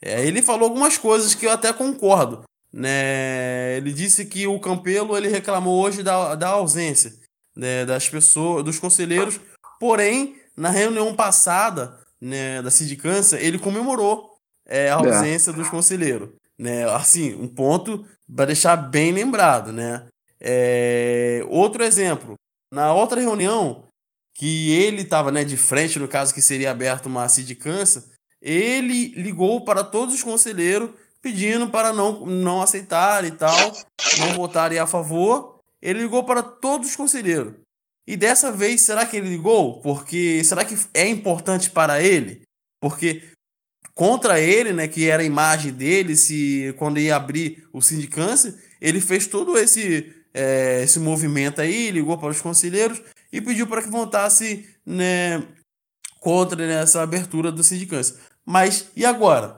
É, 0.02 0.26
ele 0.26 0.42
falou 0.42 0.68
algumas 0.68 0.98
coisas 0.98 1.34
que 1.34 1.46
eu 1.46 1.52
até 1.52 1.72
concordo. 1.72 2.44
Né? 2.74 3.78
Ele 3.78 3.94
disse 3.94 4.26
que 4.26 4.46
o 4.46 4.60
Campelo 4.60 5.16
ele 5.16 5.30
reclamou 5.30 5.82
hoje 5.82 6.04
da, 6.04 6.36
da 6.36 6.50
ausência 6.50 7.14
né, 7.56 7.86
das 7.86 8.10
pessoas, 8.10 8.64
dos 8.66 8.78
conselheiros, 8.78 9.40
porém, 9.80 10.36
na 10.58 10.70
reunião 10.70 11.16
passada 11.16 12.01
né, 12.22 12.62
da 12.62 12.70
sindicância, 12.70 13.38
ele 13.38 13.58
comemorou 13.58 14.36
é, 14.68 14.90
a 14.90 14.96
ausência 14.96 15.52
dos 15.52 15.70
conselheiros. 15.70 16.30
Né? 16.58 16.86
Assim, 16.92 17.34
um 17.34 17.48
ponto 17.48 18.06
para 18.34 18.46
deixar 18.46 18.76
bem 18.76 19.12
lembrado. 19.12 19.72
Né? 19.72 20.06
É, 20.40 21.44
outro 21.50 21.84
exemplo, 21.84 22.36
na 22.72 22.94
outra 22.94 23.20
reunião, 23.20 23.86
que 24.36 24.72
ele 24.72 25.02
estava 25.02 25.32
né, 25.32 25.44
de 25.44 25.58
frente, 25.58 26.00
no 26.00 26.08
caso 26.08 26.34
que 26.34 26.42
seria 26.42 26.72
aberta 26.72 27.10
uma 27.10 27.28
sindicância, 27.28 28.04
ele 28.42 29.10
ligou 29.10 29.64
para 29.66 29.84
todos 29.84 30.16
os 30.16 30.24
conselheiros 30.24 30.92
pedindo 31.22 31.70
para 31.70 31.94
não, 31.94 32.26
não 32.26 32.62
aceitar 32.62 33.24
e 33.24 33.32
tal, 33.32 33.72
não 34.20 34.34
votarem 34.34 34.80
a 34.80 34.88
favor. 34.88 35.60
Ele 35.82 36.02
ligou 36.02 36.24
para 36.24 36.42
todos 36.42 36.90
os 36.90 36.96
conselheiros. 36.96 37.54
E 38.12 38.18
dessa 38.18 38.52
vez, 38.52 38.82
será 38.82 39.06
que 39.06 39.16
ele 39.16 39.30
ligou? 39.30 39.80
Porque 39.80 40.44
será 40.44 40.66
que 40.66 40.78
é 40.94 41.08
importante 41.08 41.70
para 41.70 42.04
ele? 42.04 42.42
Porque 42.82 43.24
contra 43.96 44.38
ele, 44.38 44.74
né, 44.74 44.86
que 44.86 45.10
era 45.10 45.24
a 45.24 45.26
imagem 45.26 45.72
dele, 45.72 46.18
se 46.18 46.76
quando 46.78 47.00
ia 47.00 47.16
abrir 47.16 47.66
o 47.72 47.82
sindicância, 47.82 48.54
ele 48.82 49.00
fez 49.00 49.28
todo 49.28 49.58
esse 49.58 50.14
é, 50.34 50.84
esse 50.84 51.00
movimento 51.00 51.62
aí, 51.62 51.90
ligou 51.90 52.18
para 52.18 52.32
os 52.32 52.42
conselheiros 52.42 53.02
e 53.32 53.40
pediu 53.40 53.66
para 53.66 53.82
que 53.82 53.90
votasse 53.90 54.68
né, 54.86 55.42
contra 56.20 56.68
né, 56.68 56.82
essa 56.82 57.02
abertura 57.02 57.50
do 57.50 57.64
sindicância. 57.64 58.18
Mas 58.46 58.88
e 58.94 59.06
agora? 59.06 59.58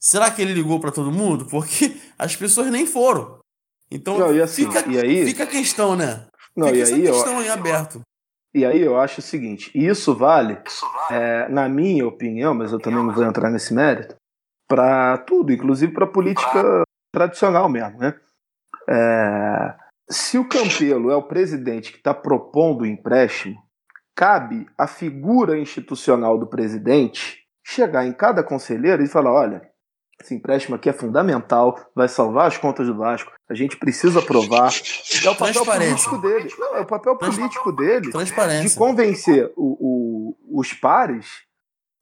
Será 0.00 0.28
que 0.28 0.42
ele 0.42 0.54
ligou 0.54 0.80
para 0.80 0.90
todo 0.90 1.12
mundo? 1.12 1.46
Porque 1.46 1.96
as 2.18 2.34
pessoas 2.34 2.68
nem 2.68 2.84
foram. 2.84 3.38
Então 3.88 4.18
Não, 4.18 4.34
e 4.34 4.42
assim, 4.42 4.64
fica, 4.66 4.90
e 4.90 4.98
aí- 4.98 5.24
fica 5.24 5.44
a 5.44 5.46
questão, 5.46 5.94
né? 5.94 6.26
Não, 6.56 6.68
fica 6.68 6.78
e 6.78 6.82
essa 6.82 6.94
aí, 6.94 7.04
eu, 7.04 7.12
questão 7.12 7.38
aí 7.38 7.48
aberto. 7.48 8.00
E 8.54 8.66
aí 8.66 8.80
eu 8.82 8.98
acho 8.98 9.20
o 9.20 9.22
seguinte, 9.22 9.70
e 9.74 9.86
isso 9.86 10.14
vale, 10.14 10.58
é, 11.10 11.48
na 11.48 11.68
minha 11.68 12.06
opinião, 12.06 12.54
mas 12.54 12.70
eu 12.70 12.78
também 12.78 13.02
não 13.02 13.12
vou 13.12 13.24
entrar 13.24 13.50
nesse 13.50 13.72
mérito, 13.72 14.14
para 14.68 15.18
tudo, 15.18 15.52
inclusive 15.52 15.92
para 15.92 16.06
política 16.06 16.82
tradicional 17.14 17.68
mesmo, 17.68 17.98
né? 17.98 18.14
É, 18.88 19.74
se 20.10 20.38
o 20.38 20.48
Campelo 20.48 21.10
é 21.10 21.16
o 21.16 21.22
presidente 21.22 21.92
que 21.92 21.98
está 21.98 22.12
propondo 22.12 22.82
o 22.82 22.86
empréstimo, 22.86 23.62
cabe 24.14 24.66
à 24.76 24.86
figura 24.86 25.58
institucional 25.58 26.38
do 26.38 26.46
presidente 26.46 27.42
chegar 27.64 28.06
em 28.06 28.12
cada 28.12 28.42
conselheiro 28.42 29.02
e 29.02 29.08
falar, 29.08 29.32
olha, 29.32 29.71
esse 30.22 30.34
empréstimo 30.34 30.76
aqui 30.76 30.88
é 30.88 30.92
fundamental, 30.92 31.78
vai 31.94 32.08
salvar 32.08 32.46
as 32.48 32.56
contas 32.56 32.86
do 32.86 32.96
Vasco, 32.96 33.32
a 33.48 33.54
gente 33.54 33.76
precisa 33.76 34.20
aprovar. 34.20 34.70
É 35.26 35.30
o 35.30 35.36
papel 35.36 35.64
político 35.88 36.18
dele. 36.18 36.54
Não, 36.58 36.76
é 36.76 36.80
o 36.80 36.86
papel 36.86 37.16
político 37.36 37.72
dele 37.72 38.10
de 38.62 38.78
convencer 38.78 39.52
o- 39.56 40.36
o- 40.50 40.60
os 40.60 40.72
pares 40.72 41.42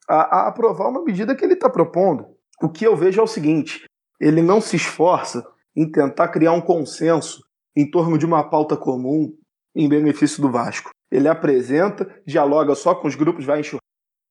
a, 0.08 0.14
a 0.44 0.48
aprovar 0.48 0.88
uma 0.88 1.02
medida 1.04 1.34
que 1.34 1.44
ele 1.44 1.54
está 1.54 1.68
propondo. 1.70 2.26
O 2.62 2.68
que 2.68 2.86
eu 2.86 2.96
vejo 2.96 3.20
é 3.20 3.24
o 3.24 3.26
seguinte: 3.26 3.84
ele 4.20 4.42
não 4.42 4.60
se 4.60 4.76
esforça 4.76 5.46
em 5.76 5.90
tentar 5.90 6.28
criar 6.28 6.52
um 6.52 6.60
consenso 6.60 7.42
em 7.76 7.88
torno 7.90 8.18
de 8.18 8.26
uma 8.26 8.42
pauta 8.48 8.76
comum 8.76 9.32
em 9.74 9.88
benefício 9.88 10.42
do 10.42 10.50
Vasco. 10.50 10.90
Ele 11.10 11.28
apresenta, 11.28 12.08
dialoga 12.26 12.74
só 12.74 12.94
com 12.94 13.06
os 13.08 13.14
grupos, 13.14 13.44
vai 13.44 13.60
enxurrar 13.60 13.80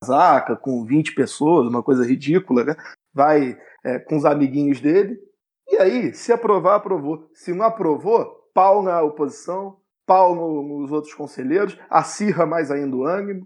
casaca 0.01 0.55
com 0.55 0.85
20 0.85 1.13
pessoas, 1.13 1.67
uma 1.67 1.83
coisa 1.83 2.05
ridícula, 2.05 2.63
né? 2.63 2.75
Vai 3.19 3.57
é, 3.83 3.99
com 3.99 4.15
os 4.15 4.23
amiguinhos 4.23 4.79
dele. 4.79 5.19
E 5.67 5.75
aí, 5.77 6.13
se 6.13 6.31
aprovar, 6.31 6.75
aprovou. 6.75 7.29
Se 7.33 7.53
não 7.53 7.65
aprovou, 7.65 8.49
pau 8.53 8.81
na 8.81 9.01
oposição, 9.01 9.75
pau 10.07 10.33
no- 10.33 10.79
nos 10.79 10.89
outros 10.89 11.13
conselheiros, 11.13 11.77
acirra 11.89 12.45
mais 12.45 12.71
ainda 12.71 12.95
o 12.95 13.03
ânimo 13.03 13.45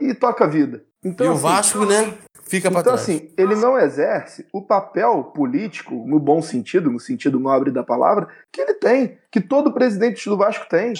e 0.00 0.12
toca 0.12 0.44
a 0.44 0.48
vida. 0.48 0.84
Então, 1.04 1.26
e 1.26 1.28
o 1.28 1.32
assim, 1.32 1.42
Vasco, 1.42 1.86
né? 1.86 2.18
Fica 2.42 2.70
para 2.70 2.80
então, 2.80 2.94
trás. 2.94 3.02
assim, 3.02 3.32
ele 3.38 3.54
não 3.54 3.78
exerce 3.78 4.46
o 4.52 4.60
papel 4.66 5.22
político, 5.32 5.94
no 5.94 6.18
bom 6.18 6.42
sentido, 6.42 6.90
no 6.90 6.98
sentido 6.98 7.38
nobre 7.38 7.70
da 7.70 7.84
palavra, 7.84 8.28
que 8.52 8.60
ele 8.60 8.74
tem, 8.74 9.16
que 9.30 9.40
todo 9.40 9.72
presidente 9.72 10.28
do 10.28 10.36
Vasco 10.36 10.68
tem. 10.68 10.92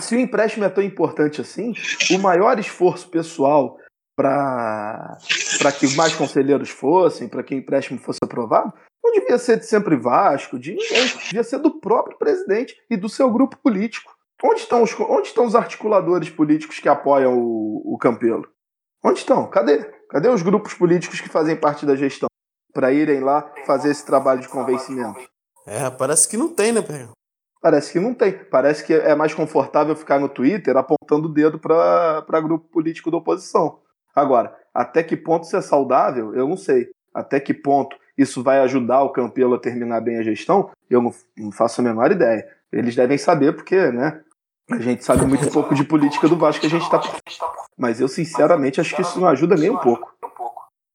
Se 0.00 0.14
o 0.14 0.20
empréstimo 0.20 0.64
é 0.64 0.68
tão 0.68 0.84
importante 0.84 1.40
assim, 1.40 1.72
o 2.12 2.18
maior 2.18 2.58
esforço 2.60 3.08
pessoal 3.10 3.76
para 4.16 5.16
que 5.70 5.94
mais 5.94 6.14
conselheiros 6.14 6.70
fossem, 6.70 7.28
para 7.28 7.42
que 7.42 7.54
o 7.54 7.58
empréstimo 7.58 8.00
fosse 8.00 8.18
aprovado, 8.22 8.72
não 9.04 9.12
devia 9.12 9.36
ser 9.38 9.58
de 9.58 9.66
sempre 9.66 9.96
Vasco, 9.96 10.58
de 10.58 10.74
ninguém, 10.74 11.06
devia 11.06 11.44
ser 11.44 11.58
do 11.58 11.78
próprio 11.78 12.16
presidente 12.16 12.76
e 12.88 12.96
do 12.96 13.08
seu 13.08 13.30
grupo 13.30 13.56
político. 13.58 14.12
Onde 14.42 14.60
estão 14.60 14.82
os, 14.82 14.98
onde 14.98 15.28
estão 15.28 15.44
os 15.44 15.54
articuladores 15.54 16.30
políticos 16.30 16.80
que 16.80 16.88
apoiam 16.88 17.38
o, 17.38 17.94
o 17.94 17.98
Campelo? 17.98 18.48
Onde 19.04 19.18
estão? 19.18 19.48
Cadê? 19.48 19.84
Cadê 20.08 20.28
os 20.28 20.42
grupos 20.42 20.74
políticos 20.74 21.20
que 21.20 21.28
fazem 21.28 21.56
parte 21.56 21.86
da 21.86 21.94
gestão? 21.94 22.28
Para 22.72 22.92
irem 22.92 23.20
lá 23.20 23.52
fazer 23.66 23.90
esse 23.90 24.04
trabalho 24.04 24.40
de 24.40 24.48
convencimento? 24.48 25.20
É, 25.66 25.90
parece 25.90 26.28
que 26.28 26.36
não 26.36 26.48
tem, 26.48 26.72
né, 26.72 26.82
Pega? 26.82 27.10
Parece 27.60 27.92
que 27.92 28.00
não 28.00 28.12
tem. 28.12 28.32
Parece 28.32 28.84
que 28.84 28.92
é 28.92 29.14
mais 29.14 29.32
confortável 29.32 29.94
ficar 29.94 30.18
no 30.18 30.28
Twitter 30.28 30.76
apontando 30.76 31.28
o 31.28 31.32
dedo 31.32 31.60
para 31.60 32.40
grupo 32.40 32.68
político 32.68 33.10
da 33.10 33.18
oposição. 33.18 33.80
Agora, 34.14 34.56
até 34.74 35.02
que 35.02 35.16
ponto 35.16 35.44
isso 35.44 35.56
é 35.56 35.60
saudável, 35.60 36.34
eu 36.34 36.48
não 36.48 36.56
sei. 36.56 36.90
Até 37.14 37.38
que 37.38 37.52
ponto 37.52 37.96
isso 38.16 38.42
vai 38.42 38.60
ajudar 38.60 39.02
o 39.02 39.10
Campelo 39.10 39.54
a 39.54 39.60
terminar 39.60 40.00
bem 40.00 40.18
a 40.18 40.22
gestão, 40.22 40.70
eu 40.88 41.02
não, 41.02 41.52
faço 41.52 41.80
a 41.80 41.84
menor 41.84 42.10
ideia. 42.10 42.46
Eles 42.72 42.94
devem 42.94 43.18
saber, 43.18 43.54
porque, 43.54 43.90
né? 43.90 44.20
A 44.70 44.78
gente 44.78 45.04
sabe 45.04 45.26
muito 45.26 45.50
pouco 45.50 45.74
de 45.74 45.84
política 45.84 46.28
do 46.28 46.36
Vasco 46.36 46.60
que 46.60 46.66
a 46.66 46.70
gente 46.70 46.82
está. 46.82 47.00
Mas 47.76 48.00
eu, 48.00 48.08
sinceramente, 48.08 48.80
acho 48.80 48.94
que 48.94 49.02
isso 49.02 49.20
não 49.20 49.28
ajuda 49.28 49.56
nem 49.56 49.70
um 49.70 49.76
pouco. 49.76 50.10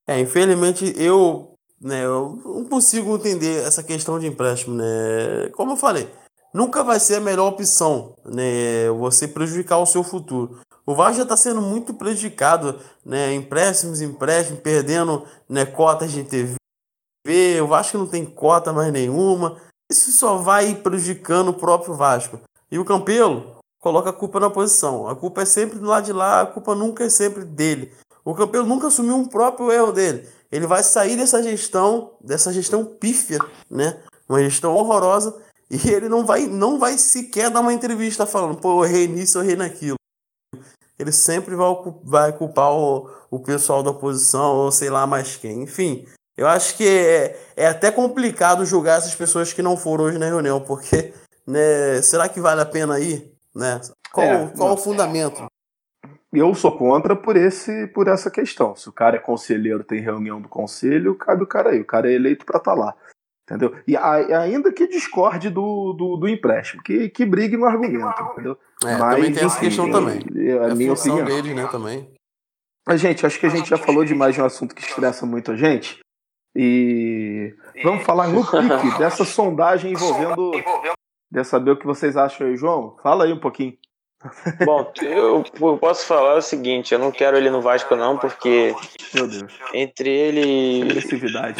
É, 0.06 0.18
infelizmente, 0.18 0.92
eu, 0.96 1.54
né, 1.80 2.04
eu 2.04 2.40
não 2.44 2.64
consigo 2.64 3.14
entender 3.16 3.62
essa 3.64 3.82
questão 3.82 4.18
de 4.18 4.26
empréstimo, 4.26 4.74
né? 4.74 5.50
Como 5.54 5.72
eu 5.72 5.76
falei, 5.76 6.08
nunca 6.52 6.82
vai 6.82 6.98
ser 6.98 7.16
a 7.16 7.20
melhor 7.20 7.48
opção, 7.48 8.16
né? 8.24 8.88
Você 8.98 9.28
prejudicar 9.28 9.78
o 9.78 9.86
seu 9.86 10.02
futuro. 10.02 10.60
O 10.88 10.94
Vasco 10.94 11.18
já 11.18 11.22
está 11.24 11.36
sendo 11.36 11.60
muito 11.60 11.92
prejudicado, 11.92 12.80
né? 13.04 13.34
Empréstimos, 13.34 14.00
empréstimos, 14.00 14.62
perdendo 14.62 15.22
né, 15.46 15.66
cotas 15.66 16.10
de 16.10 16.24
TV. 16.24 16.56
O 17.62 17.66
Vasco 17.66 17.98
não 17.98 18.06
tem 18.06 18.24
cota 18.24 18.72
mais 18.72 18.90
nenhuma. 18.90 19.58
Isso 19.90 20.10
só 20.12 20.38
vai 20.38 20.74
prejudicando 20.74 21.48
o 21.48 21.52
próprio 21.52 21.92
Vasco. 21.92 22.40
E 22.70 22.78
o 22.78 22.86
Campelo 22.86 23.58
coloca 23.78 24.08
a 24.08 24.14
culpa 24.14 24.40
na 24.40 24.48
posição. 24.48 25.06
A 25.06 25.14
culpa 25.14 25.42
é 25.42 25.44
sempre 25.44 25.78
do 25.78 25.84
lado 25.84 26.06
de 26.06 26.12
lá, 26.14 26.40
a 26.40 26.46
culpa 26.46 26.74
nunca 26.74 27.04
é 27.04 27.10
sempre 27.10 27.44
dele. 27.44 27.92
O 28.24 28.34
Campelo 28.34 28.66
nunca 28.66 28.86
assumiu 28.86 29.16
um 29.16 29.26
próprio 29.26 29.70
erro 29.70 29.92
dele. 29.92 30.26
Ele 30.50 30.66
vai 30.66 30.82
sair 30.82 31.18
dessa 31.18 31.42
gestão, 31.42 32.12
dessa 32.18 32.50
gestão 32.50 32.82
pífia, 32.82 33.40
né? 33.70 34.00
Uma 34.26 34.40
gestão 34.40 34.74
horrorosa 34.74 35.36
e 35.70 35.90
ele 35.90 36.08
não 36.08 36.24
vai, 36.24 36.46
não 36.46 36.78
vai 36.78 36.96
sequer 36.96 37.50
dar 37.50 37.60
uma 37.60 37.74
entrevista 37.74 38.24
falando, 38.24 38.56
pô, 38.56 38.82
eu 38.82 38.88
errei 38.88 39.06
nisso, 39.06 39.36
eu 39.36 39.42
errei 39.42 39.56
naquilo. 39.56 39.97
Ele 40.98 41.12
sempre 41.12 41.54
vai, 41.54 41.66
vai 42.02 42.32
culpar 42.32 42.72
o, 42.72 43.08
o 43.30 43.38
pessoal 43.38 43.82
da 43.82 43.90
oposição, 43.90 44.56
ou 44.56 44.72
sei 44.72 44.90
lá 44.90 45.06
mais 45.06 45.36
quem. 45.36 45.62
Enfim, 45.62 46.06
eu 46.36 46.46
acho 46.46 46.76
que 46.76 46.86
é, 46.86 47.40
é 47.56 47.66
até 47.66 47.90
complicado 47.90 48.64
julgar 48.64 48.98
essas 48.98 49.14
pessoas 49.14 49.52
que 49.52 49.62
não 49.62 49.76
foram 49.76 50.04
hoje 50.04 50.18
na 50.18 50.26
reunião, 50.26 50.60
porque 50.60 51.12
né, 51.46 52.02
será 52.02 52.28
que 52.28 52.40
vale 52.40 52.60
a 52.60 52.66
pena 52.66 53.00
ir? 53.00 53.32
Né? 53.54 53.80
Qual, 54.12 54.26
é, 54.26 54.52
qual 54.56 54.74
o 54.74 54.76
fundamento? 54.76 55.46
Eu 56.32 56.54
sou 56.54 56.76
contra 56.76 57.16
por, 57.16 57.36
esse, 57.36 57.86
por 57.88 58.06
essa 58.06 58.30
questão. 58.30 58.76
Se 58.76 58.88
o 58.88 58.92
cara 58.92 59.16
é 59.16 59.18
conselheiro, 59.18 59.82
tem 59.82 60.00
reunião 60.00 60.40
do 60.40 60.48
conselho, 60.48 61.14
cabe 61.14 61.42
o 61.42 61.46
cara 61.46 61.70
aí. 61.70 61.80
O 61.80 61.86
cara 61.86 62.10
é 62.10 62.14
eleito 62.14 62.44
para 62.44 62.58
estar 62.58 62.74
tá 62.74 62.78
lá. 62.78 62.94
Entendeu? 63.48 63.74
E 63.86 63.96
a, 63.96 64.40
ainda 64.40 64.70
que 64.70 64.86
discorde 64.86 65.48
do, 65.48 65.94
do, 65.94 66.16
do, 66.18 66.28
empréstimo, 66.28 66.82
que, 66.82 67.08
que 67.08 67.24
brigue 67.24 67.56
no 67.56 67.64
argumento, 67.64 68.22
entendeu? 68.32 68.58
É, 68.84 68.98
Mas, 68.98 69.14
também 69.14 69.32
tem 69.32 69.44
essa 69.44 69.58
questão 69.58 69.90
também. 69.90 70.20
É 70.36 70.58
a, 70.58 70.68
é 70.68 70.74
minha 70.74 70.92
opinião. 70.92 71.24
dele, 71.24 71.54
né, 71.54 71.66
também. 71.66 72.12
Mas, 72.86 73.00
gente, 73.00 73.24
acho 73.24 73.40
que 73.40 73.46
a 73.46 73.48
gente 73.48 73.70
já 73.70 73.78
falou 73.78 74.04
demais 74.04 74.34
de 74.34 74.42
um 74.42 74.44
assunto 74.44 74.74
que 74.74 74.82
estressa 74.82 75.24
muito 75.24 75.50
a 75.50 75.56
gente. 75.56 75.98
E 76.54 77.54
vamos 77.82 78.04
falar 78.04 78.28
no 78.28 78.44
pique 78.44 78.98
dessa 78.98 79.24
sondagem 79.24 79.92
envolvendo. 79.92 80.52
Quer 81.32 81.44
saber 81.44 81.70
o 81.70 81.78
que 81.78 81.86
vocês 81.86 82.18
acham 82.18 82.46
aí, 82.46 82.56
João? 82.56 82.96
Fala 83.02 83.24
aí 83.24 83.32
um 83.32 83.40
pouquinho. 83.40 83.74
Bom, 84.64 84.92
eu 85.00 85.78
posso 85.78 86.04
falar 86.04 86.34
o 86.34 86.42
seguinte, 86.42 86.92
eu 86.92 86.98
não 86.98 87.12
quero 87.12 87.36
ele 87.36 87.50
no 87.50 87.62
Vasco 87.62 87.94
não, 87.94 88.18
porque 88.18 88.74
entre 89.72 90.10
ele 90.10 90.88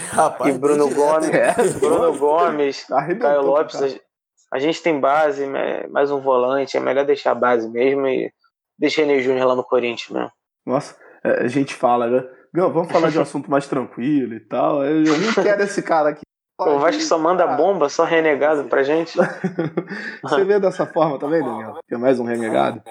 Rapaz, 0.03 0.55
e 0.55 0.59
Bruno 0.59 0.93
Gomes, 0.93 1.29
é. 1.31 1.55
Bruno 1.79 2.19
Gomes, 2.19 2.85
Caio 3.21 3.43
Lopes, 3.43 3.81
a, 3.81 4.57
a, 4.57 4.59
gente 4.59 4.83
tem 4.83 4.99
base, 4.99 5.47
mais 5.89 6.11
um 6.11 6.21
volante, 6.21 6.77
é 6.77 6.81
melhor 6.81 7.05
deixar 7.05 7.31
a 7.31 7.37
base 7.37 7.69
mesmo 7.69 8.09
e 8.09 8.33
deixar 8.77 9.03
ele 9.03 9.23
Júnior 9.23 9.47
lá 9.47 9.55
no 9.55 9.63
Corinthians 9.63 10.11
mesmo. 10.11 10.33
Nossa, 10.67 10.97
é, 11.23 11.45
a 11.45 11.49
gente 11.49 11.75
fala, 11.75 12.09
né? 12.09 12.29
Vamos 12.53 12.91
falar 12.91 13.11
de 13.11 13.19
um 13.19 13.23
assunto 13.23 13.49
mais 13.49 13.69
tranquilo 13.69 14.35
e 14.35 14.41
tal. 14.41 14.85
Eu 14.85 15.05
não 15.19 15.33
quero 15.33 15.63
esse 15.63 15.81
cara 15.83 16.09
aqui 16.09 16.23
o 16.59 16.79
Vasco 16.81 17.03
só 17.03 17.17
manda 17.17 17.47
bomba, 17.47 17.89
só 17.89 18.05
renegado 18.05 18.65
pra 18.65 18.83
gente. 18.83 19.17
Você 20.23 20.45
vê 20.45 20.59
dessa 20.59 20.85
forma 20.87 21.19
também, 21.19 21.43
Daniel? 21.43 21.79
Que 21.87 21.95
é 21.95 21.99
mais 21.99 22.19
um 22.19 22.25
renegado? 22.25 22.83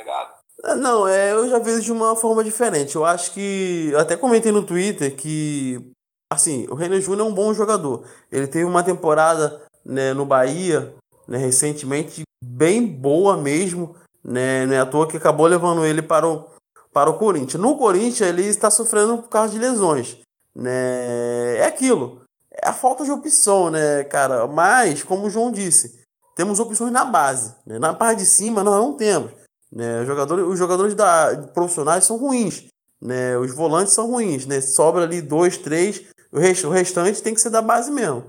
É, 0.63 0.75
não, 0.75 1.07
é, 1.07 1.33
eu 1.33 1.49
já 1.49 1.59
vejo 1.59 1.81
de 1.81 1.91
uma 1.91 2.15
forma 2.15 2.43
diferente. 2.43 2.95
Eu 2.95 3.05
acho 3.05 3.31
que. 3.33 3.89
Eu 3.91 3.99
até 3.99 4.15
comentei 4.15 4.51
no 4.51 4.63
Twitter 4.63 5.15
que. 5.15 5.91
Assim, 6.31 6.65
o 6.69 6.75
René 6.75 6.99
Júnior 7.01 7.27
é 7.27 7.29
um 7.29 7.33
bom 7.33 7.53
jogador. 7.53 8.05
Ele 8.31 8.47
teve 8.47 8.65
uma 8.65 8.83
temporada 8.83 9.61
né, 9.85 10.13
no 10.13 10.25
Bahia, 10.25 10.93
né, 11.27 11.37
recentemente, 11.37 12.23
bem 12.43 12.85
boa 12.85 13.37
mesmo. 13.37 13.95
Né, 14.23 14.65
não 14.65 14.73
é 14.73 14.79
à 14.79 14.85
toa 14.85 15.07
que 15.07 15.15
acabou 15.15 15.47
levando 15.47 15.85
ele 15.85 16.01
para 16.01 16.27
o, 16.27 16.45
para 16.91 17.09
o 17.09 17.17
Corinthians. 17.17 17.61
No 17.61 17.77
Corinthians, 17.77 18.29
ele 18.29 18.43
está 18.43 18.69
sofrendo 18.69 19.19
por 19.19 19.29
causa 19.29 19.53
de 19.53 19.59
lesões. 19.59 20.19
Né? 20.53 21.57
É 21.59 21.65
aquilo 21.65 22.21
é 22.21 22.26
a 22.63 22.73
falta 22.73 23.03
de 23.03 23.11
opção, 23.11 23.69
né, 23.69 24.03
cara? 24.03 24.47
Mas, 24.47 25.03
como 25.03 25.27
o 25.27 25.29
João 25.29 25.51
disse, 25.51 25.99
temos 26.35 26.59
opções 26.59 26.91
na 26.91 27.03
base. 27.03 27.55
Né? 27.65 27.79
Na 27.79 27.93
parte 27.93 28.19
de 28.19 28.25
cima 28.25 28.63
nós 28.63 28.75
não 28.75 28.93
temos. 28.93 29.31
Né? 29.71 30.01
Os 30.01 30.07
jogadores, 30.07 30.45
os 30.45 30.59
jogadores 30.59 30.93
da, 30.93 31.35
profissionais 31.53 32.05
são 32.05 32.17
ruins. 32.17 32.65
Né? 33.01 33.37
Os 33.37 33.51
volantes 33.53 33.93
são 33.93 34.07
ruins. 34.07 34.45
Né? 34.45 34.61
Sobra 34.61 35.03
ali 35.03 35.21
dois, 35.21 35.57
três. 35.57 36.03
O, 36.31 36.39
rest, 36.39 36.63
o 36.63 36.69
restante 36.69 37.23
tem 37.23 37.33
que 37.33 37.41
ser 37.41 37.49
da 37.49 37.61
base 37.61 37.89
mesmo. 37.91 38.23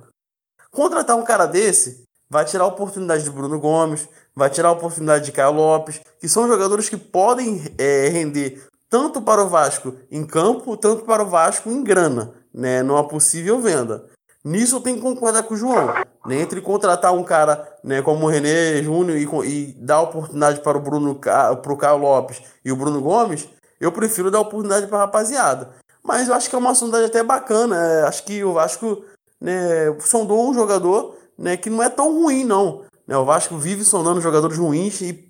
Contratar 0.70 1.16
um 1.16 1.24
cara 1.24 1.44
desse 1.46 2.02
vai 2.30 2.44
tirar 2.44 2.64
a 2.64 2.68
oportunidade 2.68 3.24
de 3.24 3.30
Bruno 3.30 3.58
Gomes, 3.58 4.08
vai 4.34 4.50
tirar 4.50 4.68
a 4.68 4.72
oportunidade 4.72 5.24
de 5.24 5.32
Caio 5.32 5.52
Lopes, 5.52 6.00
que 6.20 6.28
são 6.28 6.46
jogadores 6.46 6.88
que 6.88 6.96
podem 6.96 7.62
é, 7.78 8.08
render 8.08 8.66
tanto 8.88 9.20
para 9.20 9.42
o 9.42 9.48
Vasco 9.48 9.94
em 10.10 10.26
campo, 10.26 10.76
tanto 10.76 11.04
para 11.04 11.22
o 11.22 11.28
Vasco 11.28 11.70
em 11.70 11.82
grana, 11.82 12.32
né, 12.52 12.82
numa 12.82 13.06
possível 13.06 13.60
venda. 13.60 14.06
Nisso 14.44 14.76
eu 14.76 14.80
tenho 14.80 14.96
que 14.96 15.02
concordar 15.02 15.42
com 15.42 15.54
o 15.54 15.56
João. 15.56 15.92
Né? 16.26 16.40
Entre 16.40 16.60
contratar 16.60 17.12
um 17.12 17.24
cara 17.24 17.66
né, 17.82 18.02
como 18.02 18.26
o 18.26 18.28
René 18.28 18.82
Júnior 18.82 19.16
e, 19.16 19.48
e 19.48 19.72
dar 19.78 20.02
oportunidade 20.02 20.60
para 20.60 20.78
o 20.78 20.80
Bruno 20.80 21.14
para 21.16 21.72
o 21.72 21.76
Caio 21.76 21.98
Lopes 21.98 22.42
e 22.64 22.70
o 22.70 22.76
Bruno 22.76 23.00
Gomes, 23.00 23.48
eu 23.80 23.92
prefiro 23.92 24.30
dar 24.30 24.40
oportunidade 24.40 24.86
para 24.86 24.98
a 24.98 25.00
rapaziada. 25.02 25.70
Mas 26.02 26.28
eu 26.28 26.34
acho 26.34 26.48
que 26.48 26.54
é 26.54 26.58
uma 26.58 26.74
sondagem 26.74 27.06
até 27.06 27.22
bacana. 27.22 27.76
É, 27.76 28.02
acho 28.04 28.24
que 28.24 28.42
o 28.42 28.52
Vasco 28.52 29.04
né, 29.40 29.94
sondou 30.00 30.48
um 30.48 30.54
jogador 30.54 31.16
né, 31.36 31.56
que 31.56 31.70
não 31.70 31.82
é 31.82 31.88
tão 31.88 32.12
ruim, 32.12 32.44
não. 32.44 32.82
Né, 33.06 33.16
o 33.16 33.24
Vasco 33.24 33.56
vive 33.58 33.84
sondando 33.84 34.20
jogadores 34.20 34.56
ruins 34.56 35.00
e 35.00 35.28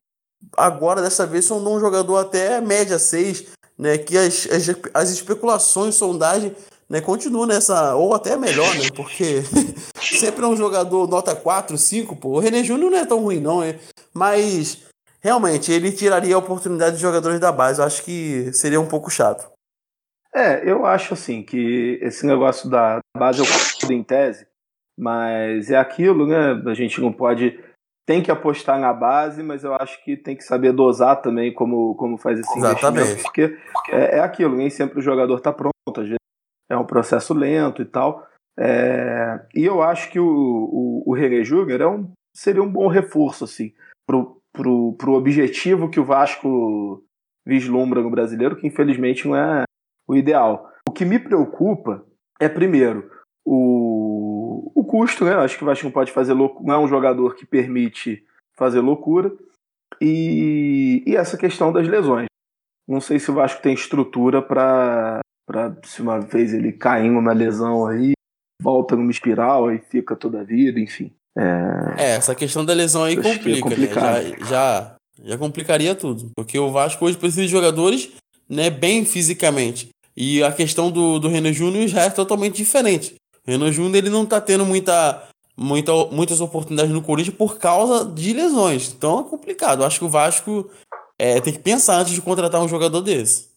agora, 0.57 1.03
dessa 1.03 1.27
vez, 1.27 1.45
sondou 1.45 1.77
um 1.77 1.81
jogador 1.81 2.17
até 2.19 2.61
média 2.61 2.99
6, 2.99 3.47
né, 3.77 3.99
que 3.99 4.17
as, 4.17 4.47
as, 4.47 4.77
as 4.95 5.11
especulações, 5.11 5.95
sondagem 5.95 6.55
né, 6.91 7.01
continua 7.01 7.47
nessa, 7.47 7.95
ou 7.95 8.15
até 8.15 8.37
melhor, 8.37 8.75
né, 8.75 8.89
porque 8.95 9.43
sempre 10.01 10.45
é 10.45 10.49
um 10.49 10.57
jogador 10.57 11.07
nota 11.09 11.37
4, 11.37 11.77
5, 11.77 12.17
pô, 12.17 12.31
o 12.31 12.39
René 12.39 12.65
Júnior 12.65 12.91
não 12.91 12.99
é 12.99 13.05
tão 13.05 13.21
ruim 13.21 13.41
não, 13.41 13.63
é, 13.63 13.79
mas 14.15 14.87
realmente 15.21 15.71
ele 15.71 15.93
tiraria 15.93 16.35
a 16.35 16.39
oportunidade 16.39 16.97
de 16.97 17.03
jogadores 17.03 17.39
da 17.39 17.53
base, 17.53 17.81
eu 17.81 17.87
acho 17.87 18.03
que 18.03 18.53
seria 18.53 18.81
um 18.81 18.89
pouco 18.89 19.11
chato. 19.11 19.51
É, 20.35 20.71
eu 20.71 20.87
acho 20.87 21.15
assim, 21.15 21.43
que 21.43 21.99
esse 22.03 22.27
negócio 22.27 22.69
da 22.71 23.01
base 23.17 23.41
eu 23.41 23.47
concordo 23.47 23.93
em 23.93 24.03
tese, 24.03 24.47
mas 24.99 25.71
é 25.71 25.77
aquilo, 25.77 26.27
né, 26.27 26.63
a 26.67 26.75
gente 26.75 27.01
não 27.01 27.13
pode 27.13 27.59
tem 28.07 28.23
que 28.23 28.31
apostar 28.31 28.81
na 28.81 28.91
base, 28.91 29.43
mas 29.43 29.65
eu 29.65 29.75
acho 29.75 30.03
que 30.03 30.17
tem 30.17 30.35
que 30.35 30.43
saber 30.43 30.73
dosar 30.73 31.21
também 31.21 31.53
como, 31.53 31.95
como 31.95 32.17
faz 32.17 32.41
esse 32.41 32.57
Exatamente. 32.57 33.03
investimento, 33.03 33.23
porque 33.23 33.59
é, 33.91 34.17
é 34.17 34.21
aquilo, 34.21 34.57
nem 34.57 34.71
sempre 34.71 34.99
o 34.99 35.03
jogador 35.03 35.37
está 35.37 35.53
pronto, 35.53 35.73
às 35.95 36.07
vezes 36.07 36.19
é 36.71 36.77
um 36.77 36.85
processo 36.85 37.35
lento 37.35 37.83
e 37.83 37.85
tal. 37.85 38.27
É, 38.59 39.41
e 39.55 39.65
eu 39.65 39.83
acho 39.83 40.11
que 40.11 40.19
o, 40.19 40.27
o, 40.27 41.03
o 41.07 41.45
Júnior 41.45 41.81
é 41.81 41.87
um, 41.87 42.11
seria 42.35 42.63
um 42.63 42.71
bom 42.71 42.89
reforço 42.89 43.45
assim, 43.45 43.73
pro, 44.53 44.93
pro 44.99 45.13
objetivo 45.13 45.89
que 45.89 46.01
o 46.01 46.05
Vasco 46.05 47.05
vislumbra 47.47 48.03
no 48.03 48.11
brasileiro, 48.11 48.57
que 48.57 48.67
infelizmente 48.67 49.27
não 49.27 49.37
é 49.37 49.63
o 50.07 50.17
ideal. 50.17 50.71
O 50.89 50.93
que 50.93 51.05
me 51.05 51.19
preocupa 51.19 52.05
é, 52.41 52.49
primeiro, 52.49 53.11
o, 53.45 54.71
o 54.75 54.85
custo, 54.85 55.25
né? 55.25 55.35
Acho 55.35 55.57
que 55.57 55.65
o 55.65 55.67
Vasco 55.67 55.85
não 55.85 55.93
pode 55.93 56.13
fazer 56.13 56.33
louco, 56.33 56.63
não 56.63 56.75
é 56.75 56.79
um 56.79 56.89
jogador 56.89 57.35
que 57.35 57.47
permite 57.47 58.25
fazer 58.57 58.81
loucura. 58.81 59.33
E, 60.01 61.03
e 61.07 61.17
essa 61.17 61.39
questão 61.39 61.73
das 61.73 61.89
lesões. 61.89 62.27
Não 62.87 63.01
sei 63.01 63.19
se 63.19 63.31
o 63.31 63.35
Vasco 63.35 63.63
tem 63.63 63.75
estrutura 63.75 64.41
para 64.43 65.21
para 65.49 65.75
se 65.83 66.03
uma 66.03 66.21
vez 66.21 66.53
ele 66.53 66.73
cair 66.73 67.11
numa 67.11 67.33
lesão 67.33 67.87
aí, 67.87 68.13
volta 68.63 68.95
numa 68.95 69.11
espiral 69.11 69.73
e 69.73 69.79
fica 69.79 70.15
toda 70.15 70.43
a 70.43 70.45
vida, 70.45 70.79
enfim. 70.79 71.11
É, 71.37 71.95
é 71.97 72.11
essa 72.17 72.35
questão 72.35 72.65
da 72.65 72.75
lesão 72.75 73.03
aí 73.05 73.17
complica, 73.17 73.71
né? 73.71 73.87
já, 73.95 74.47
já, 74.47 74.97
já 75.25 75.39
complicaria 75.39 75.95
tudo, 75.95 76.31
porque 76.37 76.59
o 76.59 76.71
Vasco 76.71 77.07
hoje 77.07 77.17
precisa 77.17 77.43
de 77.43 77.49
jogadores 77.49 78.11
né, 78.47 78.69
bem 78.69 79.07
fisicamente. 79.07 79.89
E 80.15 80.43
a 80.43 80.53
questão 80.53 80.91
do, 80.91 81.19
do 81.19 81.29
Renan 81.29 81.53
Júnior 81.53 81.89
já 81.89 82.03
é 82.03 82.11
totalmente 82.11 82.57
diferente. 82.57 83.15
O 83.47 83.51
Renan 83.51 83.73
Júnior 83.73 83.97
ele 83.97 84.11
não 84.11 84.27
tá 84.27 84.41
tendo 84.41 84.67
muita, 84.67 85.23
muita, 85.57 85.93
muitas 86.07 86.43
oportunidades 86.43 86.93
no 86.93 87.01
Corinthians 87.01 87.37
por 87.37 87.57
causa 87.57 88.05
de 88.05 88.35
lesões. 88.35 88.93
Então 88.93 89.21
é 89.21 89.25
complicado. 89.25 89.85
Acho 89.85 90.01
que 90.01 90.05
o 90.05 90.11
Vasco 90.11 90.69
é, 91.19 91.41
tem 91.41 91.55
que 91.55 91.61
pensar 91.61 92.01
antes 92.01 92.13
de 92.13 92.21
contratar 92.21 92.61
um 92.61 92.69
jogador 92.69 93.01
desse. 93.01 93.48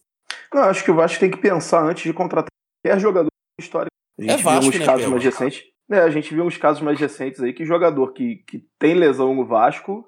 Não, 0.53 0.63
acho 0.63 0.83
que 0.83 0.91
o 0.91 0.95
Vasco 0.95 1.19
tem 1.19 1.31
que 1.31 1.37
pensar 1.37 1.83
antes 1.83 2.03
de 2.03 2.13
contratar 2.13 2.49
qualquer 2.83 2.99
jogador 2.99 3.29
histórico. 3.59 3.91
A 4.19 4.21
gente 4.21 4.31
É 4.33 4.37
Vasco, 4.37 4.61
viu 4.61 4.69
uns 4.69 4.79
né, 4.79 4.85
casos 4.85 5.01
Pedro? 5.01 5.11
mais 5.11 5.23
recentes. 5.23 5.63
É, 5.91 5.99
a 5.99 6.09
gente 6.09 6.33
viu 6.33 6.43
uns 6.45 6.57
casos 6.57 6.81
mais 6.81 6.99
recentes 6.99 7.41
aí 7.41 7.53
que 7.53 7.65
jogador 7.65 8.13
que, 8.13 8.37
que 8.47 8.65
tem 8.79 8.93
lesão 8.93 9.33
no 9.35 9.45
Vasco 9.45 10.05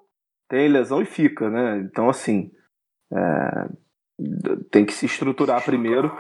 tem 0.50 0.68
lesão 0.68 1.02
e 1.02 1.06
fica, 1.06 1.50
né? 1.50 1.80
Então, 1.80 2.10
assim, 2.10 2.52
é, 3.12 3.68
tem 4.70 4.86
que 4.86 4.94
se 4.94 5.06
estruturar 5.06 5.64
primeiro. 5.66 6.16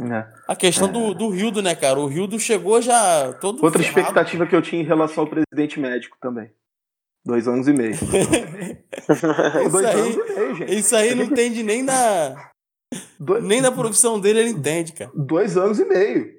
né? 0.00 0.32
A 0.46 0.54
questão 0.54 0.90
do, 0.90 1.14
do 1.14 1.28
Rildo, 1.30 1.60
né, 1.60 1.74
cara? 1.74 1.98
O 1.98 2.06
Rildo 2.06 2.38
chegou 2.38 2.80
já 2.80 3.32
todo 3.40 3.62
Outra 3.64 3.82
ferrado. 3.82 3.98
expectativa 4.00 4.46
que 4.46 4.54
eu 4.54 4.62
tinha 4.62 4.80
em 4.80 4.84
relação 4.86 5.24
ao 5.24 5.30
presidente 5.30 5.80
médico 5.80 6.16
também. 6.20 6.50
Dois 7.24 7.48
anos 7.48 7.66
e 7.66 7.72
meio. 7.72 7.96
Dois 9.70 9.84
aí- 9.84 10.00
anos 10.00 10.14
e 10.16 10.34
meio, 10.34 10.54
gente. 10.54 10.74
Isso 10.78 10.94
aí 10.96 11.14
não 11.14 11.24
entende 11.24 11.62
nem 11.62 11.82
na, 11.82 12.50
Dois, 13.18 13.42
nem 13.42 13.60
na 13.60 13.72
profissão 13.72 14.20
dele, 14.20 14.40
ele 14.40 14.50
entende, 14.50 14.92
cara. 14.92 15.10
dois 15.14 15.56
anos 15.56 15.78
e 15.78 15.84
meio. 15.84 16.38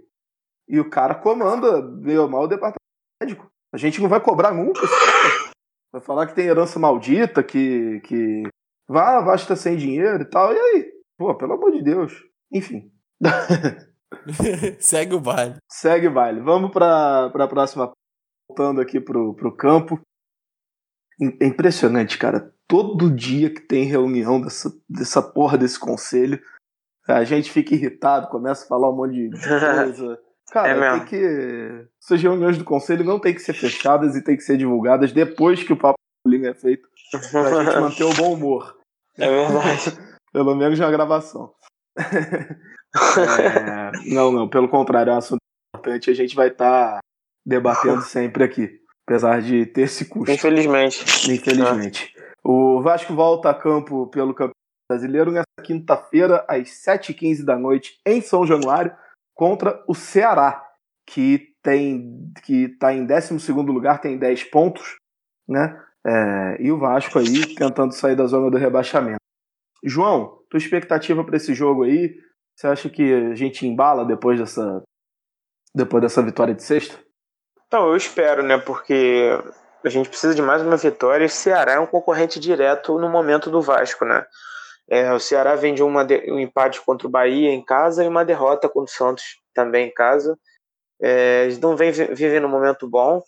E 0.68 0.80
o 0.80 0.90
cara 0.90 1.16
comanda, 1.16 1.82
meio 1.82 2.30
mal, 2.30 2.44
o 2.44 2.48
departamento 2.48 2.80
médico. 3.22 3.50
A 3.74 3.78
gente 3.78 4.02
não 4.02 4.10
vai 4.10 4.22
cobrar 4.22 4.54
nunca. 4.54 4.82
Vai 5.92 6.02
falar 6.02 6.28
que 6.28 6.36
tem 6.36 6.46
herança 6.46 6.80
maldita, 6.80 7.44
que. 7.44 8.00
que... 8.02 8.44
Vá, 8.88 9.22
Vasco 9.22 9.48
tá 9.48 9.56
sem 9.56 9.76
dinheiro 9.76 10.22
e 10.22 10.30
tal. 10.30 10.54
E 10.54 10.60
aí? 10.60 10.92
Pô, 11.18 11.36
pelo 11.36 11.54
amor 11.54 11.72
de 11.72 11.84
Deus. 11.84 12.14
Enfim. 12.52 12.92
Segue 14.80 15.16
o 15.16 15.20
baile. 15.20 15.58
Segue 15.70 16.08
o 16.08 16.14
baile. 16.14 16.42
Vamos 16.42 16.72
pra, 16.72 17.30
pra 17.32 17.48
próxima. 17.48 17.92
Voltando 18.48 18.82
aqui 18.82 19.00
pro, 19.00 19.36
pro 19.36 19.56
campo. 19.56 20.00
É 21.42 21.46
impressionante, 21.46 22.18
cara. 22.18 22.54
Todo 22.70 23.10
dia 23.10 23.50
que 23.50 23.62
tem 23.62 23.84
reunião 23.86 24.40
dessa, 24.40 24.72
dessa 24.88 25.22
porra 25.24 25.58
desse 25.58 25.80
conselho, 25.80 26.40
a 27.08 27.24
gente 27.24 27.52
fica 27.52 27.74
irritado, 27.74 28.28
começa 28.30 28.64
a 28.64 28.68
falar 28.68 28.92
um 28.92 28.96
monte 28.96 29.14
de 29.14 29.30
coisa. 29.42 30.20
Cara, 30.52 30.70
É 30.70 31.00
tem 31.00 31.06
que. 31.06 31.88
Essas 32.02 32.22
reuniões 32.22 32.58
do 32.60 32.64
conselho 32.64 33.04
não 33.04 33.20
tem 33.20 33.34
que 33.34 33.42
ser 33.42 33.54
fechadas 33.54 34.16
e 34.16 34.24
tem 34.24 34.38
que 34.38 34.44
ser 34.44 34.56
divulgadas 34.56 35.12
depois 35.12 35.64
que 35.64 35.74
o 35.74 35.78
papo 35.78 35.98
é 36.28 36.54
feito, 36.54 36.88
pra 37.32 37.64
gente 37.64 37.80
manter 37.82 38.04
o 38.04 38.14
bom 38.14 38.34
humor. 38.34 38.78
É 39.18 39.28
verdade. 39.28 39.98
Pelo 40.32 40.56
menos 40.56 40.78
na 40.78 40.92
gravação. 40.92 41.52
É, 41.98 43.92
não, 44.14 44.32
não, 44.32 44.48
pelo 44.48 44.70
contrário, 44.70 45.10
é 45.12 45.14
um 45.16 45.18
assunto 45.18 45.40
importante. 45.76 46.12
A 46.12 46.14
gente 46.14 46.36
vai 46.36 46.50
estar 46.50 47.00
debatendo 47.46 48.02
sempre 48.04 48.44
aqui, 48.44 48.80
apesar 49.08 49.42
de 49.42 49.66
ter 49.66 49.82
esse 49.82 50.06
custo, 50.06 50.32
Infelizmente. 50.32 51.04
infelizmente. 51.32 52.14
O 52.44 52.82
Vasco 52.82 53.14
volta 53.14 53.50
a 53.50 53.54
campo 53.54 54.08
pelo 54.08 54.34
Campeonato 54.34 54.56
Brasileiro 54.90 55.32
nessa 55.32 55.46
quinta-feira, 55.64 56.46
às 56.48 56.70
7h15 56.70 57.44
da 57.44 57.58
noite, 57.58 58.00
em 58.06 58.22
São 58.22 58.46
Januário, 58.46 58.96
contra 59.36 59.84
o 59.88 59.94
Ceará, 59.94 60.66
que 61.08 61.54
tem 61.62 62.32
que 62.44 62.66
está 62.66 62.94
em 62.94 63.06
12 63.06 63.52
lugar, 63.52 64.02
tem 64.02 64.18
10 64.18 64.46
pontos, 64.46 64.96
né? 65.48 65.80
É, 66.06 66.58
e 66.62 66.72
o 66.72 66.80
Vasco 66.80 67.20
aí 67.20 67.56
tentando 67.56 67.94
sair 67.94 68.16
da 68.16 68.26
zona 68.26 68.50
do 68.50 68.58
rebaixamento. 68.58 69.20
João, 69.84 70.40
tua 70.50 70.58
expectativa 70.58 71.24
para 71.24 71.38
esse 71.38 71.54
jogo 71.54 71.84
aí? 71.84 72.16
Você 72.56 72.68
acha 72.68 72.90
que 72.90 73.14
a 73.14 73.36
gente 73.36 73.66
embala 73.66 74.06
depois 74.06 74.40
dessa 74.40 74.84
depois 75.74 76.02
dessa 76.02 76.22
vitória 76.22 76.54
de 76.54 76.64
sexta? 76.64 76.98
Então, 77.68 77.88
eu 77.88 77.96
espero, 77.96 78.42
né? 78.42 78.58
Porque 78.58 79.30
a 79.84 79.90
gente 79.90 80.10
precisa 80.10 80.36
de 80.36 80.42
mais 80.42 80.62
uma 80.62 80.78
vitória. 80.78 81.24
E 81.24 81.28
o 81.28 81.30
Ceará 81.30 81.74
é 81.74 81.80
um 81.80 81.86
concorrente 81.86 82.40
direto 82.40 82.98
no 83.00 83.10
momento 83.10 83.50
do 83.50 83.62
Vasco, 83.62 84.06
né? 84.06 84.26
É, 84.90 85.14
o 85.14 85.20
Ceará 85.20 85.56
vem 85.56 85.74
de 85.74 85.84
uma 85.84 86.04
de- 86.04 86.32
um 86.32 86.40
empate 86.40 86.82
contra 86.82 87.08
o 87.08 87.10
Bahia 87.12 87.52
em 87.52 87.64
casa 87.64 88.04
e 88.04 88.08
uma 88.08 88.26
derrota 88.26 88.68
contra 88.68 88.92
o 88.92 88.96
Santos 88.96 89.24
também 89.54 89.88
em 89.88 89.94
casa. 89.94 90.38
É, 91.02 91.44
eles 91.44 91.60
não 91.60 91.76
vêm 91.76 91.92
vi- 91.92 92.14
vivendo 92.14 92.46
um 92.46 92.50
momento 92.50 92.88
bom. 92.90 93.22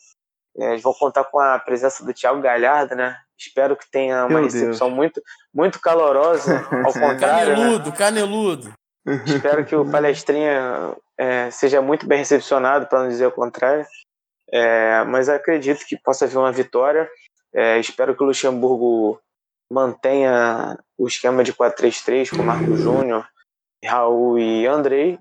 É, 0.57 0.71
eles 0.71 0.81
vão 0.81 0.93
contar 0.93 1.23
com 1.25 1.39
a 1.39 1.57
presença 1.59 2.03
do 2.03 2.13
Thiago 2.13 2.41
Galhardo, 2.41 2.95
né? 2.95 3.15
Espero 3.37 3.75
que 3.77 3.89
tenha 3.89 4.21
uma 4.25 4.29
Meu 4.39 4.43
recepção 4.43 4.89
muito, 4.89 5.21
muito 5.53 5.79
calorosa. 5.79 6.51
Ao 6.85 6.91
contrário, 6.93 7.51
né? 7.51 7.55
Caneludo, 7.55 7.91
caneludo. 7.93 8.73
Espero 9.25 9.63
que 9.65 9.75
o 9.75 9.89
palestrinha 9.89 10.95
é, 11.17 11.49
seja 11.49 11.81
muito 11.81 12.05
bem 12.07 12.19
recepcionado, 12.19 12.85
para 12.87 12.99
não 13.01 13.07
dizer 13.07 13.25
o 13.27 13.31
contrário. 13.31 13.85
É, 14.51 15.03
mas 15.05 15.29
acredito 15.29 15.85
que 15.85 15.97
possa 15.97 16.25
haver 16.25 16.37
uma 16.37 16.51
vitória. 16.51 17.09
É, 17.53 17.79
espero 17.79 18.15
que 18.15 18.23
o 18.23 18.25
Luxemburgo 18.25 19.19
mantenha 19.71 20.77
o 20.97 21.07
esquema 21.07 21.43
de 21.43 21.53
4-3-3 21.53 22.35
com 22.35 22.43
Marco 22.43 22.75
Júnior, 22.75 23.27
Raul 23.83 24.37
e 24.37 24.67
Andrei. 24.67 25.17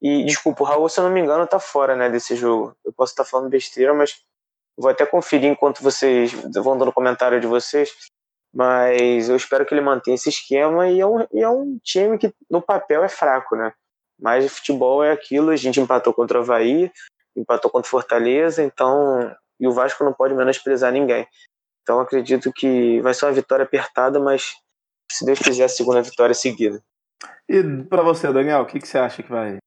E 0.00 0.24
desculpa, 0.24 0.62
o 0.62 0.66
Raul, 0.66 0.88
se 0.88 1.00
eu 1.00 1.04
não 1.04 1.10
me 1.10 1.20
engano, 1.20 1.46
tá 1.46 1.58
fora 1.58 1.96
né, 1.96 2.08
desse 2.08 2.36
jogo. 2.36 2.74
Eu 2.84 2.92
posso 2.92 3.12
estar 3.12 3.24
falando 3.24 3.50
besteira, 3.50 3.92
mas 3.92 4.22
vou 4.76 4.90
até 4.90 5.04
conferir 5.04 5.50
enquanto 5.50 5.82
vocês 5.82 6.32
vão 6.32 6.78
dando 6.78 6.92
comentário 6.92 7.40
de 7.40 7.46
vocês. 7.46 7.92
Mas 8.54 9.28
eu 9.28 9.36
espero 9.36 9.66
que 9.66 9.74
ele 9.74 9.80
mantenha 9.80 10.14
esse 10.14 10.28
esquema 10.28 10.88
e 10.88 11.00
é 11.00 11.06
um, 11.06 11.26
e 11.32 11.40
é 11.42 11.48
um 11.48 11.78
time 11.82 12.18
que 12.18 12.32
no 12.50 12.62
papel 12.62 13.04
é 13.04 13.08
fraco, 13.08 13.54
né? 13.54 13.72
Mas 14.18 14.50
futebol 14.50 15.04
é 15.04 15.12
aquilo, 15.12 15.50
a 15.50 15.56
gente 15.56 15.80
empatou 15.80 16.12
contra 16.12 16.38
o 16.38 16.42
Havaí, 16.42 16.90
empatou 17.36 17.70
contra 17.70 17.86
o 17.86 17.90
Fortaleza, 17.90 18.62
então. 18.62 19.34
E 19.58 19.66
o 19.68 19.72
Vasco 19.72 20.02
não 20.04 20.12
pode 20.12 20.34
menosprezar 20.34 20.90
ninguém. 20.92 21.26
Então 21.82 22.00
acredito 22.00 22.52
que 22.52 23.00
vai 23.00 23.12
ser 23.12 23.26
uma 23.26 23.32
vitória 23.32 23.64
apertada, 23.64 24.18
mas 24.18 24.54
se 25.10 25.24
Deus 25.24 25.38
quiser, 25.38 25.64
a 25.64 25.68
segunda 25.68 26.00
vitória 26.02 26.34
seguida. 26.34 26.80
E 27.48 27.62
para 27.84 28.02
você, 28.02 28.32
Daniel, 28.32 28.60
o 28.62 28.66
que, 28.66 28.78
que 28.78 28.86
você 28.88 28.98
acha 28.98 29.22
que 29.22 29.30
vai 29.30 29.58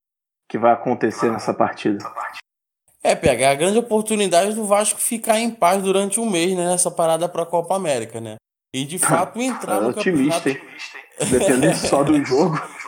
que 0.49 0.57
vai 0.57 0.71
acontecer 0.71 1.31
nessa 1.31 1.53
partida? 1.53 2.03
É, 3.03 3.15
pegar 3.15 3.51
a 3.51 3.55
grande 3.55 3.77
oportunidade 3.77 4.53
do 4.53 4.65
Vasco 4.65 4.99
ficar 4.99 5.37
em 5.39 5.51
paz 5.51 5.81
durante 5.83 6.19
um 6.19 6.29
mês, 6.29 6.55
né? 6.55 6.65
Nessa 6.65 6.89
parada 6.89 7.27
pra 7.27 7.45
Copa 7.45 7.75
América, 7.75 8.21
né? 8.21 8.35
E 8.73 8.85
de 8.85 8.97
fato 8.99 9.41
entrar 9.41 9.77
É 9.77 9.81
no 9.81 9.89
otimista, 9.89 10.41
campeonato. 10.41 10.49
hein? 10.49 11.29
Dependendo 11.29 11.75
só 11.75 12.03
do 12.03 12.23
jogo. 12.23 12.55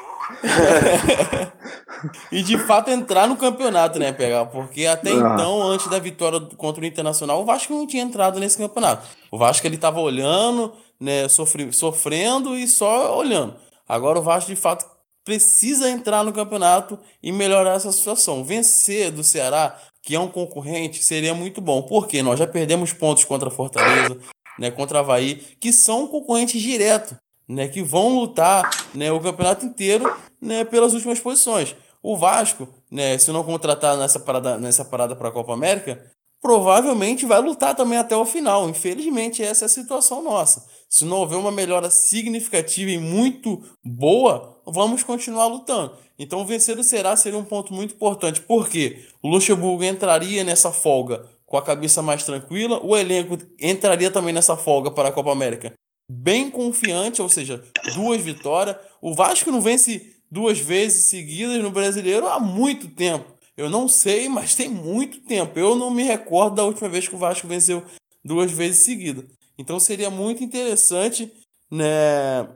e 2.31 2.41
de 2.43 2.57
fato 2.57 2.89
entrar 2.89 3.27
no 3.27 3.37
campeonato, 3.37 3.99
né, 3.99 4.11
pegar? 4.11 4.45
Porque 4.45 4.85
até 4.85 5.11
Ah. 5.11 5.33
então, 5.33 5.61
antes 5.63 5.87
da 5.87 5.99
vitória 5.99 6.39
contra 6.57 6.83
o 6.83 6.85
Internacional, 6.85 7.41
o 7.41 7.45
Vasco 7.45 7.73
não 7.73 7.87
tinha 7.87 8.03
entrado 8.03 8.39
nesse 8.39 8.57
campeonato. 8.57 9.07
O 9.31 9.37
Vasco 9.37 9.65
ele 9.65 9.77
tava 9.77 9.99
olhando, 9.99 10.73
né, 10.99 11.27
sofre, 11.27 11.71
sofrendo 11.71 12.57
e 12.57 12.67
só 12.67 13.17
olhando. 13.17 13.55
Agora 13.87 14.19
o 14.19 14.23
Vasco 14.23 14.49
de 14.49 14.55
fato 14.55 14.85
precisa 15.23 15.89
entrar 15.89 16.23
no 16.23 16.31
campeonato 16.31 16.99
e 17.21 17.31
melhorar 17.31 17.75
essa 17.75 17.91
situação. 17.91 18.43
Vencer 18.43 19.11
do 19.11 19.23
Ceará, 19.23 19.75
que 20.03 20.15
é 20.15 20.19
um 20.19 20.27
concorrente, 20.27 21.03
seria 21.03 21.33
muito 21.33 21.59
bom. 21.59 21.81
Porque 21.81 22.21
nós 22.21 22.37
já 22.37 22.45
perdemos 22.45 22.93
pontos 22.93 23.25
contra 23.25 23.47
a 23.47 23.51
Fortaleza, 23.51 24.17
né, 24.59 24.69
contra 24.69 24.99
a 24.99 25.01
Havaí, 25.01 25.35
que 25.59 25.73
são 25.73 26.07
concorrentes 26.07 26.61
diretos, 26.61 27.15
né, 27.47 27.67
que 27.67 27.81
vão 27.81 28.19
lutar, 28.19 28.69
né, 28.93 29.11
o 29.11 29.19
campeonato 29.19 29.65
inteiro, 29.65 30.13
né, 30.41 30.63
pelas 30.63 30.93
últimas 30.93 31.19
posições. 31.19 31.75
O 32.01 32.17
Vasco, 32.17 32.67
né, 32.91 33.17
se 33.17 33.31
não 33.31 33.43
contratar 33.43 33.97
nessa 33.97 34.19
parada, 34.19 34.57
nessa 34.57 34.85
parada 34.85 35.15
para 35.15 35.29
a 35.29 35.31
Copa 35.31 35.53
América, 35.53 36.03
provavelmente 36.41 37.25
vai 37.25 37.41
lutar 37.41 37.75
também 37.75 37.97
até 37.97 38.15
o 38.15 38.25
final. 38.25 38.69
Infelizmente, 38.69 39.41
essa 39.41 39.65
é 39.65 39.67
a 39.67 39.69
situação 39.69 40.21
nossa. 40.21 40.63
Se 40.87 41.03
não 41.03 41.17
houver 41.17 41.37
uma 41.37 41.51
melhora 41.51 41.89
significativa 41.89 42.91
e 42.91 42.99
muito 42.99 43.63
boa, 43.83 44.61
vamos 44.65 45.01
continuar 45.01 45.47
lutando. 45.47 45.93
Então, 46.17 46.45
vencer 46.45 46.77
o 46.77 46.83
Será 46.83 47.15
seria 47.15 47.39
um 47.39 47.43
ponto 47.43 47.73
muito 47.73 47.95
importante, 47.95 48.41
porque 48.41 49.03
o 49.21 49.27
Luxemburgo 49.27 49.83
entraria 49.83 50.43
nessa 50.43 50.71
folga 50.71 51.25
com 51.45 51.57
a 51.57 51.61
cabeça 51.61 52.01
mais 52.01 52.23
tranquila, 52.23 52.79
o 52.83 52.95
elenco 52.95 53.37
entraria 53.59 54.09
também 54.09 54.33
nessa 54.33 54.55
folga 54.55 54.91
para 54.91 55.09
a 55.09 55.11
Copa 55.11 55.31
América 55.31 55.73
bem 56.09 56.49
confiante, 56.49 57.21
ou 57.21 57.29
seja, 57.29 57.63
duas 57.93 58.21
vitórias. 58.21 58.77
O 59.01 59.13
Vasco 59.13 59.51
não 59.51 59.61
vence 59.61 60.15
duas 60.29 60.59
vezes 60.59 61.05
seguidas 61.05 61.61
no 61.61 61.71
Brasileiro 61.71 62.27
há 62.27 62.39
muito 62.39 62.87
tempo. 62.89 63.33
Eu 63.57 63.69
não 63.69 63.87
sei, 63.87 64.27
mas 64.27 64.55
tem 64.55 64.69
muito 64.69 65.21
tempo. 65.21 65.57
Eu 65.57 65.75
não 65.75 65.89
me 65.89 66.03
recordo 66.03 66.55
da 66.55 66.63
última 66.63 66.89
vez 66.89 67.07
que 67.07 67.15
o 67.15 67.19
Vasco 67.19 67.47
venceu 67.47 67.83
duas 68.23 68.51
vezes 68.51 68.83
seguidas. 68.83 69.25
Então 69.57 69.79
seria 69.79 70.09
muito 70.09 70.43
interessante, 70.43 71.31
né, 71.71 72.47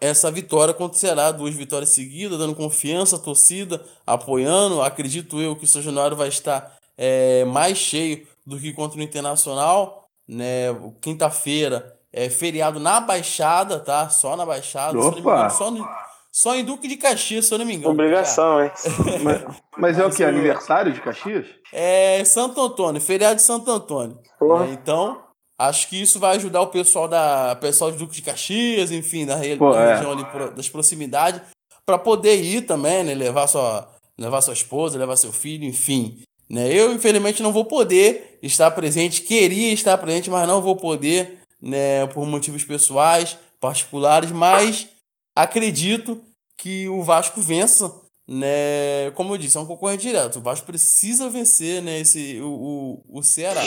essa 0.00 0.30
vitória 0.30 0.74
Ceará, 0.92 1.30
duas 1.30 1.54
vitórias 1.54 1.90
seguidas, 1.90 2.38
dando 2.38 2.54
confiança 2.56 3.16
à 3.16 3.18
torcida, 3.18 3.84
apoiando. 4.04 4.82
Acredito 4.82 5.40
eu 5.40 5.54
que 5.54 5.64
o 5.64 5.68
São 5.68 5.80
Januário 5.80 6.16
vai 6.16 6.28
estar 6.28 6.76
é, 6.96 7.44
mais 7.44 7.78
cheio 7.78 8.26
do 8.44 8.58
que 8.58 8.72
contra 8.72 8.98
o 8.98 9.02
Internacional, 9.02 10.08
né? 10.26 10.66
Quinta-feira 11.00 11.95
é 12.16 12.30
feriado 12.30 12.80
na 12.80 12.98
Baixada, 13.00 13.78
tá? 13.78 14.08
Só 14.08 14.36
na 14.36 14.44
Baixada. 14.46 14.92
Se 14.92 14.96
eu 14.98 15.02
não 15.04 15.12
me 15.12 15.20
Opa! 15.20 15.30
engano, 15.34 15.50
Só 15.50 15.70
no, 15.70 15.88
só 16.32 16.54
em 16.56 16.64
Duque 16.64 16.88
de 16.88 16.96
Caxias, 16.96 17.46
se 17.46 17.54
eu 17.54 17.58
não 17.58 17.64
me 17.66 17.74
engano. 17.74 17.92
Obrigação, 17.92 18.62
hein? 18.64 18.70
Mas, 19.22 19.44
mas 19.78 19.98
é 19.98 20.04
o 20.06 20.10
que? 20.10 20.24
Aniversário 20.24 20.92
de 20.92 21.00
Caxias? 21.00 21.46
É 21.72 22.24
Santo 22.24 22.60
Antônio, 22.60 23.00
feriado 23.00 23.36
de 23.36 23.42
Santo 23.42 23.70
Antônio. 23.70 24.18
Porra. 24.38 24.66
né? 24.66 24.72
Então, 24.72 25.22
acho 25.58 25.88
que 25.88 26.00
isso 26.00 26.18
vai 26.18 26.36
ajudar 26.36 26.60
o 26.62 26.66
pessoal 26.68 27.06
da 27.08 27.56
pessoal 27.56 27.90
de 27.90 27.98
Duque 27.98 28.14
de 28.16 28.22
Caxias, 28.22 28.90
enfim, 28.90 29.24
da, 29.26 29.36
re- 29.36 29.56
Pô, 29.56 29.72
da 29.72 29.80
é. 29.80 29.94
região 29.94 30.12
ali 30.12 30.24
das 30.54 30.68
proximidades, 30.68 31.40
para 31.86 31.98
poder 31.98 32.36
ir 32.42 32.62
também, 32.62 33.02
né? 33.04 33.14
Levar 33.14 33.46
sua, 33.46 33.88
levar 34.18 34.40
sua 34.42 34.54
esposa, 34.54 34.98
levar 34.98 35.16
seu 35.16 35.32
filho, 35.32 35.64
enfim. 35.64 36.20
Né? 36.48 36.70
Eu, 36.72 36.92
infelizmente, 36.92 37.42
não 37.42 37.52
vou 37.52 37.64
poder 37.64 38.38
estar 38.42 38.70
presente. 38.70 39.22
Queria 39.22 39.72
estar 39.72 39.96
presente, 39.98 40.30
mas 40.30 40.46
não 40.46 40.60
vou 40.62 40.76
poder, 40.76 41.38
né? 41.60 42.06
Por 42.08 42.26
motivos 42.26 42.64
pessoais, 42.64 43.36
particulares, 43.60 44.30
mas 44.30 44.88
acredito 45.34 46.22
que 46.56 46.88
o 46.88 47.02
Vasco 47.02 47.40
vença, 47.40 47.92
né? 48.26 49.10
Como 49.14 49.34
eu 49.34 49.38
disse, 49.38 49.56
é 49.56 49.60
um 49.60 49.66
concorrente 49.66 50.02
direto. 50.02 50.38
O 50.38 50.42
Vasco 50.42 50.66
precisa 50.66 51.28
vencer, 51.28 51.82
né? 51.82 52.00
Esse, 52.00 52.40
o, 52.40 53.02
o, 53.08 53.18
o 53.18 53.22
Ceará. 53.22 53.62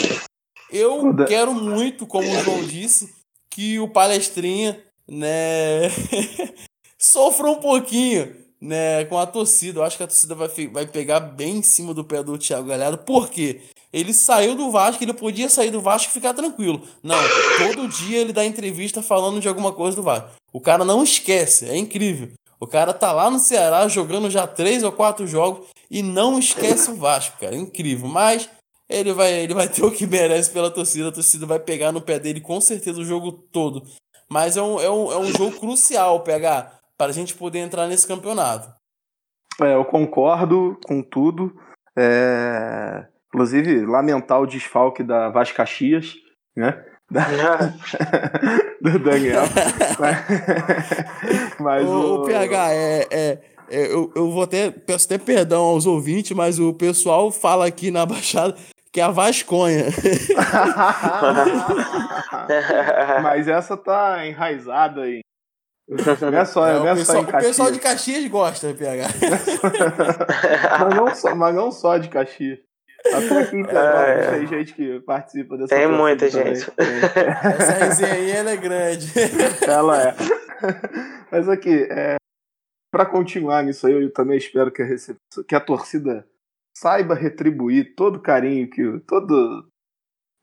Eu 0.70 1.14
quero 1.26 1.52
muito, 1.52 2.06
como 2.06 2.28
o 2.28 2.44
João 2.44 2.64
disse, 2.64 3.12
que 3.48 3.78
o 3.80 3.88
Palestrinha, 3.88 4.80
né? 5.08 5.88
sofra 6.98 7.50
um 7.50 7.56
pouquinho, 7.56 8.36
né? 8.60 9.04
Com 9.06 9.18
a 9.18 9.26
torcida. 9.26 9.80
Eu 9.80 9.84
acho 9.84 9.96
que 9.96 10.02
a 10.02 10.06
torcida 10.06 10.34
vai, 10.34 10.48
vai 10.68 10.86
pegar 10.86 11.20
bem 11.20 11.58
em 11.58 11.62
cima 11.62 11.94
do 11.94 12.04
pé 12.04 12.22
do 12.22 12.38
Thiago 12.38 12.68
Galhardo. 12.68 12.98
Por 12.98 13.30
quê? 13.30 13.62
Ele 13.92 14.12
saiu 14.12 14.54
do 14.54 14.70
Vasco, 14.70 15.02
ele 15.02 15.12
podia 15.12 15.48
sair 15.48 15.70
do 15.70 15.80
Vasco 15.80 16.10
e 16.10 16.14
ficar 16.14 16.32
tranquilo. 16.32 16.82
Não, 17.02 17.18
todo 17.58 17.88
dia 17.88 18.18
ele 18.18 18.32
dá 18.32 18.44
entrevista 18.44 19.02
falando 19.02 19.40
de 19.40 19.48
alguma 19.48 19.72
coisa 19.72 19.96
do 19.96 20.02
Vasco. 20.02 20.30
O 20.52 20.60
cara 20.60 20.84
não 20.84 21.02
esquece, 21.02 21.68
é 21.68 21.76
incrível. 21.76 22.30
O 22.60 22.66
cara 22.66 22.92
tá 22.92 23.10
lá 23.12 23.30
no 23.30 23.38
Ceará 23.38 23.88
jogando 23.88 24.28
já 24.28 24.46
três 24.46 24.82
ou 24.82 24.92
quatro 24.92 25.26
jogos 25.26 25.68
e 25.90 26.02
não 26.02 26.38
esquece 26.38 26.90
o 26.90 26.96
Vasco, 26.96 27.38
cara. 27.40 27.56
Incrível. 27.56 28.08
Mas 28.08 28.48
ele 28.88 29.12
vai, 29.12 29.32
ele 29.32 29.54
vai 29.54 29.68
ter 29.68 29.84
o 29.84 29.90
que 29.90 30.06
merece 30.06 30.50
pela 30.50 30.70
torcida. 30.70 31.08
A 31.08 31.12
torcida 31.12 31.46
vai 31.46 31.58
pegar 31.58 31.90
no 31.90 32.02
pé 32.02 32.18
dele 32.18 32.40
com 32.40 32.60
certeza 32.60 33.00
o 33.00 33.04
jogo 33.04 33.32
todo. 33.32 33.82
Mas 34.28 34.56
é 34.56 34.62
um, 34.62 34.78
é 34.78 34.90
um, 34.90 35.12
é 35.12 35.18
um 35.18 35.32
jogo 35.32 35.58
crucial 35.58 36.20
pegar 36.20 36.78
para 36.98 37.10
a 37.10 37.14
gente 37.14 37.34
poder 37.34 37.60
entrar 37.60 37.86
nesse 37.86 38.06
campeonato. 38.06 38.70
É, 39.60 39.74
eu 39.74 39.84
concordo 39.84 40.78
com 40.86 41.02
tudo. 41.02 41.52
É, 41.96 43.06
Inclusive, 43.32 43.86
lamentar 43.86 44.40
o 44.40 44.46
desfalque 44.46 45.02
da 45.02 45.30
Vaz 45.30 45.52
Caxias, 45.52 46.14
né? 46.56 46.84
do 48.80 48.98
Daniel. 48.98 49.42
Mas, 51.58 51.86
Ô, 51.86 52.22
ô, 52.22 52.24
PH, 52.24 52.72
é, 52.72 53.06
é, 53.10 53.38
é, 53.70 53.92
eu, 53.92 54.12
eu 54.14 54.30
vou 54.30 54.42
até, 54.42 54.70
peço 54.70 55.06
até 55.06 55.18
perdão 55.18 55.62
aos 55.62 55.86
ouvintes, 55.86 56.32
mas 56.32 56.58
o 56.58 56.72
pessoal 56.74 57.30
fala 57.30 57.66
aqui 57.66 57.90
na 57.90 58.06
Baixada 58.06 58.56
que 58.92 59.00
é 59.00 59.04
a 59.04 59.10
Vasconha. 59.10 59.84
Mas 63.22 63.46
essa 63.46 63.76
tá 63.76 64.26
enraizada 64.26 65.02
aí. 65.02 65.20
Não 65.88 66.38
é 66.38 66.44
só, 66.44 66.68
É, 66.68 66.74
não 66.74 66.84
o, 66.84 66.88
é 66.88 66.94
pessoal, 66.94 67.24
só 67.24 67.28
o 67.28 67.40
pessoal 67.40 67.72
de 67.72 67.80
Caxias 67.80 68.26
gosta, 68.28 68.74
PH. 68.74 69.08
mas, 70.78 70.94
não 70.94 71.14
só, 71.14 71.34
mas 71.34 71.54
não 71.54 71.72
só 71.72 71.98
de 71.98 72.08
Caxias. 72.08 72.58
Até 73.06 73.40
aqui 73.42 73.56
É. 73.76 74.30
tem 74.38 74.46
gente 74.46 74.74
que 74.74 75.00
participa 75.00 75.56
dessa 75.56 75.74
Tem 75.74 75.86
muita 75.88 76.28
também. 76.30 76.54
gente. 76.54 76.70
Essa 77.58 77.72
resenha 77.72 78.12
aí 78.14 78.30
ela 78.30 78.50
é 78.50 78.56
grande. 78.56 79.06
Ela 79.66 80.02
é. 80.08 80.14
Mas 81.30 81.48
aqui, 81.48 81.84
é, 81.90 82.16
para 82.92 83.06
continuar 83.06 83.62
nisso 83.62 83.86
aí, 83.86 83.94
eu 83.94 84.12
também 84.12 84.36
espero 84.36 84.70
que 84.70 84.82
a, 84.82 84.86
que 85.48 85.54
a 85.54 85.60
torcida 85.60 86.26
saiba 86.76 87.14
retribuir 87.14 87.94
todo 87.94 88.16
o 88.16 88.20
carinho 88.22 88.68
que 88.68 88.84
o- 88.84 89.00
todo 89.00 89.66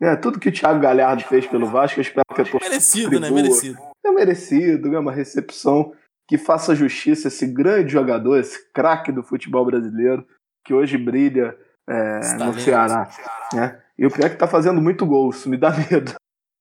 é, 0.02 0.16
tudo 0.16 0.40
que 0.40 0.50
o 0.50 0.52
Thiago 0.52 0.80
Galhardo 0.80 1.24
fez 1.24 1.46
pelo 1.48 1.68
Vasco. 1.68 2.00
Eu 2.00 2.04
espero 2.04 2.24
que 2.34 2.42
a 2.42 2.46
torcida 2.46 2.70
Merecido, 2.70 3.20
né? 3.20 3.30
Merecido. 3.30 3.78
é 4.06 4.12
merecido, 4.12 4.96
é 4.96 5.00
uma 5.00 5.12
recepção 5.12 5.94
que 6.30 6.38
faça 6.38 6.76
justiça 6.76 7.28
a 7.28 7.30
esse 7.30 7.46
grande 7.48 7.92
jogador, 7.94 8.38
esse 8.40 8.72
craque 8.74 9.12
do 9.12 9.24
futebol 9.24 9.66
brasileiro 9.66 10.28
que 10.66 10.74
hoje 10.74 10.98
brilha 10.98 11.58
é, 11.90 12.20
Esse 12.20 12.34
no 12.34 12.40
talento. 12.40 12.60
Ceará. 12.62 13.10
Né? 13.54 13.80
E 13.98 14.06
o 14.06 14.12
pior 14.12 14.26
é 14.26 14.30
que 14.30 14.36
tá 14.36 14.48
fazendo 14.48 14.82
muito 14.82 15.06
gol, 15.06 15.30
isso 15.30 15.50
me 15.50 15.58
dá 15.58 15.72
medo. 15.92 16.14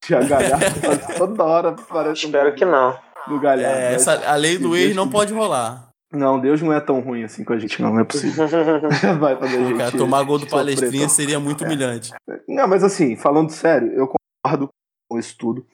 Thiago 0.05 0.29
Galhardo 0.29 0.81
faz 0.81 1.07
toda 1.19 1.45
hora 1.45 1.73
parece 1.89 2.27
um 2.27 2.29
Espero 2.29 2.49
gol 2.49 2.55
que 2.55 2.65
não. 2.65 2.99
do 3.29 3.41
Galhardo. 3.41 3.77
É, 3.79 3.93
mas- 3.93 4.07
essa, 4.09 4.31
a 4.31 4.37
lei 4.37 4.59
do 4.59 4.77
ex 4.77 4.95
não 4.95 5.09
pode 5.09 5.33
rolar. 5.33 5.87
Não, 6.13 6.39
Deus 6.41 6.63
não 6.63 6.73
é 6.73 6.81
tão 6.81 7.01
ruim 7.01 7.25
assim 7.25 7.43
com 7.43 7.53
a 7.53 7.59
gente, 7.59 7.83
não, 7.83 7.93
não 7.93 8.01
é 8.01 8.05
possível. 8.05 8.47
Vai 9.19 9.37
fazer 9.37 9.57
a 9.59 9.65
gente. 9.65 9.77
Cara, 9.79 9.91
tomar 9.93 10.23
gol 10.23 10.39
do 10.39 10.47
Palestrinha 10.47 11.09
seria 11.09 11.41
muito 11.41 11.65
humilhante. 11.65 12.13
Não, 12.49 12.69
mas 12.69 12.85
assim, 12.85 13.17
falando 13.17 13.51
sério, 13.51 13.93
eu 13.93 14.07
concordo 14.09 14.69
com 15.11 15.19
isso 15.19 15.37
tudo. 15.37 15.67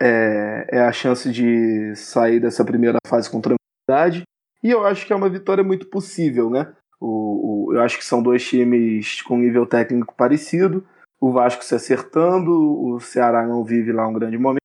É, 0.00 0.66
é 0.72 0.80
a 0.80 0.92
chance 0.92 1.30
de 1.30 1.94
sair 1.94 2.40
dessa 2.40 2.64
primeira 2.64 2.98
fase 3.06 3.30
com 3.30 3.40
tranquilidade. 3.40 4.22
E 4.62 4.70
eu 4.70 4.84
acho 4.84 5.06
que 5.06 5.12
é 5.12 5.16
uma 5.16 5.28
vitória 5.28 5.62
muito 5.62 5.88
possível, 5.88 6.50
né? 6.50 6.72
O, 7.00 7.68
o- 7.68 7.74
eu 7.74 7.80
acho 7.82 7.96
que 7.98 8.04
são 8.04 8.22
dois 8.22 8.46
times 8.46 9.22
com 9.22 9.38
nível 9.38 9.66
técnico 9.66 10.14
parecido. 10.14 10.86
O 11.20 11.32
Vasco 11.32 11.64
se 11.64 11.74
acertando, 11.74 12.50
o 12.52 13.00
Ceará 13.00 13.46
não 13.46 13.64
vive 13.64 13.92
lá 13.92 14.06
um 14.06 14.12
grande 14.12 14.38
momento. 14.38 14.60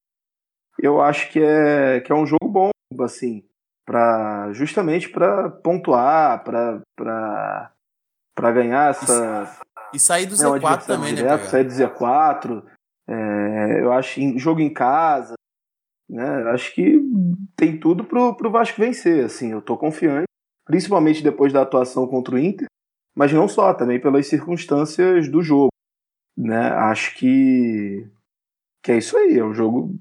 Eu 0.80 1.02
acho 1.02 1.32
que 1.32 1.40
é, 1.40 2.00
que 2.02 2.12
é 2.12 2.16
um 2.16 2.26
jogo 2.26 2.48
bom, 2.48 2.70
assim, 3.02 3.44
para 3.86 4.52
justamente 4.54 5.10
para 5.10 5.50
pontuar, 5.50 6.44
para 6.44 6.82
para 8.36 8.52
ganhar 8.52 8.90
essa 8.92 9.58
E 9.94 10.00
sair 10.00 10.26
do 10.26 10.34
é 10.36 10.48
um 10.48 10.52
Z4 10.52 10.56
adversário 10.56 10.86
também, 10.86 11.12
né, 11.12 11.16
direto, 11.16 11.40
PH? 11.42 11.50
sair 11.50 11.64
do 11.64 11.70
Z4. 11.72 12.64
é, 13.08 13.82
eu 13.82 13.94
acho 13.94 14.20
em 14.20 14.38
jogo 14.38 14.60
em 14.60 14.74
casa. 14.74 15.34
Né, 16.10 16.44
acho 16.52 16.74
que 16.76 17.02
tem 17.56 17.80
tudo 17.80 18.04
pro, 18.04 18.36
pro 18.36 18.52
Vasco 18.52 18.80
vencer. 18.80 19.26
Assim, 19.26 19.52
eu 19.52 19.62
tô 19.62 19.76
confiante, 19.78 20.26
principalmente 20.66 21.24
depois 21.24 21.54
da 21.54 21.62
atuação 21.62 22.08
contra 22.08 22.36
o 22.36 22.40
Inter, 22.40 22.68
mas 23.16 23.32
não 23.32 23.48
só, 23.48 23.74
também 23.74 24.00
pelas 24.00 24.28
circunstâncias 24.28 25.30
do 25.30 25.42
jogo. 25.42 25.70
Né, 26.38 26.68
acho 26.70 27.16
que, 27.16 28.06
que 28.84 28.92
é 28.92 28.98
isso 28.98 29.18
aí. 29.18 29.40
É 29.40 29.44
um 29.44 29.54
jogo. 29.54 29.96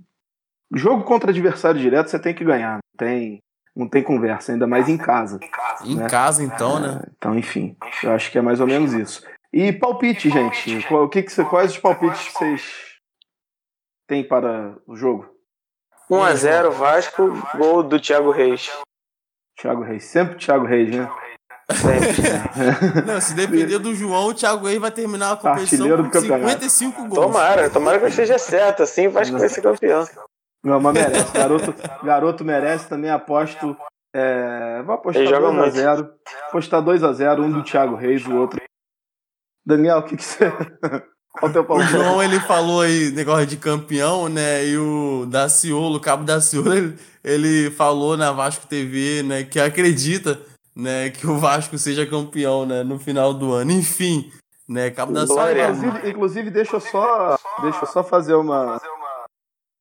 Jogo 0.75 1.05
contra 1.05 1.31
adversário 1.31 1.81
direto 1.81 2.09
você 2.11 2.19
tem 2.19 2.35
que 2.35 2.45
ganhar. 2.45 2.79
Não 2.79 2.99
tem, 2.99 3.39
não 3.77 3.89
tem 3.89 4.03
conversa, 4.03 4.51
ainda 4.51 4.67
mais 4.67 4.89
em 4.89 4.99
casa. 4.99 5.39
Em 5.85 5.95
né? 5.97 6.09
casa, 6.09 6.43
então, 6.43 6.81
né? 6.81 7.01
É, 7.05 7.11
Então, 7.17 7.39
enfim, 7.39 7.77
eu 8.03 8.11
acho 8.11 8.33
que 8.33 8.39
é 8.39 8.43
mais 8.43 8.61
ou 8.61 8.67
menos 8.67 8.93
isso. 8.93 9.25
E 9.53 9.73
palpite, 9.73 10.29
gente. 10.29 10.85
Qual- 10.89 11.05
o 11.05 11.09
que 11.09 11.23
que 11.23 11.31
você- 11.31 11.45
quais 11.45 11.71
os 11.71 11.79
palpites 11.79 12.27
que 12.27 12.33
vocês 12.33 12.97
têm 14.09 14.27
para 14.27 14.77
o 14.89 14.97
jogo? 14.97 15.33
1x0 16.11 16.73
Vasco, 16.73 17.23
gol 17.57 17.85
do 17.85 18.01
Thiago 18.01 18.33
Reis. 18.33 18.69
Thiago 19.61 19.83
Reis. 19.83 20.05
Sempre 20.05 20.37
Thiago 20.37 20.67
Reis, 20.67 20.95
né? 20.95 21.11
Sempre. 21.73 23.03
Não, 23.07 23.21
se 23.21 23.35
depender 23.35 23.79
do 23.79 23.95
João, 23.95 24.29
o 24.29 24.35
Thiago 24.35 24.67
Reis 24.67 24.81
vai 24.81 24.91
terminar 24.91 25.33
a 25.33 25.37
competição 25.37 25.79
Artilheiro 25.79 26.03
do 26.03 26.11
com 26.11 26.11
campeonato. 26.11 26.51
55 26.51 27.09
gols. 27.09 27.27
Tomara, 27.27 27.71
tomara 27.71 27.99
que 27.99 28.05
eu 28.05 28.09
esteja 28.09 28.39
certo, 28.39 28.83
assim 28.83 29.09
vai 29.09 29.25
ser 29.25 29.63
campeão. 29.63 30.07
Não, 30.63 30.81
mas 30.81 30.95
merece. 30.95 31.33
Garoto, 31.33 31.75
garoto 32.03 32.45
merece. 32.45 32.89
Também 32.89 33.11
aposto. 33.11 33.77
É, 34.15 34.83
vou 34.83 34.95
apostar 34.95 35.23
Ele 35.23 35.31
joga 35.31 35.49
2x0. 35.49 36.11
Apostar 36.49 36.83
2x0. 36.83 37.41
Um 37.41 37.51
do 37.51 37.63
Thiago 37.63 37.95
Reis, 37.95 38.25
o 38.27 38.35
outro. 38.37 38.61
Daniel, 39.67 39.99
o 39.99 40.03
que, 40.03 40.17
que 40.17 40.23
você. 40.25 40.51
Qual 41.39 41.51
o 41.51 41.53
teu 41.53 41.62
O 41.62 41.64
palpite? 41.64 41.91
João, 41.91 42.22
ele 42.22 42.39
falou 42.41 42.80
aí 42.80 43.11
negócio 43.11 43.47
de 43.47 43.57
campeão, 43.57 44.28
né? 44.28 44.64
E 44.64 44.78
o 44.78 45.26
Daciolo, 45.26 45.97
o 45.97 46.01
Cabo 46.01 46.24
Daciolo, 46.24 46.72
ele, 46.72 46.99
ele 47.22 47.70
falou 47.72 48.16
na 48.16 48.30
Vasco 48.32 48.66
TV, 48.66 49.22
né? 49.24 49.43
Que 49.43 49.59
acredita, 49.59 50.41
né? 50.74 51.11
Que 51.11 51.26
o 51.26 51.37
Vasco 51.37 51.76
seja 51.76 52.07
campeão, 52.07 52.64
né? 52.64 52.85
No 52.85 52.99
final 52.99 53.35
do 53.35 53.53
ano. 53.53 53.72
Enfim, 53.72 54.30
né? 54.68 54.91
Cabo 54.91 55.12
Daciolo... 55.12 55.41
Glória. 55.41 55.70
Inclusive, 55.70 56.11
inclusive, 56.11 56.51
deixa 56.51 56.76
eu 56.76 56.80
só, 56.80 57.37
deixa 57.62 57.80
eu 57.82 57.87
só 57.89 58.05
fazer 58.05 58.35
uma 58.35 58.80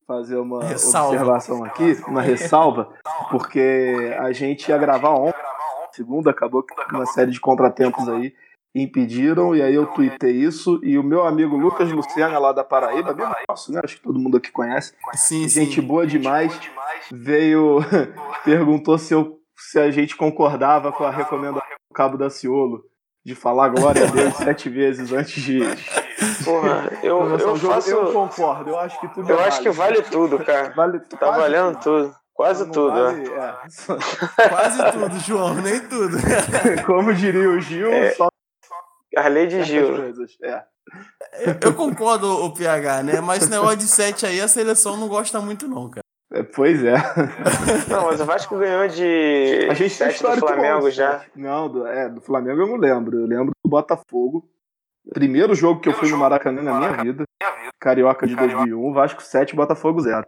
fazer 0.05 0.35
uma 0.35 0.63
Ressalva. 0.63 1.09
observação 1.09 1.63
aqui, 1.63 1.97
uma 2.07 2.21
ressalva, 2.21 2.89
porque 3.31 4.13
a 4.19 4.33
gente 4.33 4.67
ia 4.67 4.77
gravar 4.77 5.11
ontem, 5.11 5.39
segunda, 5.93 6.29
acabou 6.29 6.61
que 6.61 6.73
uma 6.93 7.05
série 7.05 7.31
de 7.31 7.39
contratempos 7.39 8.09
aí 8.09 8.33
impediram, 8.75 9.55
e 9.55 9.61
aí 9.61 9.75
eu 9.75 9.85
tuitei 9.87 10.31
isso, 10.31 10.79
e 10.83 10.97
o 10.97 11.03
meu 11.03 11.25
amigo 11.25 11.55
Lucas 11.55 11.91
Luciana, 11.91 12.39
lá 12.39 12.51
da 12.51 12.63
Paraíba, 12.63 13.11
amigo 13.11 13.31
nosso, 13.47 13.71
né? 13.71 13.81
Acho 13.83 13.97
que 13.97 14.01
todo 14.03 14.19
mundo 14.19 14.37
aqui 14.37 14.51
conhece, 14.51 14.93
Sim, 15.13 15.47
gente 15.47 15.75
sim. 15.79 15.87
boa 15.87 16.07
demais, 16.07 16.59
veio, 17.11 17.79
perguntou 18.43 18.97
se, 18.97 19.13
eu, 19.13 19.37
se 19.55 19.79
a 19.79 19.91
gente 19.91 20.15
concordava 20.15 20.91
com 20.91 21.03
a 21.03 21.11
recomendação 21.11 21.61
do 21.89 21.93
Cabo 21.95 22.17
da 22.17 22.29
Ciolo 22.29 22.83
de 23.25 23.35
falar 23.35 23.69
glória 23.69 24.03
a 24.07 24.11
Deus 24.11 24.35
sete 24.37 24.69
vezes 24.69 25.11
antes 25.13 25.41
de 25.43 25.59
Porra, 26.43 26.89
eu, 27.03 27.17
começar 27.19 27.47
eu 27.47 27.55
faço. 27.57 27.89
Eu 27.89 28.11
concordo, 28.13 28.69
eu 28.71 28.79
acho 28.79 28.99
que 28.99 29.07
tudo 29.09 29.29
Eu 29.29 29.39
é 29.39 29.47
acho 29.47 29.61
que 29.61 29.69
vale 29.69 30.01
tudo, 30.01 30.39
cara. 30.39 30.71
Vale 30.75 30.99
Tá 30.99 31.17
quase 31.17 31.39
valendo 31.39 31.79
tudo. 31.79 32.15
Quase 32.33 32.65
Não 32.65 32.71
tudo, 32.71 32.91
vale- 32.91 33.29
né? 33.29 33.55
é. 34.39 34.49
Quase 34.49 34.91
tudo, 34.91 35.19
João, 35.19 35.53
nem 35.55 35.79
tudo. 35.81 36.17
Como 36.85 37.13
diria 37.13 37.49
o 37.49 37.59
Gil, 37.61 37.91
É, 37.91 38.11
só 38.11 38.27
Arley 39.15 39.47
de 39.47 39.65
certas 39.65 39.67
Gil. 39.67 40.49
É. 40.49 40.63
Eu 41.65 41.73
concordo, 41.73 42.27
o 42.45 42.53
PH, 42.53 43.03
né? 43.03 43.21
Mas 43.21 43.43
esse 43.43 43.51
negócio 43.51 43.77
de 43.77 43.87
7 43.87 44.25
aí, 44.25 44.41
a 44.41 44.47
seleção 44.47 44.97
não 44.97 45.07
gosta 45.07 45.39
muito, 45.39 45.67
não, 45.67 45.89
cara. 45.89 46.03
É, 46.31 46.43
Pois 46.43 46.83
é. 46.83 46.95
Não, 47.89 48.05
mas 48.05 48.19
o 48.19 48.25
Vasco 48.25 48.57
ganhou 48.57 48.87
de 48.87 49.67
A 49.69 49.73
gente 49.73 49.97
tem 49.97 50.11
7 50.11 50.23
do 50.23 50.37
Flamengo 50.37 50.81
bom, 50.81 50.89
já. 50.89 51.23
Não, 51.35 51.69
do, 51.69 51.87
é, 51.87 52.09
do 52.09 52.21
Flamengo 52.21 52.61
eu 52.61 52.67
não 52.67 52.75
lembro. 52.75 53.19
Eu 53.19 53.27
lembro 53.27 53.53
do 53.63 53.69
Botafogo. 53.69 54.49
Primeiro 55.13 55.53
jogo 55.53 55.79
que 55.79 55.89
eu 55.89 55.93
fui 55.93 56.09
no 56.09 56.17
Maracanã 56.17 56.61
na 56.61 56.79
minha 56.79 57.03
vida. 57.03 57.23
Carioca 57.79 58.25
de 58.25 58.35
2001, 58.35 58.93
Vasco 58.93 59.21
7, 59.21 59.55
Botafogo 59.55 59.99
0. 59.99 60.25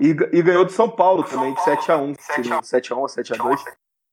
E, 0.00 0.08
e 0.08 0.42
ganhou 0.42 0.64
do 0.64 0.72
São 0.72 0.88
Paulo 0.88 1.22
também, 1.22 1.54
de 1.54 1.60
7x1. 1.60 2.16
Seria 2.18 2.58
um 2.58 2.60
7x1 2.60 2.96
ou 2.96 3.06
7x2. 3.06 3.58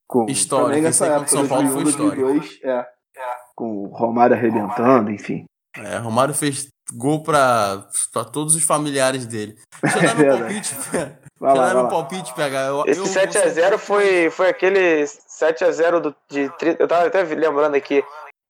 Com, 0.07 0.25
Histórico, 0.29 0.67
também 0.67 0.85
esse 0.85 1.01
nessa 1.01 1.07
época, 1.07 1.25
o 1.25 1.29
São 1.29 1.47
Paulo 1.47 1.69
2001, 1.69 1.91
foi 1.91 2.15
2002. 2.15 2.59
É. 2.63 2.87
Com 3.55 3.83
o 3.83 3.87
Romário 3.87 4.35
arrebentando, 4.35 5.11
enfim. 5.11 5.45
É, 5.77 5.97
Romário 5.97 6.33
fez 6.33 6.67
gol 6.93 7.23
pra, 7.23 7.87
pra 8.11 8.23
todos 8.25 8.55
os 8.55 8.63
familiares 8.63 9.25
dele. 9.25 9.57
Deixa 9.81 9.97
eu 9.97 10.01
dar 10.07 10.15
meu 10.15 10.37
Verdade. 10.37 10.53
palpite. 10.53 10.75
Deixa 11.43 11.55
eu 11.57 11.61
dar 11.61 11.73
meu 11.75 11.87
palpite, 11.89 12.33
PH. 12.33 12.59
Eu, 12.67 12.83
Esse 12.87 12.99
eu, 12.99 13.05
7x0 13.05 13.77
foi, 13.77 14.29
foi 14.29 14.49
aquele 14.49 15.03
7x0 15.03 15.99
do, 15.99 16.15
de. 16.29 16.49
tri- 16.57 16.77
Eu 16.79 16.87
tava 16.87 17.07
até 17.07 17.21
lembrando 17.23 17.75
aqui. 17.75 18.03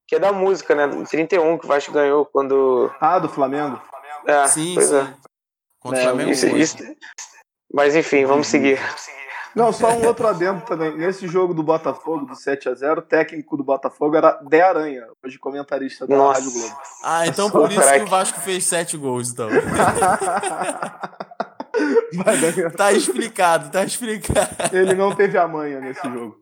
Que 0.07 0.15
é 0.15 0.19
da 0.19 0.31
música, 0.33 0.75
né? 0.75 0.87
31 1.09 1.57
que 1.57 1.65
o 1.65 1.67
Vasco 1.67 1.91
ganhou 1.91 2.25
quando. 2.25 2.91
Ah, 2.99 3.17
do 3.19 3.29
Flamengo? 3.29 3.81
É, 4.27 4.45
Sim, 4.47 4.75
pois 4.75 4.87
sim. 4.89 4.97
é. 4.97 5.13
Contra 5.81 5.99
É, 5.99 6.01
o 6.01 6.05
Flamengo 6.09 6.31
Isso- 6.31 6.49
foi. 6.49 6.59
isso- 6.59 6.77
Mas 7.73 7.95
enfim, 7.95 8.25
vamos 8.25 8.47
seguir. 8.47 8.77
Não, 9.55 9.71
só 9.71 9.89
um 9.91 10.05
outro 10.07 10.27
adendo 10.27 10.61
também. 10.61 10.97
Nesse 10.97 11.27
jogo 11.27 11.53
do 11.53 11.61
Botafogo, 11.61 12.25
do 12.25 12.33
7x0, 12.33 12.97
o 12.97 13.01
técnico 13.01 13.55
do 13.55 13.63
Botafogo 13.63 14.15
era 14.15 14.31
De 14.41 14.61
Aranha, 14.61 15.05
hoje 15.23 15.37
comentarista 15.37 16.07
da 16.07 16.15
Nossa. 16.15 16.39
Rádio 16.41 16.53
Globo. 16.59 16.75
Ah, 17.03 17.27
então 17.27 17.49
Só 17.49 17.59
por 17.59 17.71
isso 17.71 17.79
que 17.79 17.85
craque. 17.87 18.05
o 18.05 18.07
Vasco 18.07 18.39
fez 18.39 18.65
7 18.65 18.97
gols, 18.97 19.29
então. 19.31 19.49
Tá 22.77 22.91
explicado, 22.93 23.71
tá 23.71 23.83
explicado. 23.83 24.49
Ele 24.71 24.93
não 24.93 25.15
teve 25.15 25.37
a 25.37 25.47
manha 25.47 25.79
nesse 25.79 26.01
jogo. 26.03 26.37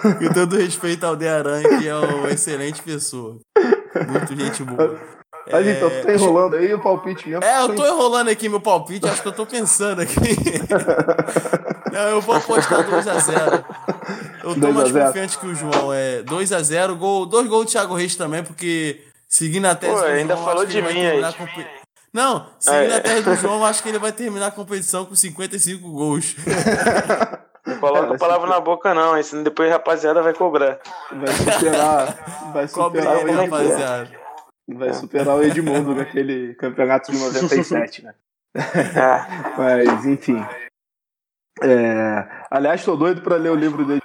Com 0.00 0.32
todo 0.32 0.56
respeito 0.56 1.04
ao 1.04 1.14
De 1.16 1.28
Aranha, 1.28 1.68
que 1.78 1.86
é 1.86 1.94
uma 1.94 2.30
excelente 2.30 2.82
pessoa. 2.82 3.38
Muito 4.08 4.34
gente 4.34 4.64
boa. 4.64 4.98
Mas 5.50 5.66
então, 5.66 5.90
tu 5.90 6.06
tá 6.06 6.12
enrolando 6.14 6.56
aí 6.56 6.72
o 6.72 6.78
palpite 6.80 7.28
mesmo. 7.28 7.44
É, 7.44 7.60
eu 7.62 7.74
tô 7.74 7.86
enrolando 7.86 8.28
aqui 8.30 8.48
meu 8.48 8.60
palpite, 8.60 9.06
acho 9.06 9.20
que 9.22 9.28
eu 9.28 9.32
tô 9.32 9.44
pensando 9.44 10.00
aqui. 10.00 10.14
Não, 11.92 12.00
eu 12.08 12.20
vou 12.20 12.34
apostar 12.36 12.82
2x0. 12.84 13.64
Eu 14.42 14.54
tô 14.54 14.60
2 14.60 14.64
a 14.64 14.72
mais 14.80 14.92
0. 14.92 15.06
confiante 15.06 15.38
que 15.38 15.46
o 15.46 15.54
João. 15.54 15.92
É 15.92 16.22
2x0, 16.22 16.94
gol, 16.96 17.26
dois 17.26 17.46
gols 17.46 17.66
do 17.66 17.70
Thiago 17.72 17.94
Reis 17.94 18.16
também, 18.16 18.42
porque 18.42 19.02
seguindo 19.28 19.66
a 19.66 19.74
tese 19.74 19.92
Pô, 19.94 20.00
do 20.00 20.06
ainda 20.06 20.34
João, 20.34 20.46
falou 20.46 20.64
de 20.66 20.80
mim 20.82 21.06
aí. 21.06 21.22
compe- 21.34 21.66
Não, 22.12 22.46
seguindo 22.58 22.92
É. 22.92 22.96
a 22.96 23.00
tese 23.00 23.22
do 23.22 23.34
João, 23.36 23.64
acho 23.64 23.82
que 23.82 23.88
ele 23.90 23.98
vai 23.98 24.12
terminar 24.12 24.46
a 24.46 24.50
competição 24.50 25.04
com 25.04 25.14
55 25.14 25.88
gols. 25.90 26.34
Não 27.66 27.78
coloca 27.78 28.12
É, 28.12 28.16
a 28.16 28.18
palavra 28.18 28.48
na 28.48 28.60
boca, 28.60 28.92
não. 28.92 29.22
Senão 29.22 29.42
depois 29.42 29.70
a 29.70 29.74
rapaziada 29.74 30.20
vai 30.22 30.34
cobrar. 30.34 30.78
Vai 31.12 31.28
superar. 31.54 32.50
Vai 32.52 32.68
Cobre 32.68 33.00
superar, 33.02 33.20
ele, 33.22 33.30
Edmundo, 33.30 33.56
rapaziada. 33.56 34.10
Vai 34.68 34.92
superar 34.92 35.36
o 35.36 35.42
Edmundo 35.42 35.94
naquele 35.96 36.54
campeonato 36.54 37.12
de 37.12 37.18
97, 37.18 38.04
né? 38.04 38.14
É. 38.56 39.58
Mas, 39.58 40.06
enfim. 40.06 40.44
É, 41.62 42.44
Aliás, 42.50 42.84
tô 42.84 42.96
doido 42.96 43.20
pra 43.20 43.36
ler 43.36 43.50
o 43.50 43.56
livro 43.56 43.84
dele. 43.84 44.00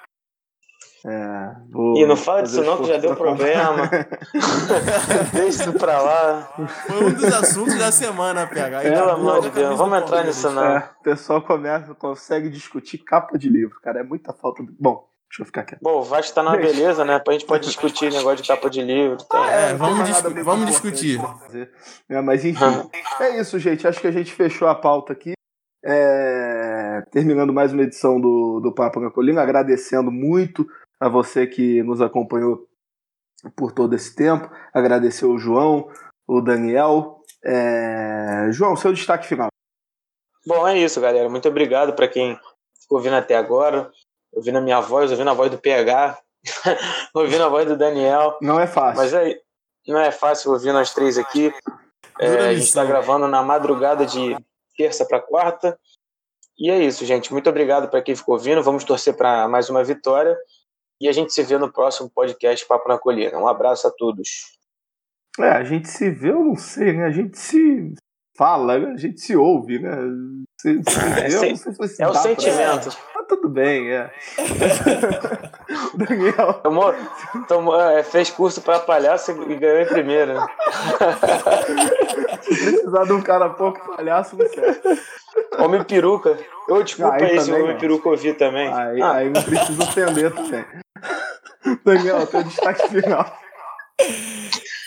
É, 1.06 1.56
vou 1.72 1.96
E 1.98 2.06
não 2.06 2.18
fala 2.18 2.44
disso 2.44 2.62
não, 2.62 2.78
que 2.78 2.86
já 2.86 2.98
deu 2.98 3.16
problema. 3.16 3.90
Deixa 5.32 5.64
isso 5.64 5.74
pra 5.74 6.02
lá. 6.02 6.42
Foi 6.88 7.06
um 7.06 7.14
dos 7.14 7.24
assuntos 7.26 7.78
da 7.78 7.92
semana, 7.92 8.46
PH. 8.46 8.84
É, 8.84 8.88
E 8.88 8.92
Pelo 8.92 9.06
tá 9.06 9.14
amor 9.14 9.42
de 9.42 9.50
Deus, 9.50 9.78
vamos 9.78 10.02
entrar 10.02 10.26
nisso 10.26 10.50
não. 10.50 10.64
É, 10.64 10.90
o 11.00 11.04
pessoal 11.04 11.42
começa, 11.42 11.96
consegue 11.96 12.50
discutir 12.50 12.98
capa 12.98 13.38
de 13.38 13.48
livro, 13.50 13.80
cara. 13.82 14.02
É 14.02 14.04
muita 14.04 14.34
falta 14.34 14.62
de. 14.62 14.76
Bom, 14.78 15.09
deixa 15.30 15.42
eu 15.42 15.46
ficar 15.46 15.64
quieto. 15.64 15.80
Bom, 15.82 16.00
o 16.00 16.04
Vasco 16.04 16.34
tá 16.36 16.44
na 16.44 16.56
Deixa. 16.56 16.74
beleza, 16.74 17.06
né? 17.06 17.22
A 17.26 17.32
gente 17.32 17.46
pode 17.46 17.66
discutir 17.66 18.12
negócio 18.14 18.42
de 18.42 18.48
capa 18.48 18.70
de 18.70 18.82
livro. 18.82 19.18
Tá? 19.26 19.52
É, 19.52 19.70
não 19.72 19.78
vamos 19.78 20.10
discu- 20.10 20.44
vamos 20.44 20.66
discutir. 20.68 21.20
É, 22.10 22.22
mas 22.22 22.44
enfim, 22.44 22.64
é 23.22 23.40
isso, 23.40 23.58
gente. 23.60 23.88
Acho 23.88 24.02
que 24.02 24.08
a 24.08 24.12
gente 24.12 24.34
fechou 24.34 24.68
a 24.68 24.76
pauta 24.76 25.14
aqui. 25.14 25.34
É, 25.86 27.02
Terminando 27.12 27.54
mais 27.54 27.72
uma 27.72 27.84
edição 27.84 28.20
do, 28.20 28.60
do 28.60 28.74
Papo 28.74 29.00
na 29.00 29.10
Colina, 29.10 29.42
agradecendo 29.42 30.12
muito 30.12 30.68
a 31.00 31.08
você 31.08 31.48
que 31.48 31.82
nos 31.84 32.02
acompanhou 32.02 32.68
por 33.56 33.72
todo 33.72 33.96
esse 33.96 34.14
tempo. 34.16 34.50
Agradecer 34.74 35.26
o 35.26 35.38
João, 35.38 35.90
o 36.28 36.42
Daniel. 36.42 37.22
É, 37.46 38.50
João, 38.52 38.76
seu 38.76 38.92
destaque 38.92 39.26
final. 39.28 39.48
Bom, 40.46 40.68
é 40.68 40.78
isso, 40.78 41.00
galera. 41.00 41.30
Muito 41.30 41.48
obrigado 41.48 41.94
pra 41.94 42.08
quem 42.08 42.36
ficou 42.82 42.98
ouvindo 42.98 43.16
até 43.16 43.36
agora. 43.38 43.90
Ouvindo 44.32 44.58
a 44.58 44.62
minha 44.62 44.80
voz, 44.80 45.12
ouvindo 45.12 45.30
a 45.30 45.34
voz 45.34 45.50
do 45.52 45.58
PH, 45.58 46.20
ouvindo 47.14 47.44
a 47.46 47.50
voz 47.50 47.68
do 47.68 47.78
Daniel. 47.78 48.38
Não 48.42 48.60
é 48.60 48.68
fácil. 48.68 49.02
Mas 49.02 49.14
aí, 49.14 49.40
não 49.88 50.00
é 50.00 50.12
fácil 50.12 50.52
ouvir 50.52 50.72
nós 50.72 50.94
três 50.94 51.18
aqui. 51.18 51.54
É, 52.20 52.50
a 52.50 52.54
gente 52.54 52.66
está 52.66 52.86
gravando 52.86 53.28
na 53.28 53.42
madrugada 53.42 54.06
de 54.06 54.38
terça 54.78 55.06
para 55.06 55.20
quarta. 55.20 55.80
E 56.58 56.70
é 56.70 56.78
isso, 56.78 57.06
gente. 57.06 57.32
Muito 57.32 57.50
obrigado 57.50 57.90
para 57.90 58.02
quem 58.02 58.16
ficou 58.16 58.36
ouvindo. 58.36 58.62
Vamos 58.62 58.84
torcer 58.84 59.16
para 59.16 59.48
mais 59.48 59.70
uma 59.70 59.84
vitória. 59.84 60.38
E 61.02 61.08
a 61.08 61.12
gente 61.14 61.34
se 61.34 61.42
vê 61.44 61.58
no 61.58 61.72
próximo 61.72 62.10
podcast 62.10 62.66
Papo 62.66 62.90
na 62.90 63.00
Colina. 63.00 63.38
Um 63.38 63.48
abraço 63.48 63.88
a 63.88 63.92
todos. 63.92 64.58
É, 65.40 65.50
a 65.50 65.64
gente 65.64 65.88
se 65.88 66.10
vê, 66.12 66.32
eu 66.32 66.44
não 66.44 66.56
sei, 66.58 66.92
né? 66.92 67.06
A 67.06 67.12
gente 67.12 67.38
se 67.38 67.94
fala, 68.40 68.80
né? 68.80 68.94
a 68.94 68.98
gente 68.98 69.20
se 69.20 69.36
ouve, 69.36 69.80
né? 69.80 69.92
Se, 70.58 70.82
se 70.82 71.00
vê, 71.00 71.26
eu 71.36 71.40
sei 71.40 71.56
se 71.58 72.02
É 72.02 72.08
o 72.08 72.12
pra- 72.12 72.22
sentimento. 72.22 72.90
Tá 73.14 73.36
tudo 73.36 73.50
bem, 73.50 73.92
é. 73.92 74.10
Daniel, 75.94 76.54
Tomou, 76.64 76.96
tomou, 77.50 77.80
é, 77.80 78.02
fez 78.02 78.30
curso 78.30 78.62
para 78.62 78.80
palhaço 78.80 79.32
e 79.50 79.56
ganhou 79.56 79.82
em 79.82 79.86
primeiro. 79.86 80.34
né? 80.36 80.48
se 82.42 82.56
precisar 82.56 83.04
de 83.04 83.12
um 83.14 83.22
cara 83.22 83.50
pouco 83.50 83.96
palhaço, 83.96 84.38
não 84.38 84.48
serve. 84.48 84.80
Homem 85.60 85.84
peruca. 85.84 86.38
Eu 86.68 86.82
desculpa 86.82 87.12
Ah, 87.14 87.26
aí 87.26 87.40
se 87.40 87.48
também 87.48 87.62
homem 87.64 87.74
não. 87.74 87.80
peruca 87.82 88.10
ouvir 88.10 88.34
também. 88.38 88.74
Aí, 88.74 89.02
Ah, 89.02 89.14
aí 89.16 89.30
não 89.30 89.44
precisa 89.44 89.84
ofender 89.84 90.34
também. 90.34 90.66
Daniel, 91.84 92.26
teu 92.26 92.44
destaque 92.44 92.88
final. 92.88 93.38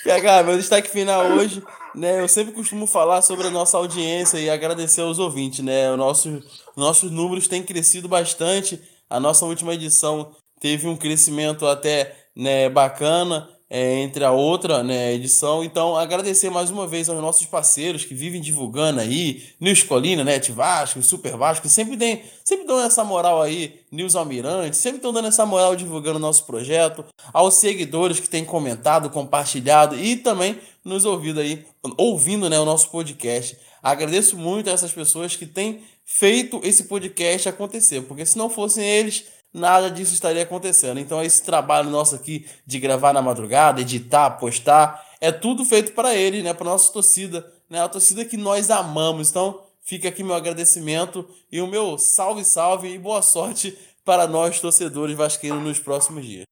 PH, 0.05 0.42
meu 0.42 0.57
destaque 0.57 0.88
final 0.90 1.26
hoje, 1.26 1.62
né? 1.95 2.20
Eu 2.20 2.28
sempre 2.28 2.53
costumo 2.53 2.86
falar 2.86 3.22
sobre 3.22 3.47
a 3.47 3.51
nossa 3.51 3.76
audiência 3.76 4.38
e 4.38 4.49
agradecer 4.49 5.01
aos 5.01 5.18
ouvintes, 5.18 5.64
né? 5.64 5.90
O 5.90 5.97
nosso, 5.97 6.43
nossos 6.76 7.11
números 7.11 7.49
têm 7.49 7.62
crescido 7.62 8.09
bastante. 8.09 8.80
A 9.09 9.20
nossa 9.20 9.45
última 9.45 9.74
edição 9.74 10.34
teve 10.61 10.86
um 10.86 10.97
crescimento 10.97 11.66
até 11.66 12.16
né, 12.34 12.68
bacana 12.68 13.49
é, 13.74 14.00
entre 14.00 14.22
a 14.22 14.30
outra 14.30 14.82
né, 14.82 15.14
edição. 15.14 15.64
Então, 15.64 15.96
agradecer 15.96 16.50
mais 16.50 16.68
uma 16.68 16.86
vez 16.86 17.08
aos 17.08 17.18
nossos 17.22 17.46
parceiros 17.46 18.04
que 18.04 18.14
vivem 18.14 18.38
divulgando 18.38 19.00
aí, 19.00 19.44
News 19.58 19.82
Colina, 19.82 20.22
Net 20.22 20.52
Vasco, 20.52 21.00
Super 21.00 21.38
Vasco, 21.38 21.62
que 21.62 21.72
sempre, 21.72 21.96
tem, 21.96 22.22
sempre 22.44 22.66
dão 22.66 22.78
essa 22.78 23.02
moral 23.02 23.40
aí, 23.40 23.80
News 23.90 24.14
Almirante, 24.14 24.76
sempre 24.76 24.98
estão 24.98 25.10
dando 25.10 25.28
essa 25.28 25.46
moral 25.46 25.74
divulgando 25.74 26.18
o 26.18 26.20
nosso 26.20 26.44
projeto, 26.44 27.02
aos 27.32 27.54
seguidores 27.54 28.20
que 28.20 28.28
têm 28.28 28.44
comentado, 28.44 29.08
compartilhado 29.08 29.98
e 29.98 30.16
também 30.16 30.58
nos 30.84 31.06
ouvido 31.06 31.40
aí, 31.40 31.64
ouvindo 31.96 32.50
né, 32.50 32.60
o 32.60 32.66
nosso 32.66 32.90
podcast. 32.90 33.56
Agradeço 33.82 34.36
muito 34.36 34.68
a 34.68 34.74
essas 34.74 34.92
pessoas 34.92 35.34
que 35.34 35.46
têm 35.46 35.80
feito 36.04 36.60
esse 36.62 36.84
podcast 36.84 37.48
acontecer, 37.48 38.02
porque 38.02 38.26
se 38.26 38.36
não 38.36 38.50
fossem 38.50 38.84
eles, 38.84 39.24
nada 39.53 39.90
disso 39.90 40.14
estaria 40.14 40.42
acontecendo. 40.42 40.98
Então, 40.98 41.22
esse 41.22 41.42
trabalho 41.42 41.90
nosso 41.90 42.14
aqui 42.14 42.46
de 42.66 42.78
gravar 42.78 43.12
na 43.12 43.22
madrugada, 43.22 43.80
editar, 43.80 44.30
postar, 44.30 45.05
é 45.20 45.30
tudo 45.30 45.64
feito 45.64 45.92
para 45.92 46.14
eles, 46.14 46.42
né, 46.42 46.55
para 46.55 46.64
nossa 46.64 46.92
torcida, 46.92 47.46
né, 47.68 47.82
a 47.82 47.88
torcida 47.88 48.24
que 48.24 48.36
nós 48.36 48.70
amamos. 48.70 49.30
Então, 49.30 49.62
fica 49.84 50.09
aqui 50.09 50.22
meu 50.22 50.34
agradecimento 50.34 51.28
e 51.50 51.61
o 51.61 51.66
meu 51.66 51.98
salve, 51.98 52.44
salve 52.44 52.88
e 52.88 52.98
boa 52.98 53.22
sorte 53.22 53.76
para 54.05 54.26
nós 54.26 54.61
torcedores 54.61 55.16
vascaínos 55.16 55.62
nos 55.62 55.78
próximos 55.78 56.24
dias. 56.24 56.44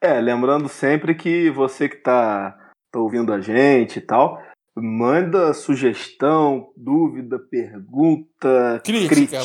É, 0.00 0.20
lembrando 0.20 0.68
sempre 0.68 1.14
que 1.14 1.48
você 1.50 1.88
que 1.88 1.96
tá, 1.96 2.72
tá 2.90 2.98
ouvindo 2.98 3.32
a 3.32 3.40
gente 3.40 3.98
e 3.98 4.02
tal, 4.02 4.42
manda 4.76 5.54
sugestão, 5.54 6.72
dúvida, 6.76 7.38
pergunta, 7.38 8.80
Crítica, 8.84 9.44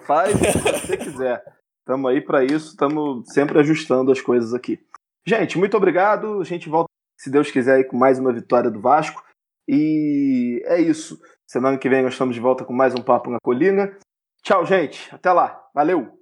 faz 0.00 0.34
o 0.34 0.38
que 0.38 0.80
você 0.80 0.96
quiser. 0.98 1.57
Estamos 1.88 2.10
aí 2.10 2.20
para 2.20 2.44
isso, 2.44 2.72
estamos 2.72 3.32
sempre 3.32 3.58
ajustando 3.58 4.12
as 4.12 4.20
coisas 4.20 4.52
aqui. 4.52 4.78
Gente, 5.26 5.56
muito 5.56 5.74
obrigado. 5.74 6.38
A 6.38 6.44
gente 6.44 6.68
volta, 6.68 6.90
se 7.18 7.30
Deus 7.30 7.50
quiser, 7.50 7.82
com 7.84 7.96
mais 7.96 8.18
uma 8.18 8.30
vitória 8.30 8.70
do 8.70 8.78
Vasco. 8.78 9.24
E 9.66 10.62
é 10.66 10.78
isso. 10.78 11.18
Semana 11.46 11.78
que 11.78 11.88
vem 11.88 12.02
nós 12.02 12.12
estamos 12.12 12.34
de 12.34 12.42
volta 12.42 12.62
com 12.62 12.74
mais 12.74 12.94
um 12.94 13.02
Papo 13.02 13.30
na 13.30 13.38
Colina. 13.42 13.96
Tchau, 14.42 14.66
gente. 14.66 15.08
Até 15.14 15.32
lá. 15.32 15.66
Valeu! 15.74 16.12